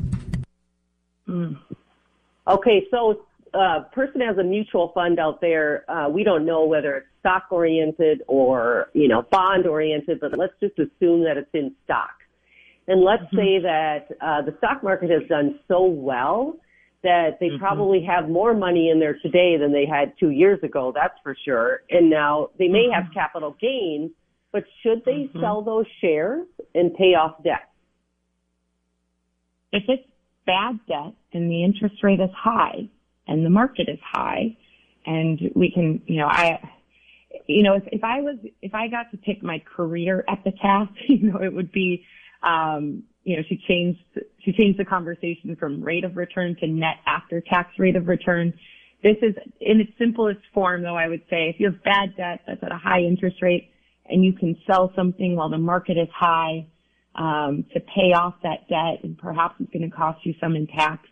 Mm. 1.27 1.57
Okay, 2.47 2.87
so 2.89 3.21
uh, 3.53 3.83
person 3.91 4.21
has 4.21 4.37
a 4.37 4.43
mutual 4.43 4.91
fund 4.93 5.19
out 5.19 5.41
there. 5.41 5.89
Uh, 5.89 6.09
we 6.09 6.23
don't 6.23 6.45
know 6.45 6.65
whether 6.65 6.95
it's 6.97 7.07
stock 7.19 7.47
oriented 7.51 8.23
or 8.27 8.87
you 8.93 9.07
know 9.07 9.23
bond 9.31 9.67
oriented, 9.67 10.19
but 10.19 10.37
let's 10.37 10.53
just 10.59 10.77
assume 10.79 11.23
that 11.23 11.37
it's 11.37 11.49
in 11.53 11.73
stock. 11.83 12.11
And 12.87 13.03
let's 13.03 13.23
mm-hmm. 13.23 13.37
say 13.37 13.59
that 13.61 14.07
uh, 14.21 14.41
the 14.41 14.55
stock 14.57 14.83
market 14.83 15.09
has 15.09 15.27
done 15.27 15.59
so 15.67 15.85
well 15.85 16.57
that 17.03 17.37
they 17.39 17.47
mm-hmm. 17.47 17.57
probably 17.57 18.03
have 18.03 18.29
more 18.29 18.53
money 18.53 18.89
in 18.89 18.99
there 18.99 19.17
today 19.21 19.57
than 19.59 19.73
they 19.73 19.85
had 19.85 20.13
two 20.19 20.29
years 20.29 20.59
ago, 20.63 20.91
that's 20.93 21.15
for 21.23 21.35
sure. 21.45 21.81
And 21.89 22.09
now 22.09 22.49
they 22.59 22.67
may 22.67 22.85
mm-hmm. 22.85 23.03
have 23.03 23.13
capital 23.13 23.55
gains, 23.59 24.11
but 24.51 24.63
should 24.83 25.03
they 25.05 25.27
mm-hmm. 25.27 25.41
sell 25.41 25.63
those 25.63 25.85
shares 25.99 26.45
and 26.75 26.93
pay 26.93 27.15
off 27.15 27.43
debt? 27.43 27.69
If 29.71 29.83
it's 29.87 30.07
bad 30.45 30.79
debt 30.87 31.13
and 31.33 31.49
the 31.49 31.63
interest 31.63 32.03
rate 32.03 32.19
is 32.19 32.29
high 32.35 32.89
and 33.27 33.45
the 33.45 33.49
market 33.49 33.87
is 33.89 33.99
high 34.03 34.57
and 35.05 35.39
we 35.55 35.71
can, 35.71 36.01
you 36.05 36.17
know, 36.17 36.27
I, 36.27 36.59
you 37.47 37.63
know, 37.63 37.75
if, 37.75 37.83
if 37.91 38.03
I 38.03 38.21
was, 38.21 38.37
if 38.61 38.73
I 38.73 38.87
got 38.87 39.11
to 39.11 39.17
pick 39.17 39.41
my 39.41 39.59
career 39.75 40.23
epitaph, 40.27 40.89
you 41.07 41.31
know, 41.31 41.41
it 41.41 41.53
would 41.53 41.71
be, 41.71 42.05
um, 42.43 43.03
you 43.23 43.37
know, 43.37 43.43
she 43.47 43.59
changed, 43.67 43.99
she 44.43 44.51
changed 44.51 44.79
the 44.79 44.85
conversation 44.85 45.55
from 45.59 45.81
rate 45.81 46.03
of 46.03 46.17
return 46.17 46.55
to 46.59 46.67
net 46.67 46.97
after 47.05 47.41
tax 47.41 47.69
rate 47.77 47.95
of 47.95 48.07
return. 48.07 48.53
This 49.03 49.17
is 49.21 49.35
in 49.59 49.79
its 49.79 49.91
simplest 49.97 50.39
form 50.53 50.83
though, 50.83 50.95
I 50.95 51.07
would 51.07 51.21
say 51.29 51.49
if 51.49 51.59
you 51.59 51.67
have 51.67 51.83
bad 51.83 52.15
debt 52.17 52.41
that's 52.47 52.63
at 52.63 52.71
a 52.71 52.77
high 52.77 53.01
interest 53.01 53.41
rate 53.41 53.69
and 54.07 54.23
you 54.23 54.33
can 54.33 54.57
sell 54.67 54.91
something 54.95 55.35
while 55.35 55.49
the 55.49 55.57
market 55.57 55.97
is 55.97 56.09
high, 56.13 56.67
um, 57.15 57.65
to 57.73 57.79
pay 57.79 58.13
off 58.13 58.35
that 58.43 58.67
debt 58.69 59.03
and 59.03 59.17
perhaps 59.17 59.55
it's 59.59 59.71
going 59.71 59.89
to 59.89 59.95
cost 59.95 60.25
you 60.25 60.33
some 60.39 60.55
in 60.55 60.67
tax, 60.67 61.07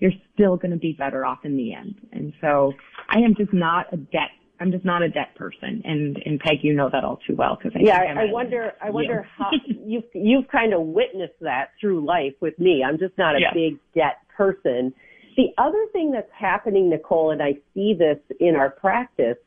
you're 0.00 0.12
still 0.34 0.56
going 0.56 0.72
to 0.72 0.78
be 0.78 0.92
better 0.92 1.24
off 1.24 1.44
in 1.44 1.56
the 1.56 1.74
end. 1.74 1.94
And 2.12 2.32
so 2.40 2.72
I 3.08 3.18
am 3.18 3.34
just 3.36 3.52
not 3.52 3.92
a 3.92 3.96
debt 3.96 4.30
I'm 4.60 4.70
just 4.70 4.84
not 4.84 5.02
a 5.02 5.08
debt 5.08 5.34
person, 5.36 5.80
and 5.86 6.18
and 6.26 6.38
Peg, 6.38 6.58
you 6.62 6.74
know 6.74 6.90
that 6.92 7.02
all 7.02 7.18
too 7.26 7.34
well 7.34 7.56
because 7.56 7.72
I 7.74 7.80
yeah. 7.82 8.14
I, 8.14 8.24
I 8.28 8.30
wonder. 8.30 8.74
I 8.82 8.90
wonder 8.90 9.26
how 9.38 9.50
you've 9.66 10.04
you've 10.12 10.48
kind 10.48 10.74
of 10.74 10.82
witnessed 10.82 11.40
that 11.40 11.70
through 11.80 12.04
life 12.04 12.34
with 12.40 12.58
me. 12.58 12.84
I'm 12.86 12.98
just 12.98 13.16
not 13.16 13.36
a 13.36 13.40
yeah. 13.40 13.54
big 13.54 13.78
debt 13.94 14.18
person. 14.36 14.92
The 15.38 15.48
other 15.56 15.86
thing 15.92 16.12
that's 16.12 16.30
happening, 16.38 16.90
Nicole, 16.90 17.30
and 17.30 17.42
I 17.42 17.54
see 17.72 17.94
this 17.98 18.18
in 18.38 18.54
our 18.54 18.68
practice, 18.68 19.38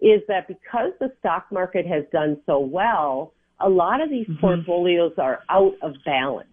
is 0.00 0.20
that 0.28 0.46
because 0.46 0.92
the 1.00 1.12
stock 1.18 1.46
market 1.50 1.84
has 1.84 2.04
done 2.12 2.40
so 2.46 2.60
well, 2.60 3.32
a 3.58 3.68
lot 3.68 4.00
of 4.00 4.08
these 4.08 4.28
mm-hmm. 4.28 4.40
portfolios 4.40 5.14
are 5.18 5.40
out 5.50 5.74
of 5.82 5.94
balance 6.04 6.48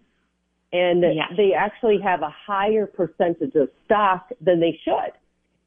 and 0.72 1.02
yes. 1.02 1.28
they 1.36 1.52
actually 1.52 1.98
have 2.02 2.22
a 2.22 2.34
higher 2.46 2.86
percentage 2.86 3.54
of 3.54 3.68
stock 3.84 4.30
than 4.40 4.60
they 4.60 4.78
should. 4.84 5.12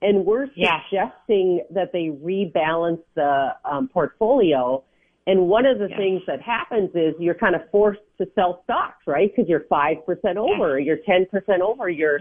And 0.02 0.26
we're 0.26 0.48
suggesting 0.48 1.58
yes. 1.58 1.68
that 1.72 1.92
they 1.94 2.10
rebalance 2.10 3.02
the 3.16 3.50
um, 3.64 3.88
portfolio. 3.88 4.84
And 5.28 5.48
one 5.48 5.66
of 5.66 5.80
the 5.80 5.88
yes. 5.90 5.98
things 5.98 6.22
that 6.28 6.42
happens 6.42 6.90
is 6.94 7.14
you're 7.20 7.36
kind 7.36 7.56
of 7.56 7.62
forced 7.72 8.02
to 8.20 8.28
sell 8.36 8.62
stocks, 8.64 9.04
right? 9.08 9.32
Because 9.34 9.50
you're 9.50 9.66
5% 9.72 10.04
over, 10.38 10.80
you're 10.80 10.98
10% 10.98 11.60
over 11.62 11.90
your 11.90 12.20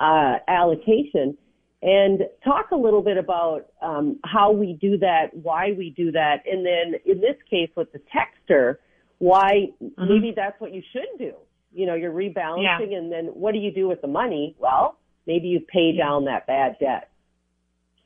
uh, 0.00 0.38
allocation. 0.48 1.36
And 1.82 2.22
talk 2.42 2.70
a 2.70 2.76
little 2.76 3.02
bit 3.02 3.18
about 3.18 3.66
um, 3.82 4.18
how 4.24 4.50
we 4.52 4.74
do 4.80 4.98
that, 4.98 5.28
why 5.34 5.72
we 5.76 5.90
do 5.90 6.10
that, 6.12 6.36
and 6.46 6.64
then 6.64 6.98
in 7.04 7.20
this 7.20 7.36
case 7.50 7.68
with 7.76 7.92
the 7.92 8.00
texter, 8.14 8.76
why 9.18 9.68
mm-hmm. 9.82 10.08
maybe 10.08 10.32
that's 10.34 10.58
what 10.58 10.72
you 10.72 10.82
should 10.92 11.18
do 11.18 11.34
you 11.76 11.84
know, 11.84 11.94
you're 11.94 12.12
rebalancing 12.12 12.90
yeah. 12.90 12.98
and 12.98 13.12
then 13.12 13.26
what 13.26 13.52
do 13.52 13.58
you 13.58 13.70
do 13.70 13.86
with 13.86 14.00
the 14.00 14.08
money? 14.08 14.56
Well, 14.58 14.98
maybe 15.26 15.48
you 15.48 15.60
pay 15.60 15.94
down 15.96 16.24
that 16.24 16.46
bad 16.46 16.76
debt. 16.80 17.10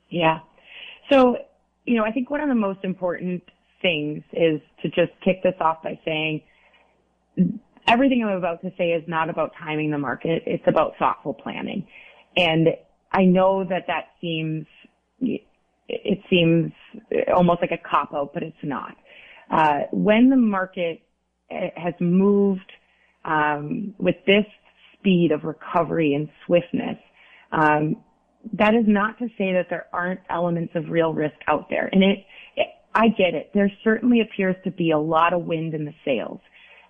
Yeah. 0.09 0.39
So, 1.09 1.37
you 1.85 1.95
know, 1.95 2.03
I 2.03 2.11
think 2.11 2.29
one 2.29 2.41
of 2.41 2.49
the 2.49 2.55
most 2.55 2.79
important 2.83 3.43
things 3.81 4.23
is 4.33 4.59
to 4.81 4.89
just 4.89 5.11
kick 5.23 5.41
this 5.41 5.55
off 5.61 5.81
by 5.83 5.97
saying 6.03 6.41
everything 7.87 8.23
I'm 8.23 8.37
about 8.37 8.61
to 8.63 8.73
say 8.77 8.91
is 8.91 9.03
not 9.07 9.29
about 9.29 9.53
timing 9.57 9.89
the 9.89 9.97
market. 9.97 10.43
It's 10.45 10.67
about 10.67 10.97
thoughtful 10.99 11.33
planning. 11.33 11.87
And 12.35 12.67
I 13.13 13.23
know 13.23 13.63
that 13.63 13.87
that 13.87 14.09
seems, 14.19 14.65
it 15.87 16.19
seems 16.29 16.73
almost 17.33 17.61
like 17.61 17.71
a 17.71 17.89
cop 17.89 18.13
out, 18.13 18.33
but 18.33 18.43
it's 18.43 18.63
not. 18.63 18.97
Uh, 19.49 19.81
when 19.93 20.29
the 20.29 20.35
market 20.35 21.03
has 21.49 21.93
moved 22.01 22.71
um, 23.25 23.93
with 23.97 24.15
this 24.25 24.45
speed 24.97 25.31
of 25.31 25.43
recovery 25.43 26.13
and 26.13 26.29
swiftness, 26.45 26.97
um, 27.51 27.97
that 28.53 28.73
is 28.73 28.85
not 28.87 29.17
to 29.19 29.27
say 29.37 29.53
that 29.53 29.67
there 29.69 29.87
aren't 29.93 30.21
elements 30.29 30.73
of 30.75 30.89
real 30.89 31.13
risk 31.13 31.35
out 31.47 31.69
there. 31.69 31.89
And 31.91 32.03
it, 32.03 32.25
it 32.55 32.67
I 32.93 33.07
get 33.09 33.33
it. 33.33 33.51
There 33.53 33.71
certainly 33.83 34.21
appears 34.21 34.55
to 34.63 34.71
be 34.71 34.91
a 34.91 34.97
lot 34.97 35.33
of 35.33 35.43
wind 35.43 35.73
in 35.73 35.85
the 35.85 35.93
sails. 36.03 36.39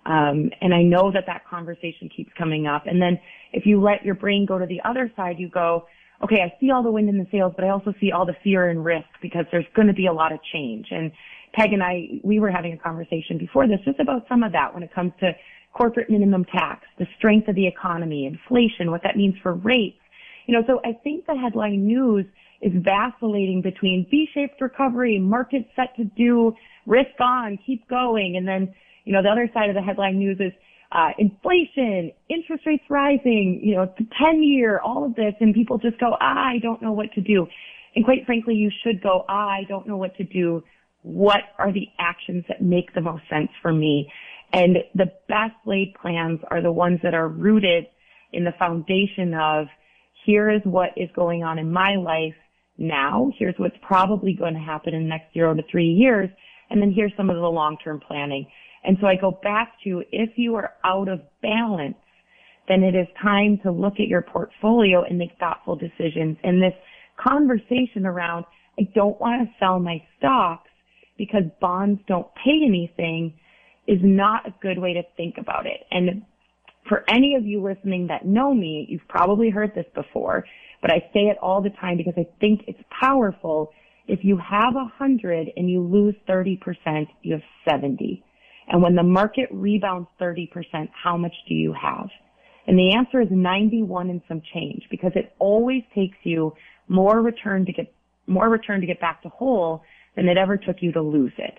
Um, 0.04 0.50
and 0.60 0.74
I 0.74 0.82
know 0.82 1.12
that 1.12 1.24
that 1.26 1.46
conversation 1.48 2.08
keeps 2.14 2.32
coming 2.36 2.66
up. 2.66 2.86
And 2.86 3.00
then 3.00 3.20
if 3.52 3.66
you 3.66 3.80
let 3.80 4.04
your 4.04 4.16
brain 4.16 4.46
go 4.46 4.58
to 4.58 4.66
the 4.66 4.80
other 4.84 5.12
side, 5.14 5.36
you 5.38 5.48
go, 5.48 5.86
okay, 6.24 6.40
I 6.42 6.52
see 6.60 6.70
all 6.70 6.82
the 6.82 6.90
wind 6.90 7.08
in 7.08 7.18
the 7.18 7.26
sails, 7.30 7.52
but 7.54 7.64
I 7.64 7.68
also 7.68 7.94
see 8.00 8.10
all 8.10 8.26
the 8.26 8.36
fear 8.42 8.68
and 8.68 8.84
risk 8.84 9.06
because 9.20 9.44
there's 9.52 9.66
going 9.74 9.88
to 9.88 9.94
be 9.94 10.06
a 10.06 10.12
lot 10.12 10.32
of 10.32 10.40
change. 10.52 10.88
And 10.90 11.12
Peg 11.54 11.72
and 11.72 11.82
I, 11.82 12.20
we 12.24 12.40
were 12.40 12.50
having 12.50 12.72
a 12.72 12.78
conversation 12.78 13.38
before 13.38 13.68
this 13.68 13.78
just 13.84 14.00
about 14.00 14.26
some 14.28 14.42
of 14.42 14.52
that 14.52 14.74
when 14.74 14.82
it 14.82 14.92
comes 14.92 15.12
to 15.20 15.32
corporate 15.72 16.10
minimum 16.10 16.44
tax, 16.44 16.84
the 16.98 17.06
strength 17.16 17.48
of 17.48 17.54
the 17.54 17.66
economy, 17.66 18.26
inflation, 18.26 18.90
what 18.90 19.02
that 19.02 19.16
means 19.16 19.34
for 19.42 19.54
rates. 19.54 19.96
You 20.46 20.54
know, 20.54 20.64
so 20.66 20.80
I 20.84 20.92
think 21.04 21.26
the 21.26 21.36
headline 21.36 21.86
news 21.86 22.26
is 22.60 22.72
vacillating 22.76 23.62
between 23.62 24.06
V-shaped 24.10 24.60
recovery, 24.60 25.18
market 25.18 25.68
set 25.74 25.94
to 25.96 26.04
do, 26.04 26.54
risk 26.86 27.18
on, 27.20 27.58
keep 27.66 27.88
going. 27.88 28.36
And 28.36 28.46
then, 28.46 28.74
you 29.04 29.12
know, 29.12 29.22
the 29.22 29.28
other 29.28 29.50
side 29.52 29.68
of 29.68 29.74
the 29.74 29.82
headline 29.82 30.18
news 30.18 30.38
is 30.40 30.52
uh, 30.92 31.10
inflation, 31.18 32.12
interest 32.28 32.64
rates 32.66 32.84
rising, 32.88 33.60
you 33.62 33.74
know, 33.74 33.92
the 33.98 34.06
10 34.22 34.42
year, 34.42 34.80
all 34.80 35.04
of 35.04 35.14
this. 35.14 35.34
And 35.40 35.54
people 35.54 35.78
just 35.78 35.98
go, 35.98 36.16
I 36.20 36.58
don't 36.62 36.82
know 36.82 36.92
what 36.92 37.12
to 37.14 37.20
do. 37.20 37.46
And 37.94 38.04
quite 38.04 38.24
frankly, 38.26 38.54
you 38.54 38.70
should 38.82 39.02
go, 39.02 39.24
I 39.28 39.62
don't 39.68 39.86
know 39.86 39.96
what 39.96 40.16
to 40.16 40.24
do. 40.24 40.62
What 41.02 41.40
are 41.58 41.72
the 41.72 41.88
actions 41.98 42.44
that 42.48 42.62
make 42.62 42.94
the 42.94 43.00
most 43.00 43.22
sense 43.28 43.50
for 43.60 43.72
me? 43.72 44.10
And 44.52 44.78
the 44.94 45.12
best 45.28 45.54
laid 45.64 45.94
plans 46.00 46.40
are 46.50 46.60
the 46.60 46.72
ones 46.72 47.00
that 47.02 47.14
are 47.14 47.28
rooted 47.28 47.86
in 48.32 48.44
the 48.44 48.52
foundation 48.58 49.34
of 49.34 49.66
here 50.24 50.50
is 50.50 50.60
what 50.64 50.90
is 50.96 51.08
going 51.14 51.42
on 51.42 51.58
in 51.58 51.72
my 51.72 51.96
life 51.96 52.34
now. 52.78 53.30
Here's 53.38 53.54
what's 53.58 53.76
probably 53.82 54.34
going 54.34 54.54
to 54.54 54.60
happen 54.60 54.94
in 54.94 55.04
the 55.04 55.08
next 55.08 55.32
zero 55.32 55.54
to 55.54 55.62
three 55.70 55.88
years. 55.88 56.28
And 56.70 56.80
then 56.80 56.92
here's 56.92 57.12
some 57.16 57.30
of 57.30 57.36
the 57.36 57.42
long-term 57.42 58.00
planning. 58.06 58.46
And 58.84 58.96
so 59.00 59.06
I 59.06 59.16
go 59.16 59.38
back 59.42 59.74
to 59.84 60.02
if 60.10 60.30
you 60.36 60.54
are 60.56 60.74
out 60.84 61.08
of 61.08 61.20
balance, 61.42 61.96
then 62.68 62.82
it 62.82 62.94
is 62.94 63.06
time 63.22 63.58
to 63.62 63.70
look 63.70 63.94
at 63.94 64.08
your 64.08 64.22
portfolio 64.22 65.02
and 65.02 65.18
make 65.18 65.36
thoughtful 65.38 65.76
decisions. 65.76 66.36
And 66.42 66.62
this 66.62 66.74
conversation 67.16 68.06
around, 68.06 68.44
I 68.78 68.88
don't 68.94 69.20
want 69.20 69.48
to 69.48 69.54
sell 69.58 69.78
my 69.78 70.02
stocks 70.18 70.70
because 71.18 71.42
bonds 71.60 72.00
don't 72.06 72.28
pay 72.36 72.62
anything 72.66 73.34
is 73.86 73.98
not 74.02 74.46
a 74.46 74.54
good 74.60 74.78
way 74.78 74.94
to 74.94 75.02
think 75.16 75.36
about 75.38 75.66
it. 75.66 75.86
And 75.90 76.22
for 76.88 77.04
any 77.08 77.34
of 77.34 77.44
you 77.44 77.62
listening 77.62 78.08
that 78.08 78.26
know 78.26 78.54
me, 78.54 78.86
you've 78.88 79.06
probably 79.08 79.50
heard 79.50 79.74
this 79.74 79.86
before, 79.94 80.44
but 80.80 80.90
I 80.90 80.98
say 81.12 81.28
it 81.28 81.38
all 81.40 81.62
the 81.62 81.70
time 81.70 81.96
because 81.96 82.14
I 82.16 82.26
think 82.40 82.62
it's 82.66 82.82
powerful. 83.00 83.72
If 84.08 84.20
you 84.22 84.36
have 84.38 84.74
a 84.76 84.90
hundred 84.98 85.48
and 85.56 85.70
you 85.70 85.80
lose 85.80 86.14
30%, 86.28 87.06
you 87.22 87.34
have 87.34 87.42
70. 87.68 88.24
And 88.68 88.82
when 88.82 88.94
the 88.94 89.02
market 89.02 89.48
rebounds 89.52 90.08
30%, 90.20 90.48
how 90.92 91.16
much 91.16 91.34
do 91.48 91.54
you 91.54 91.72
have? 91.72 92.08
And 92.66 92.78
the 92.78 92.94
answer 92.94 93.20
is 93.20 93.28
91 93.30 94.10
and 94.10 94.22
some 94.28 94.42
change 94.54 94.82
because 94.90 95.12
it 95.14 95.34
always 95.38 95.82
takes 95.94 96.16
you 96.22 96.54
more 96.88 97.20
return 97.20 97.66
to 97.66 97.72
get, 97.72 97.92
more 98.26 98.48
return 98.48 98.80
to 98.80 98.86
get 98.86 99.00
back 99.00 99.22
to 99.22 99.28
whole 99.28 99.82
than 100.14 100.28
it 100.28 100.36
ever 100.36 100.56
took 100.56 100.76
you 100.80 100.92
to 100.92 101.02
lose 101.02 101.32
it. 101.38 101.54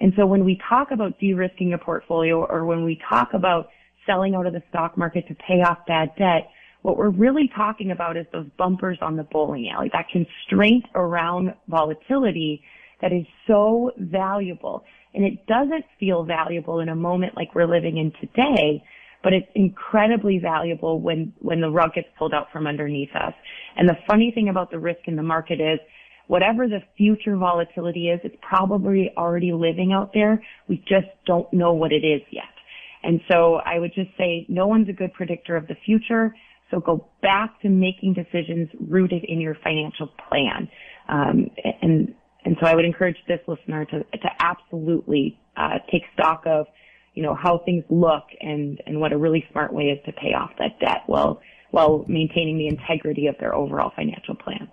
And 0.00 0.12
so 0.16 0.26
when 0.26 0.44
we 0.44 0.60
talk 0.68 0.90
about 0.90 1.18
de-risking 1.18 1.72
a 1.72 1.78
portfolio 1.78 2.44
or 2.44 2.64
when 2.64 2.84
we 2.84 3.00
talk 3.08 3.30
about 3.34 3.68
selling 4.06 4.34
out 4.34 4.46
of 4.46 4.52
the 4.52 4.62
stock 4.70 4.96
market 4.96 5.26
to 5.28 5.34
pay 5.34 5.62
off 5.62 5.78
bad 5.86 6.10
debt, 6.16 6.50
what 6.82 6.96
we're 6.96 7.10
really 7.10 7.50
talking 7.56 7.90
about 7.90 8.16
is 8.16 8.26
those 8.32 8.46
bumpers 8.56 8.98
on 9.02 9.16
the 9.16 9.24
bowling 9.24 9.68
alley, 9.68 9.90
that 9.92 10.06
constraint 10.10 10.84
around 10.94 11.54
volatility 11.68 12.62
that 13.00 13.12
is 13.12 13.26
so 13.46 13.90
valuable. 13.98 14.84
And 15.14 15.24
it 15.24 15.46
doesn't 15.46 15.84
feel 15.98 16.24
valuable 16.24 16.80
in 16.80 16.88
a 16.88 16.96
moment 16.96 17.36
like 17.36 17.54
we're 17.54 17.66
living 17.66 17.96
in 17.98 18.12
today, 18.20 18.82
but 19.22 19.32
it's 19.32 19.48
incredibly 19.54 20.38
valuable 20.38 21.00
when, 21.00 21.32
when 21.40 21.60
the 21.60 21.70
rug 21.70 21.94
gets 21.94 22.08
pulled 22.18 22.32
out 22.32 22.46
from 22.52 22.66
underneath 22.66 23.14
us. 23.14 23.34
And 23.76 23.88
the 23.88 23.96
funny 24.06 24.30
thing 24.32 24.48
about 24.48 24.70
the 24.70 24.78
risk 24.78 25.00
in 25.06 25.16
the 25.16 25.22
market 25.22 25.60
is 25.60 25.80
whatever 26.28 26.68
the 26.68 26.80
future 26.96 27.36
volatility 27.36 28.08
is, 28.10 28.20
it's 28.22 28.36
probably 28.40 29.10
already 29.16 29.52
living 29.52 29.92
out 29.92 30.12
there. 30.14 30.42
We 30.68 30.76
just 30.86 31.08
don't 31.26 31.52
know 31.52 31.72
what 31.72 31.90
it 31.90 32.04
is 32.04 32.22
yet. 32.30 32.44
And 33.02 33.20
so 33.30 33.56
I 33.56 33.78
would 33.78 33.92
just 33.94 34.10
say 34.16 34.46
no 34.48 34.66
one's 34.66 34.88
a 34.88 34.92
good 34.92 35.12
predictor 35.14 35.56
of 35.56 35.66
the 35.66 35.76
future. 35.84 36.34
So 36.70 36.80
go 36.80 37.08
back 37.22 37.60
to 37.62 37.68
making 37.68 38.14
decisions 38.14 38.68
rooted 38.78 39.24
in 39.24 39.40
your 39.40 39.56
financial 39.64 40.10
plan. 40.28 40.68
Um, 41.08 41.50
and, 41.80 42.14
and 42.44 42.56
so 42.60 42.66
I 42.66 42.74
would 42.74 42.84
encourage 42.84 43.16
this 43.26 43.40
listener 43.46 43.86
to, 43.86 44.00
to 44.00 44.28
absolutely, 44.40 45.40
uh, 45.56 45.78
take 45.90 46.02
stock 46.12 46.42
of, 46.44 46.66
you 47.14 47.22
know, 47.22 47.34
how 47.34 47.62
things 47.64 47.84
look 47.88 48.24
and, 48.40 48.80
and 48.86 49.00
what 49.00 49.12
a 49.12 49.16
really 49.16 49.46
smart 49.50 49.72
way 49.72 49.84
is 49.84 49.98
to 50.04 50.12
pay 50.12 50.34
off 50.34 50.50
that 50.58 50.78
debt 50.78 51.04
while, 51.06 51.40
while 51.70 52.04
maintaining 52.06 52.58
the 52.58 52.68
integrity 52.68 53.28
of 53.28 53.36
their 53.40 53.54
overall 53.54 53.92
financial 53.96 54.34
plan. 54.34 54.68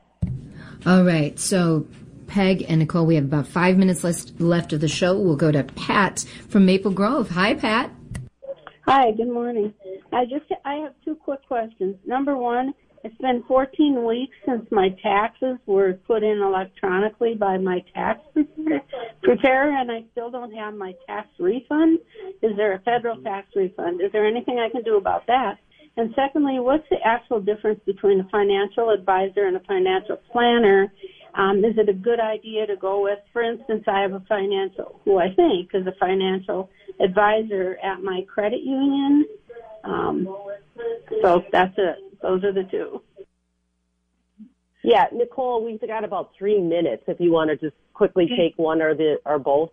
All 0.86 1.03
right. 1.03 1.39
So, 1.39 1.88
Peg 2.28 2.65
and 2.67 2.80
Nicole, 2.80 3.05
we 3.05 3.15
have 3.15 3.26
about 3.26 3.47
five 3.47 3.78
minutes 3.78 4.03
left 4.03 4.39
left 4.39 4.73
of 4.73 4.82
the 4.82 4.88
show. 4.88 5.17
We'll 5.17 5.36
go 5.36 5.51
to 5.51 5.63
Pat 5.63 6.26
from 6.49 6.65
Maple 6.65 6.91
Grove. 6.91 7.30
Hi, 7.30 7.53
Pat. 7.53 7.91
Hi. 8.86 9.11
Good 9.11 9.30
morning. 9.30 9.73
I 10.11 10.26
just 10.26 10.45
I 10.63 10.76
have 10.76 10.93
two 11.03 11.15
quick 11.15 11.45
questions. 11.47 11.95
Number 12.05 12.38
one, 12.38 12.73
it's 13.05 13.17
been 13.17 13.43
14 13.47 14.03
weeks 14.03 14.36
since 14.47 14.65
my 14.71 14.89
taxes 15.03 15.57
were 15.67 15.93
put 16.07 16.23
in 16.23 16.39
electronically 16.41 17.36
by 17.36 17.55
my 17.59 17.84
tax 17.93 18.21
preparer, 19.21 19.69
and 19.69 19.91
I 19.91 20.05
still 20.11 20.32
don't 20.32 20.51
have 20.53 20.73
my 20.73 20.95
tax 21.05 21.28
refund. 21.38 21.99
Is 22.41 22.57
there 22.57 22.73
a 22.73 22.80
federal 22.80 23.21
tax 23.21 23.47
refund? 23.55 24.01
Is 24.01 24.11
there 24.11 24.26
anything 24.26 24.57
I 24.57 24.69
can 24.69 24.82
do 24.82 24.97
about 24.97 25.28
that? 25.28 25.59
And 25.98 26.14
secondly, 26.16 26.60
what's 26.60 26.88
the 26.89 26.98
actual 27.06 27.39
difference 27.39 27.80
between 27.86 28.20
a 28.20 28.28
financial 28.30 28.89
advisor 28.89 29.46
and 29.46 29.56
a 29.56 29.62
financial 29.62 30.18
planner? 30.32 30.91
Um, 31.36 31.64
is 31.64 31.78
it 31.78 31.89
a 31.89 31.93
good 31.93 32.20
idea 32.20 32.68
to 32.68 32.76
go 32.76 33.04
with, 33.04 33.20
for 33.32 33.41
instance, 33.41 33.84
I 33.88 34.02
have 34.02 34.14
a 34.14 34.24
financial, 34.28 35.00
who 35.06 35.18
I 35.18 35.34
think 35.34 35.72
is 35.74 35.88
a 35.88 35.93
financial 36.00 36.70
advisor 37.00 37.78
at 37.84 38.02
my 38.02 38.26
credit 38.34 38.62
union. 38.62 39.26
Um, 39.84 40.28
so 41.22 41.43
that's 41.52 41.74
it. 41.78 41.98
Those 42.22 42.43
are 42.43 42.54
the 42.54 42.64
two. 42.64 43.02
Yeah, 44.84 45.06
Nicole, 45.14 45.66
we've 45.66 45.82
got 45.82 46.04
about 46.04 46.32
three 46.38 46.62
minutes 46.62 47.04
if 47.08 47.20
you 47.20 47.32
want 47.32 47.50
to 47.50 47.58
just 47.58 47.76
quickly 47.93 48.30
take 48.38 48.58
one 48.58 48.82
or 48.82 48.93
the 48.93 49.18
or 49.26 49.39
both. 49.39 49.72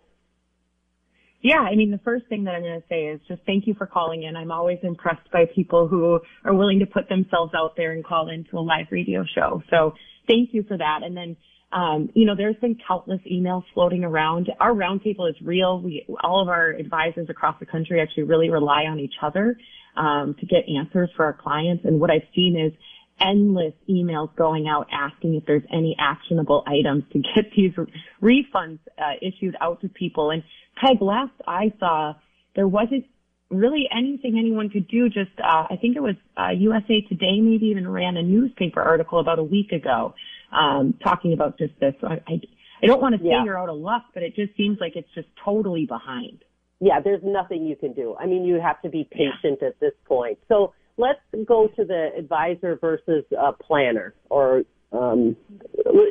Yeah, 1.43 1.59
I 1.59 1.75
mean, 1.75 1.91
the 1.91 1.99
first 1.99 2.25
thing 2.27 2.45
that 2.45 2.55
I'm 2.55 2.63
going 2.63 2.81
to 2.81 2.87
say 2.89 3.01
is 3.05 3.19
just 3.27 3.41
thank 3.45 3.67
you 3.67 3.75
for 3.75 3.85
calling 3.85 4.23
in. 4.23 4.35
I'm 4.35 4.51
always 4.51 4.79
impressed 4.81 5.29
by 5.31 5.43
people 5.53 5.87
who 5.87 6.19
are 6.45 6.53
willing 6.55 6.79
to 6.79 6.87
put 6.87 7.09
themselves 7.09 7.53
out 7.55 7.73
there 7.77 7.91
and 7.91 8.03
call 8.03 8.29
into 8.29 8.57
a 8.57 8.63
live 8.63 8.87
radio 8.89 9.23
show. 9.35 9.61
So 9.69 9.93
thank 10.25 10.55
you 10.55 10.63
for 10.67 10.77
that. 10.77 11.01
And 11.03 11.15
then 11.15 11.35
Um, 11.73 12.09
you 12.13 12.25
know, 12.27 12.35
there's 12.35 12.59
been 12.61 12.77
countless 12.87 13.21
emails 13.25 13.63
floating 13.73 14.03
around. 14.03 14.47
Our 14.59 14.73
roundtable 14.73 15.27
is 15.27 15.35
real. 15.41 15.81
We, 15.81 16.05
all 16.23 16.39
of 16.39 16.47
our 16.47 16.69
advisors 16.69 17.27
across 17.29 17.55
the 17.59 17.65
country 17.65 17.99
actually 17.99 18.27
really 18.33 18.51
rely 18.51 18.83
on 18.83 18.99
each 18.99 19.17
other 19.27 19.57
um, 19.97 20.35
to 20.39 20.45
get 20.45 20.69
answers 20.69 21.09
for 21.15 21.25
our 21.25 21.33
clients. 21.33 21.83
And 21.83 21.99
what 21.99 22.11
I've 22.11 22.29
seen 22.35 22.53
is 22.65 22.73
endless 23.19 23.73
emails 23.89 24.35
going 24.35 24.67
out 24.67 24.87
asking 24.91 25.35
if 25.35 25.45
there's 25.45 25.63
any 25.71 25.95
actionable 25.99 26.63
items 26.67 27.03
to 27.13 27.19
get 27.19 27.51
these 27.55 27.73
refunds 28.21 28.79
uh, 28.97 29.13
issued 29.21 29.55
out 29.61 29.81
to 29.81 29.89
people. 29.89 30.31
And 30.31 30.43
Peg, 30.75 31.01
last 31.01 31.33
I 31.47 31.73
saw, 31.79 32.13
there 32.55 32.67
wasn't 32.67 33.05
really 33.49 33.87
anything 33.95 34.37
anyone 34.37 34.69
could 34.69 34.87
do. 34.87 35.09
Just 35.09 35.31
uh, 35.39 35.67
I 35.69 35.77
think 35.79 35.95
it 35.95 36.01
was 36.01 36.15
uh, 36.37 36.49
USA 36.49 37.01
Today 37.01 37.39
maybe 37.39 37.67
even 37.67 37.87
ran 37.87 38.17
a 38.17 38.23
newspaper 38.23 38.81
article 38.81 39.19
about 39.19 39.39
a 39.39 39.43
week 39.43 39.71
ago 39.71 40.15
um, 40.51 40.95
talking 41.03 41.33
about 41.33 41.57
just 41.57 41.73
this. 41.79 41.93
So 42.01 42.07
I, 42.07 42.21
I, 42.27 42.41
I 42.81 42.85
don't 42.85 43.01
want 43.01 43.15
to 43.15 43.21
say 43.21 43.29
yeah. 43.29 43.43
you're 43.43 43.57
out 43.57 43.69
of 43.69 43.77
luck, 43.77 44.03
but 44.13 44.23
it 44.23 44.35
just 44.35 44.55
seems 44.57 44.79
like 44.79 44.95
it's 44.95 45.09
just 45.15 45.27
totally 45.43 45.85
behind. 45.85 46.43
Yeah, 46.79 46.99
there's 46.99 47.21
nothing 47.23 47.65
you 47.65 47.77
can 47.77 47.93
do. 47.93 48.15
I 48.19 48.25
mean, 48.25 48.43
you 48.43 48.59
have 48.59 48.81
to 48.81 48.89
be 48.89 49.07
patient 49.09 49.59
yeah. 49.61 49.69
at 49.69 49.79
this 49.79 49.93
point. 50.05 50.37
So 50.49 50.73
let's 50.97 51.19
go 51.45 51.67
to 51.75 51.85
the 51.85 52.09
advisor 52.17 52.77
versus 52.79 53.23
uh, 53.39 53.51
planner. 53.51 54.13
Or 54.29 54.63
um, 54.91 55.35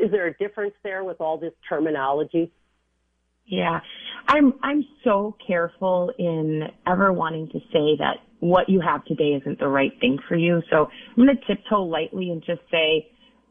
is 0.03 0.11
there 0.11 0.27
a 0.27 0.37
difference 0.37 0.75
there 0.83 1.05
with 1.05 1.21
all 1.21 1.39
this 1.39 1.53
terminology? 1.69 2.53
Yeah, 3.47 3.81
I'm 4.29 4.55
I'm 4.63 4.85
so 5.05 5.37
careful 5.45 6.13
in 6.19 6.63
ever 6.87 7.13
wanting 7.13 7.49
to 7.49 7.59
say 7.73 7.97
that 7.99 8.19
what 8.41 8.69
you 8.69 8.81
have 8.81 9.05
today 9.05 9.39
isn't 9.41 9.59
the 9.59 9.69
right 9.69 9.93
thing 10.01 10.19
for 10.29 10.37
you. 10.37 10.63
So 10.71 10.89
I'm 11.17 11.25
going 11.25 11.37
to 11.37 11.47
tiptoe 11.47 11.83
lightly 11.83 12.31
and 12.31 12.43
just 12.45 12.61
say 12.71 13.09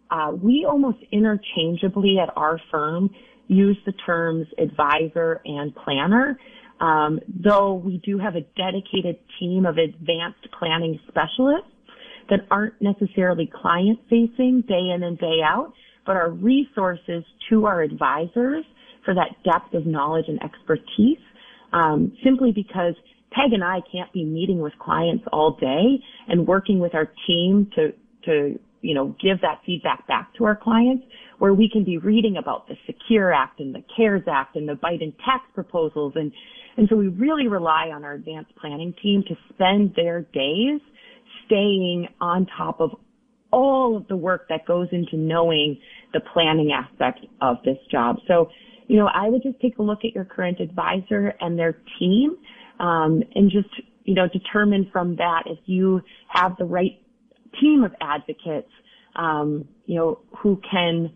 uh, 0.10 0.32
we 0.32 0.66
almost 0.68 0.98
interchangeably 1.12 2.18
at 2.20 2.30
our 2.36 2.60
firm 2.70 3.10
use 3.48 3.78
the 3.86 3.94
terms 4.06 4.48
advisor 4.58 5.42
and 5.46 5.76
planner. 5.76 6.40
Um, 6.82 7.20
though 7.28 7.74
we 7.74 8.00
do 8.00 8.18
have 8.18 8.36
a 8.36 8.42
dedicated 8.58 9.20
team 9.40 9.66
of 9.66 9.78
advanced 9.78 10.48
planning 10.58 11.00
specialists 11.08 11.70
that 12.30 12.42
aren't 12.50 12.74
necessarily 12.82 13.50
client 13.54 14.00
facing 14.10 14.64
day 14.68 14.90
in 14.94 15.04
and 15.04 15.18
day 15.20 15.42
out, 15.46 15.74
but 16.06 16.16
are 16.16 16.32
resources 16.32 17.24
to 17.50 17.66
our 17.66 17.82
advisors 17.82 18.66
for 19.06 19.14
that 19.14 19.30
depth 19.44 19.74
of 19.76 19.86
knowledge 19.86 20.26
and 20.28 20.42
expertise. 20.44 21.20
Um, 21.72 22.12
simply 22.24 22.52
because 22.52 22.96
Peg 23.32 23.54
and 23.54 23.64
I 23.64 23.80
can't 23.92 24.12
be 24.12 24.26
meeting 24.26 24.60
with 24.60 24.74
clients 24.80 25.24
all 25.32 25.52
day 25.52 26.04
and 26.28 26.48
working 26.48 26.80
with 26.80 26.96
our 26.96 27.10
team 27.28 27.70
to 27.76 27.94
to 28.26 28.60
you 28.82 28.94
know, 28.94 29.16
give 29.22 29.42
that 29.42 29.62
feedback 29.66 30.08
back 30.08 30.34
to 30.38 30.46
our 30.46 30.56
clients 30.56 31.06
where 31.38 31.54
we 31.54 31.70
can 31.70 31.84
be 31.84 31.98
reading 31.98 32.38
about 32.38 32.68
the 32.68 32.76
Secure 32.86 33.34
Act 33.34 33.60
and 33.60 33.74
the 33.74 33.84
CARES 33.96 34.24
Act 34.32 34.56
and 34.56 34.68
the 34.68 34.74
Biden 34.74 35.16
tax 35.26 35.44
proposals. 35.54 36.14
And, 36.16 36.32
and 36.78 36.88
so 36.90 36.96
we 36.96 37.08
really 37.08 37.48
rely 37.48 37.90
on 37.94 38.04
our 38.04 38.14
advanced 38.14 38.56
planning 38.56 38.94
team 39.02 39.24
to 39.28 39.36
spend 39.54 39.94
their 39.96 40.22
days 40.22 40.82
staying 41.46 42.08
on 42.20 42.48
top 42.58 42.80
of 42.80 42.92
all 43.52 43.98
of 43.98 44.08
the 44.08 44.16
work 44.16 44.48
that 44.50 44.66
goes 44.66 44.88
into 44.92 45.18
knowing 45.18 45.80
the 46.14 46.22
planning 46.34 46.72
aspect 46.72 47.26
of 47.42 47.58
this 47.66 47.78
job. 47.92 48.18
So, 48.28 48.50
you 48.88 48.98
know, 48.98 49.08
I 49.08 49.30
would 49.30 49.44
just 49.44 49.60
take 49.60 49.78
a 49.78 49.82
look 49.82 50.00
at 50.06 50.14
your 50.14 50.26
current 50.26 50.60
advisor 50.60 51.34
and 51.40 51.58
their 51.58 51.78
team, 52.00 52.38
um, 52.80 53.24
and 53.36 53.52
just, 53.52 53.70
you 54.04 54.14
know, 54.14 54.28
determine 54.28 54.90
from 54.92 55.16
that 55.18 55.44
if 55.46 55.60
you 55.66 56.02
have 56.30 56.56
the 56.58 56.66
right 56.66 57.01
team 57.60 57.84
of 57.84 57.94
advocates, 58.02 58.72
um, 59.16 59.68
you 59.86 59.96
know, 59.96 60.20
who 60.38 60.62
can, 60.70 61.12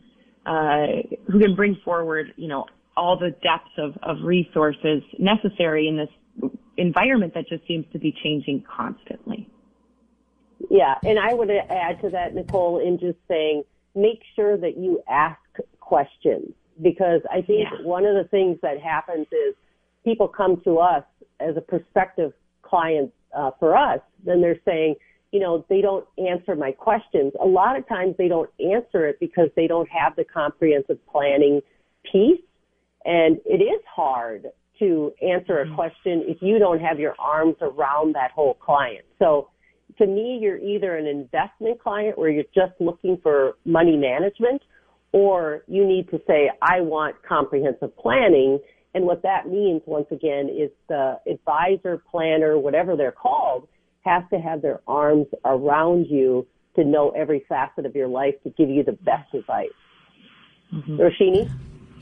uh, 0.46 0.88
who 1.32 1.40
can 1.40 1.56
bring 1.56 1.78
forward, 1.84 2.34
you 2.36 2.48
know, 2.48 2.66
all 2.98 3.18
the 3.18 3.32
depths 3.44 3.72
of, 3.78 3.98
of 4.04 4.24
resources 4.24 5.02
necessary 5.20 5.88
in 5.88 5.98
this 5.98 6.52
environment 6.78 7.34
that 7.34 7.48
just 7.48 7.66
seems 7.68 7.86
to 7.94 8.00
be 8.00 8.14
changing 8.24 8.64
constantly. 8.64 9.50
Yeah, 10.70 10.96
and 11.04 11.20
I 11.20 11.34
would 11.34 11.50
add 11.50 12.02
to 12.02 12.10
that, 12.12 12.34
Nicole, 12.34 12.80
in 12.80 13.00
just 13.00 13.18
saying, 13.28 13.64
make 13.94 14.22
sure 14.36 14.58
that 14.58 14.78
you 14.78 15.02
ask 15.10 15.40
questions 15.80 16.54
because 16.82 17.22
I 17.32 17.42
think 17.42 17.68
yeah. 17.72 17.86
one 17.86 18.06
of 18.06 18.16
the 18.16 18.28
things 18.30 18.58
that 18.62 18.82
happens 18.82 19.28
is 19.32 19.56
people 20.04 20.28
come 20.28 20.62
to 20.64 20.80
us 20.80 21.04
as 21.40 21.56
a 21.58 21.62
prospective 21.62 22.34
client 22.62 23.14
uh, 23.36 23.52
for 23.60 23.76
us, 23.78 24.00
then 24.26 24.42
they're 24.42 24.60
saying, 24.66 24.96
you 25.36 25.42
know, 25.42 25.66
they 25.68 25.82
don't 25.82 26.06
answer 26.18 26.56
my 26.56 26.72
questions. 26.72 27.34
A 27.44 27.46
lot 27.46 27.78
of 27.78 27.86
times 27.90 28.16
they 28.18 28.30
don't 28.30 28.50
answer 28.58 29.06
it 29.06 29.20
because 29.20 29.50
they 29.58 29.68
don't 29.68 29.90
have 29.90 30.16
the 30.16 30.24
comprehensive 30.24 30.98
planning 31.12 31.60
piece. 32.10 32.40
And 33.04 33.40
it 33.44 33.62
is 33.62 33.82
hard 33.94 34.46
to 34.80 35.12
answer 35.22 35.60
a 35.60 35.66
mm-hmm. 35.66 35.76
question 35.76 36.24
if 36.26 36.38
you 36.40 36.58
don't 36.58 36.80
have 36.80 37.02
your 37.02 37.16
arms 37.20 37.58
around 37.60 38.16
that 38.16 38.32
whole 38.32 38.54
client. 38.54 39.04
So 39.20 39.50
to 39.98 40.08
me, 40.08 40.40
you're 40.42 40.58
either 40.58 40.96
an 40.96 41.06
investment 41.06 41.84
client 41.84 42.18
where 42.18 42.30
you're 42.30 42.46
just 42.56 42.80
looking 42.80 43.20
for 43.22 43.58
money 43.66 43.98
management 43.98 44.62
or 45.12 45.64
you 45.68 45.86
need 45.86 46.10
to 46.12 46.22
say, 46.26 46.50
I 46.62 46.80
want 46.80 47.18
comprehensive 47.28 47.94
planning. 47.98 48.60
And 48.94 49.04
what 49.04 49.22
that 49.24 49.50
means, 49.50 49.82
once 49.86 50.08
again, 50.12 50.48
is 50.48 50.72
the 50.88 51.20
advisor, 51.30 52.02
planner, 52.10 52.58
whatever 52.58 52.96
they're 52.96 53.12
called, 53.12 53.68
have 54.06 54.30
to 54.30 54.38
have 54.38 54.62
their 54.62 54.82
arms 54.88 55.28
around 55.44 56.06
you 56.06 56.48
to 56.76 56.84
know 56.84 57.10
every 57.12 57.46
facet 57.50 57.86
of 57.86 57.96
your 57.96 58.08
life 58.08 58.36
to 58.44 58.50
give 58.52 58.70
you 58.70 58.84
the 58.84 58.92
best 58.92 59.34
advice. 59.34 59.70
Mm-hmm. 60.74 60.98
Rashini? 60.98 61.52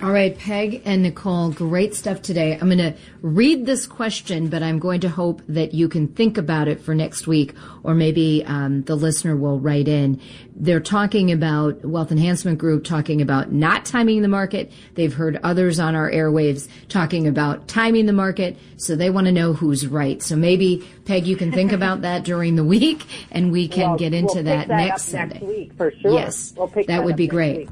All 0.04 0.12
right, 0.12 0.38
Peg 0.38 0.82
and 0.84 1.02
Nicole, 1.02 1.52
great 1.52 1.96
stuff 1.96 2.22
today. 2.22 2.58
I'm 2.60 2.68
going 2.68 2.78
to 2.78 2.94
read 3.22 3.66
this 3.66 3.88
question, 3.88 4.50
but 4.50 4.62
I'm 4.62 4.78
going 4.78 5.00
to 5.00 5.08
hope 5.08 5.42
that 5.48 5.74
you 5.74 5.88
can 5.88 6.10
think 6.10 6.38
about 6.38 6.68
it 6.68 6.82
for 6.82 6.94
next 6.94 7.26
week, 7.26 7.54
or 7.84 7.96
maybe 7.96 8.44
um, 8.46 8.82
the 8.82 8.96
listener 8.96 9.38
will 9.38 9.62
write 9.62 9.88
in. 9.88 10.20
They're 10.58 10.82
talking 10.82 11.32
about 11.32 11.86
Wealth 11.86 12.12
Enhancement 12.12 12.58
Group, 12.58 12.84
talking 12.84 13.22
about 13.22 13.54
not 13.54 13.86
timing 13.86 14.22
the 14.24 14.28
market. 14.28 14.74
They've 14.96 15.14
heard 15.14 15.40
others 15.42 15.80
on 15.80 15.96
our 15.96 16.12
airwaves 16.12 16.68
talking 16.90 17.26
about 17.26 17.70
timing 17.70 18.06
the 18.06 18.12
market, 18.12 18.58
so 18.76 18.98
they 18.98 19.10
want 19.10 19.28
to 19.28 19.32
know 19.32 19.54
who's 19.54 19.88
right. 19.88 20.22
So 20.22 20.36
maybe, 20.36 20.86
Peg, 21.06 21.28
you 21.28 21.38
can 21.38 21.54
think 21.54 21.72
about 21.72 22.02
that 22.02 22.26
during 22.26 22.58
the 22.58 22.66
week, 22.66 23.06
and 23.32 23.54
we 23.54 23.70
can 23.70 23.92
well, 23.92 23.98
get 23.98 24.14
into 24.14 24.34
we'll 24.34 24.44
that, 24.44 24.68
that, 24.68 24.76
next 24.76 25.04
Sunday. 25.04 25.36
Next 25.36 25.46
week, 25.46 25.74
for 25.78 25.92
sure. 25.92 26.12
Yes, 26.12 26.54
we'll 26.58 26.68
that 26.88 27.06
would 27.06 27.16
be 27.16 27.28
great. 27.28 27.58
Week. 27.60 27.70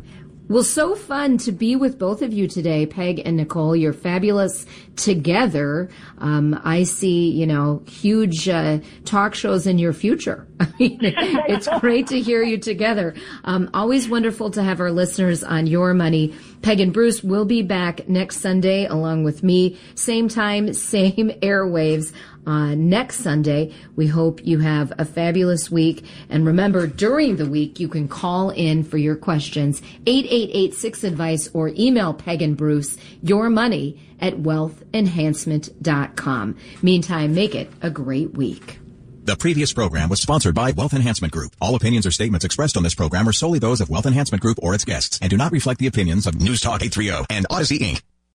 Well, 0.52 0.64
so 0.64 0.96
fun 0.96 1.38
to 1.38 1.54
be 1.54 1.78
with 1.78 1.98
both 1.98 2.22
of 2.22 2.34
you 2.34 2.46
today, 2.46 2.86
Peg 2.86 3.22
and 3.24 3.38
Nicole. 3.38 3.74
You're 3.74 3.94
fabulous 3.94 4.66
together. 4.98 5.90
Um, 6.18 6.60
I 6.66 6.84
see, 6.84 7.32
you 7.32 7.48
know, 7.48 7.84
huge 7.88 8.50
uh, 8.50 8.80
talk 9.06 9.34
shows 9.34 9.66
in 9.66 9.80
your 9.80 9.94
future. 9.94 10.46
I 10.60 10.68
mean, 10.78 11.00
it's 11.02 11.70
great 11.80 12.08
to 12.08 12.20
hear 12.20 12.44
you 12.44 12.58
together. 12.58 13.16
Um, 13.46 13.70
always 13.74 14.10
wonderful 14.10 14.52
to 14.52 14.62
have 14.62 14.82
our 14.82 14.92
listeners 14.92 15.42
on 15.42 15.68
Your 15.68 15.94
Money. 15.94 16.36
Peg 16.62 16.82
and 16.82 16.92
Bruce 16.92 17.24
will 17.24 17.46
be 17.46 17.62
back 17.62 18.10
next 18.10 18.42
Sunday 18.42 18.86
along 18.86 19.24
with 19.24 19.44
me. 19.44 19.80
Same 19.96 20.28
time, 20.28 20.74
same 20.92 21.30
airwaves 21.42 22.12
uh, 22.46 22.76
next 22.76 23.18
Sunday. 23.18 23.74
We 23.96 24.08
hope 24.08 24.46
you 24.46 24.60
have 24.60 24.94
a 24.98 25.06
fabulous 25.06 25.72
week. 25.72 26.06
And 26.30 26.46
remember, 26.46 26.88
during 26.88 27.38
the 27.38 27.46
week, 27.46 27.80
you 27.80 27.88
can 27.88 28.08
call 28.08 28.50
in 28.50 28.84
for 28.84 28.98
your 28.98 29.16
questions, 29.16 29.82
8886 30.06 31.04
advice 31.04 31.50
or 31.54 31.70
email 31.70 32.14
Peg 32.14 32.42
and 32.42 32.58
Bruce 32.58 32.98
your 33.22 33.50
money 33.50 34.00
at 34.20 34.36
wealthenhancement.com. 34.36 36.58
Meantime, 36.82 37.34
make 37.34 37.56
it 37.56 37.72
a 37.82 37.90
great 37.90 38.34
week. 38.34 38.80
The 39.24 39.36
previous 39.36 39.72
program 39.72 40.10
was 40.10 40.20
sponsored 40.20 40.56
by 40.56 40.72
Wealth 40.72 40.94
Enhancement 40.94 41.32
Group. 41.32 41.56
All 41.62 41.76
opinions 41.76 42.08
or 42.08 42.12
statements 42.12 42.44
expressed 42.44 42.76
on 42.76 42.82
this 42.82 42.96
program 42.96 43.30
are 43.30 43.34
solely 43.34 43.60
those 43.60 43.80
of 43.80 43.90
Wealth 43.90 44.08
Enhancement 44.08 44.42
Group 44.42 44.58
or 44.64 44.74
its 44.74 44.84
guests 44.84 45.20
and 45.22 45.30
do 45.30 45.38
not 45.38 45.52
reflect 45.52 45.80
the 45.80 45.88
opinions 45.88 46.26
of 46.26 46.42
News 46.42 46.60
Talk 46.60 46.82
830 46.82 47.28
and 47.30 47.48
Audacy 47.50 47.78
Inc. 47.78 48.02